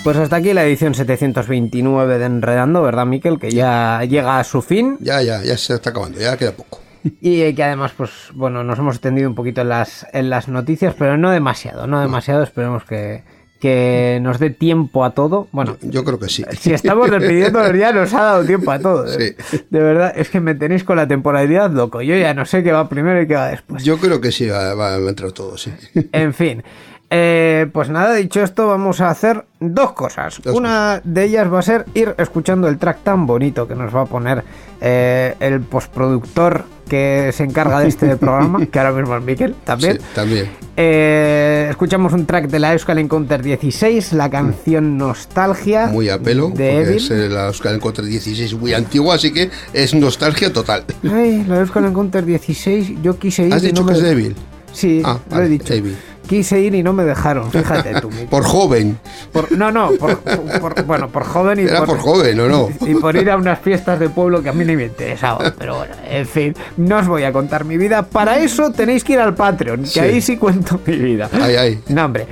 Pues 0.04 0.18
hasta 0.18 0.36
aquí 0.36 0.54
la 0.54 0.66
edición 0.66 0.94
729 0.96 2.18
de 2.20 2.26
Enredando, 2.26 2.82
¿verdad, 2.82 3.06
Miquel? 3.06 3.40
Que 3.40 3.52
ya 3.52 4.04
llega 4.04 4.38
a 4.38 4.44
su 4.44 4.62
fin 4.62 4.98
Ya, 5.00 5.22
ya, 5.22 5.42
ya 5.42 5.58
se 5.58 5.76
está 5.76 5.92
acabando, 5.92 6.20
ya 6.20 6.36
queda 6.36 6.52
poco. 6.52 6.82
y 7.22 7.54
que 7.54 7.64
además, 7.64 7.94
pues 7.96 8.12
bueno, 8.34 8.64
nos 8.66 8.78
hemos 8.80 8.96
extendido 8.96 9.30
un 9.30 9.36
poquito 9.36 9.62
en 9.62 9.70
las, 9.70 10.06
en 10.12 10.30
las 10.30 10.50
noticias, 10.50 10.94
pero 10.98 11.18
no 11.18 11.32
demasiado, 11.32 11.88
no 11.88 12.02
demasiado. 12.02 12.44
Esperemos 12.44 12.84
que, 12.84 13.24
que 13.62 14.20
nos 14.22 14.40
dé 14.40 14.50
tiempo 14.50 15.06
a 15.06 15.12
todo. 15.12 15.48
Bueno, 15.54 15.78
Yo 15.82 16.04
creo 16.04 16.20
que 16.20 16.28
sí. 16.28 16.44
si 16.60 16.74
estamos 16.74 17.10
despidiendo 17.10 17.74
ya 17.74 17.94
nos 17.94 18.14
ha 18.14 18.24
dado 18.24 18.46
tiempo 18.46 18.72
a 18.72 18.80
todo. 18.80 19.06
¿eh? 19.08 19.38
Sí. 19.50 19.66
De 19.70 19.80
verdad, 19.80 20.12
es 20.18 20.28
que 20.30 20.42
me 20.42 20.54
tenéis 20.54 20.84
con 20.84 20.98
la 20.98 21.08
temporalidad 21.08 21.72
loco. 21.72 22.02
Yo 22.02 22.16
ya 22.18 22.34
no 22.34 22.46
sé 22.46 22.62
qué 22.62 22.74
va 22.74 22.90
primero 22.90 23.22
y 23.22 23.28
qué 23.28 23.36
va 23.36 23.48
después. 23.48 23.84
Yo 23.86 23.98
creo 23.98 24.20
que 24.20 24.34
sí, 24.34 24.48
va, 24.48 24.74
va 24.76 24.96
a 24.96 24.98
entrar 24.98 25.32
todo, 25.32 25.58
sí. 25.58 25.72
En 26.12 26.34
fin. 26.34 26.62
Eh, 27.10 27.68
pues 27.72 27.90
nada, 27.90 28.16
dicho 28.16 28.42
esto, 28.42 28.68
vamos 28.68 29.00
a 29.00 29.10
hacer 29.12 29.46
dos 29.60 29.92
cosas. 29.94 30.42
Dos 30.44 30.56
Una 30.56 31.00
de 31.04 31.26
ellas 31.26 31.52
va 31.52 31.60
a 31.60 31.62
ser 31.62 31.86
ir 31.94 32.16
escuchando 32.18 32.68
el 32.68 32.78
track 32.80 33.04
tan 33.04 33.28
bonito 33.28 33.68
que 33.68 33.76
nos 33.76 33.96
va 33.96 34.02
a 34.02 34.06
poner 34.06 34.44
eh, 34.82 35.36
el 35.40 35.62
postproductor 35.62 36.66
que 36.90 37.32
se 37.34 37.44
encarga 37.44 37.80
de 37.82 37.88
este 37.88 38.16
programa, 38.18 38.66
que 38.66 38.80
ahora 38.80 38.94
mismo 38.94 39.16
es 39.16 39.24
Miquel 39.24 39.54
también. 39.64 39.98
Sí, 40.00 40.06
también. 40.16 40.50
Eh, 40.76 41.68
escuchamos 41.70 42.14
un 42.14 42.26
track 42.26 42.48
de 42.48 42.58
la 42.60 42.74
Euskal 42.74 42.98
Encounter 42.98 43.44
16, 43.44 44.14
la 44.14 44.30
canción 44.32 44.98
Nostalgia. 44.98 45.86
Muy 45.88 46.10
a 46.10 46.18
pelo, 46.18 46.50
de 46.50 46.82
Evil. 46.82 46.98
es 46.98 47.12
eh, 47.12 47.30
la 47.30 47.46
Euskal 47.48 47.76
Encounter 47.76 48.06
16 48.06 48.56
muy 48.56 48.74
antigua, 48.74 49.16
así 49.16 49.32
que 49.32 49.52
es 49.72 49.94
nostalgia 49.94 50.52
total. 50.52 50.84
Ay, 51.04 51.46
la 51.48 51.60
Euskal 51.60 51.86
Encounter 51.86 52.26
16, 52.26 53.04
yo 53.04 53.20
quise 53.20 53.44
ir 53.48 53.54
¿Has 53.54 53.62
dicho 53.62 53.82
no 53.82 53.88
que 53.88 53.92
me 53.94 53.98
es 54.00 54.04
de- 54.04 54.10
débil? 54.16 54.36
Sí, 54.72 55.04
Ah, 55.06 55.20
lo 55.30 55.36
vale, 55.36 55.46
he 55.46 55.50
dicho. 55.50 55.72
Evil. 55.72 55.96
Quise 56.28 56.60
ir 56.62 56.74
y 56.74 56.84
no 56.84 56.94
me 56.94 57.04
dejaron, 57.04 57.52
fíjate 57.52 58.00
tú. 58.02 58.10
Por 58.30 58.44
joven. 58.44 58.98
Por- 59.32 59.52
no, 59.52 59.72
no, 59.72 59.92
por, 60.00 60.18
por- 60.20 60.84
bueno, 60.86 61.10
por 61.10 61.24
joven 61.26 61.60
y 61.60 61.64
Era 61.64 61.84
por 61.86 61.98
joven, 62.00 62.40
¿o 62.40 62.48
no? 62.48 62.70
Y 62.88 62.96
por 62.96 63.16
ir 63.16 63.30
a 63.30 63.36
unas 63.38 63.60
fiestas 63.60 64.00
de 64.00 64.10
pueblo 64.10 64.42
que 64.42 64.50
a 64.50 64.54
mí 64.54 64.64
ni 64.64 64.76
me 64.76 64.86
interesaban. 64.86 65.54
Pero 65.58 65.78
bueno, 65.78 65.94
en 66.10 66.26
fin, 66.26 66.56
no 66.78 66.98
os 67.00 67.08
voy 67.08 67.24
a 67.24 67.34
contar 67.34 67.66
mi 67.66 67.78
vida. 67.78 68.04
Para 68.04 68.40
eso 68.40 68.72
tenéis 68.72 69.04
que 69.04 69.14
ir 69.14 69.20
al 69.20 69.36
Patreon, 69.36 69.82
que 69.82 69.88
Sí. 69.90 70.00
ahí 70.00 70.22
sí 70.22 70.38
cuento 70.38 70.80
mi 70.86 70.96
vida. 70.98 71.30
Ay, 71.34 71.56
ay. 71.56 71.82
No, 71.90 72.06
hombre. 72.06 72.26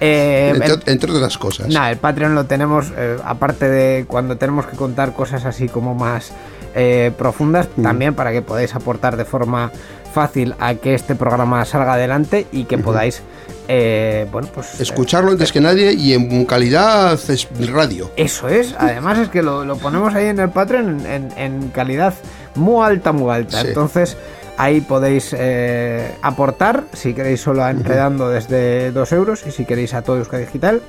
Eh, 0.00 0.52
Entre, 0.54 0.68
el- 0.74 0.82
entre 0.86 1.12
otras 1.12 1.38
cosas. 1.38 1.68
Nada, 1.68 1.90
el 1.90 1.96
Patreon 1.96 2.34
lo 2.34 2.44
tenemos, 2.44 2.92
eh, 2.96 3.16
aparte 3.24 3.68
de 3.68 4.04
cuando 4.06 4.36
tenemos 4.36 4.66
que 4.66 4.76
contar 4.76 5.12
cosas 5.14 5.44
así 5.44 5.68
como 5.68 5.94
más 5.94 6.32
eh, 6.74 7.10
profundas, 7.18 7.68
Mm. 7.76 7.82
también 7.82 8.14
para 8.14 8.30
que 8.30 8.42
podáis 8.42 8.74
aportar 8.74 9.16
de 9.16 9.24
forma 9.24 9.72
fácil 10.18 10.54
a 10.58 10.74
que 10.74 10.94
este 10.94 11.14
programa 11.14 11.64
salga 11.64 11.92
adelante 11.94 12.46
y 12.52 12.64
que 12.64 12.76
podáis, 12.78 13.22
eh, 13.68 14.26
bueno, 14.32 14.48
pues... 14.52 14.74
eh, 14.80 14.82
Escucharlo 14.82 15.30
antes 15.30 15.52
que 15.52 15.60
nadie 15.60 15.92
y 15.92 16.12
en 16.14 16.44
calidad 16.44 17.18
es 17.30 17.48
radio. 17.70 18.10
Eso 18.16 18.48
es, 18.48 18.74
además 18.78 19.18
es 19.18 19.28
que 19.28 19.42
lo, 19.42 19.64
lo 19.64 19.76
ponemos 19.76 20.14
ahí 20.14 20.26
en 20.26 20.40
el 20.40 20.50
Patreon 20.50 21.06
en, 21.06 21.28
en- 21.36 21.68
calidad 21.68 22.14
muy 22.56 22.84
alta, 22.84 23.12
muy 23.12 23.30
alta. 23.32 23.60
Sí. 23.60 23.68
Entonces 23.68 24.16
ahí 24.56 24.80
podéis 24.80 25.34
eh, 25.38 26.10
aportar, 26.22 26.82
si 26.92 27.14
queréis 27.14 27.40
solo 27.40 27.62
a 27.62 27.70
enredando 27.70 28.28
desde 28.28 28.90
2 28.90 29.12
euros 29.12 29.44
y 29.46 29.52
si 29.52 29.64
queréis 29.64 29.94
a 29.94 30.02
todo 30.02 30.16
Euskadi 30.18 30.44
Digital, 30.46 30.82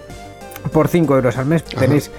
por 0.74 0.88
5 0.88 1.16
euros 1.16 1.38
al 1.38 1.46
mes 1.46 1.64
tenéis 1.64 2.10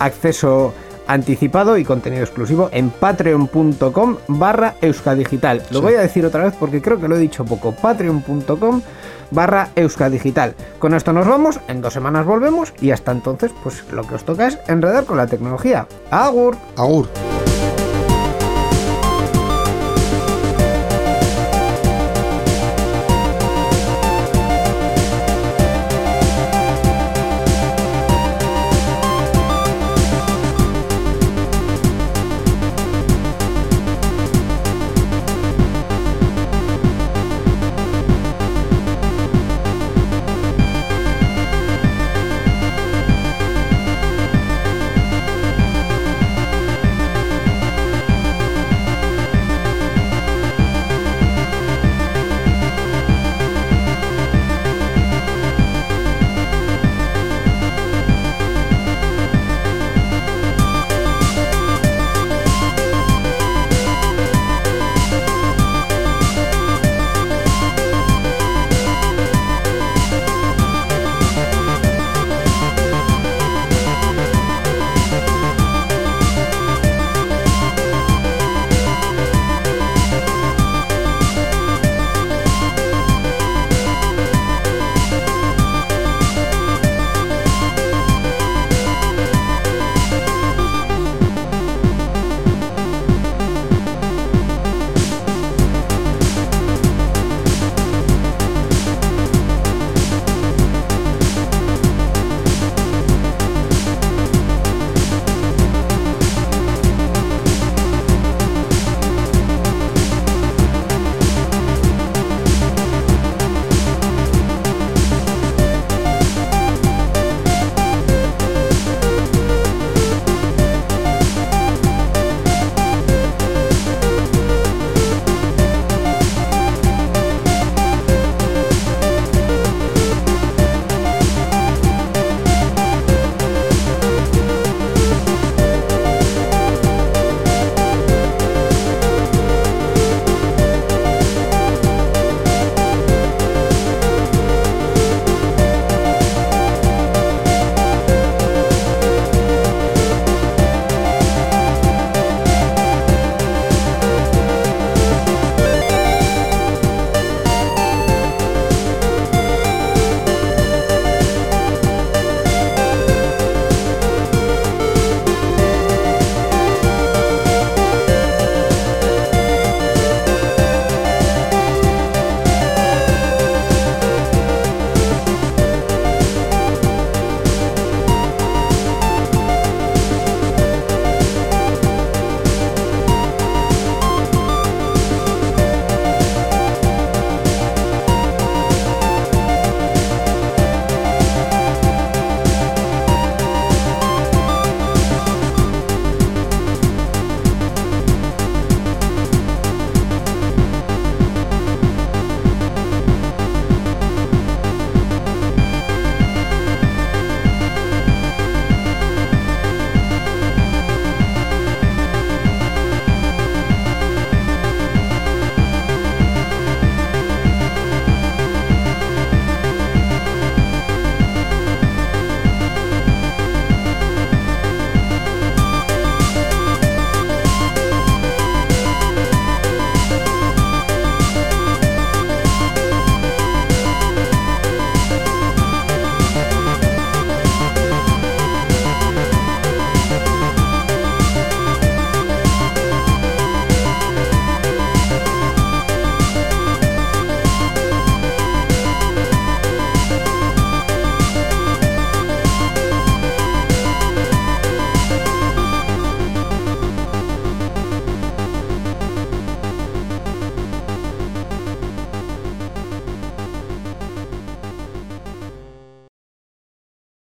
acceso 0.00 0.74
anticipado 1.06 1.76
y 1.78 1.84
contenido 1.84 2.22
exclusivo 2.22 2.68
en 2.72 2.90
patreon.com 2.90 4.16
barra 4.28 4.74
euskadigital. 4.80 5.62
Lo 5.70 5.78
Sí. 5.78 5.84
voy 5.84 5.94
a 5.94 6.00
decir 6.00 6.24
otra 6.26 6.44
vez 6.44 6.54
porque 6.58 6.80
creo 6.82 7.00
que 7.00 7.08
lo 7.08 7.16
he 7.16 7.20
dicho 7.20 7.44
poco. 7.44 7.72
Patreon.com 7.72 8.82
barra 9.30 9.70
euskadigital. 9.76 10.54
Con 10.78 10.94
esto 10.94 11.12
nos 11.12 11.26
vamos, 11.26 11.60
en 11.68 11.80
dos 11.80 11.92
semanas 11.92 12.26
volvemos 12.26 12.72
y 12.80 12.90
hasta 12.92 13.12
entonces 13.12 13.50
pues 13.62 13.82
lo 13.92 14.06
que 14.06 14.14
os 14.14 14.24
toca 14.24 14.46
es 14.46 14.58
enredar 14.68 15.04
con 15.04 15.16
la 15.16 15.26
tecnología. 15.26 15.86
Agur. 16.10 16.56
Agur. 16.76 17.08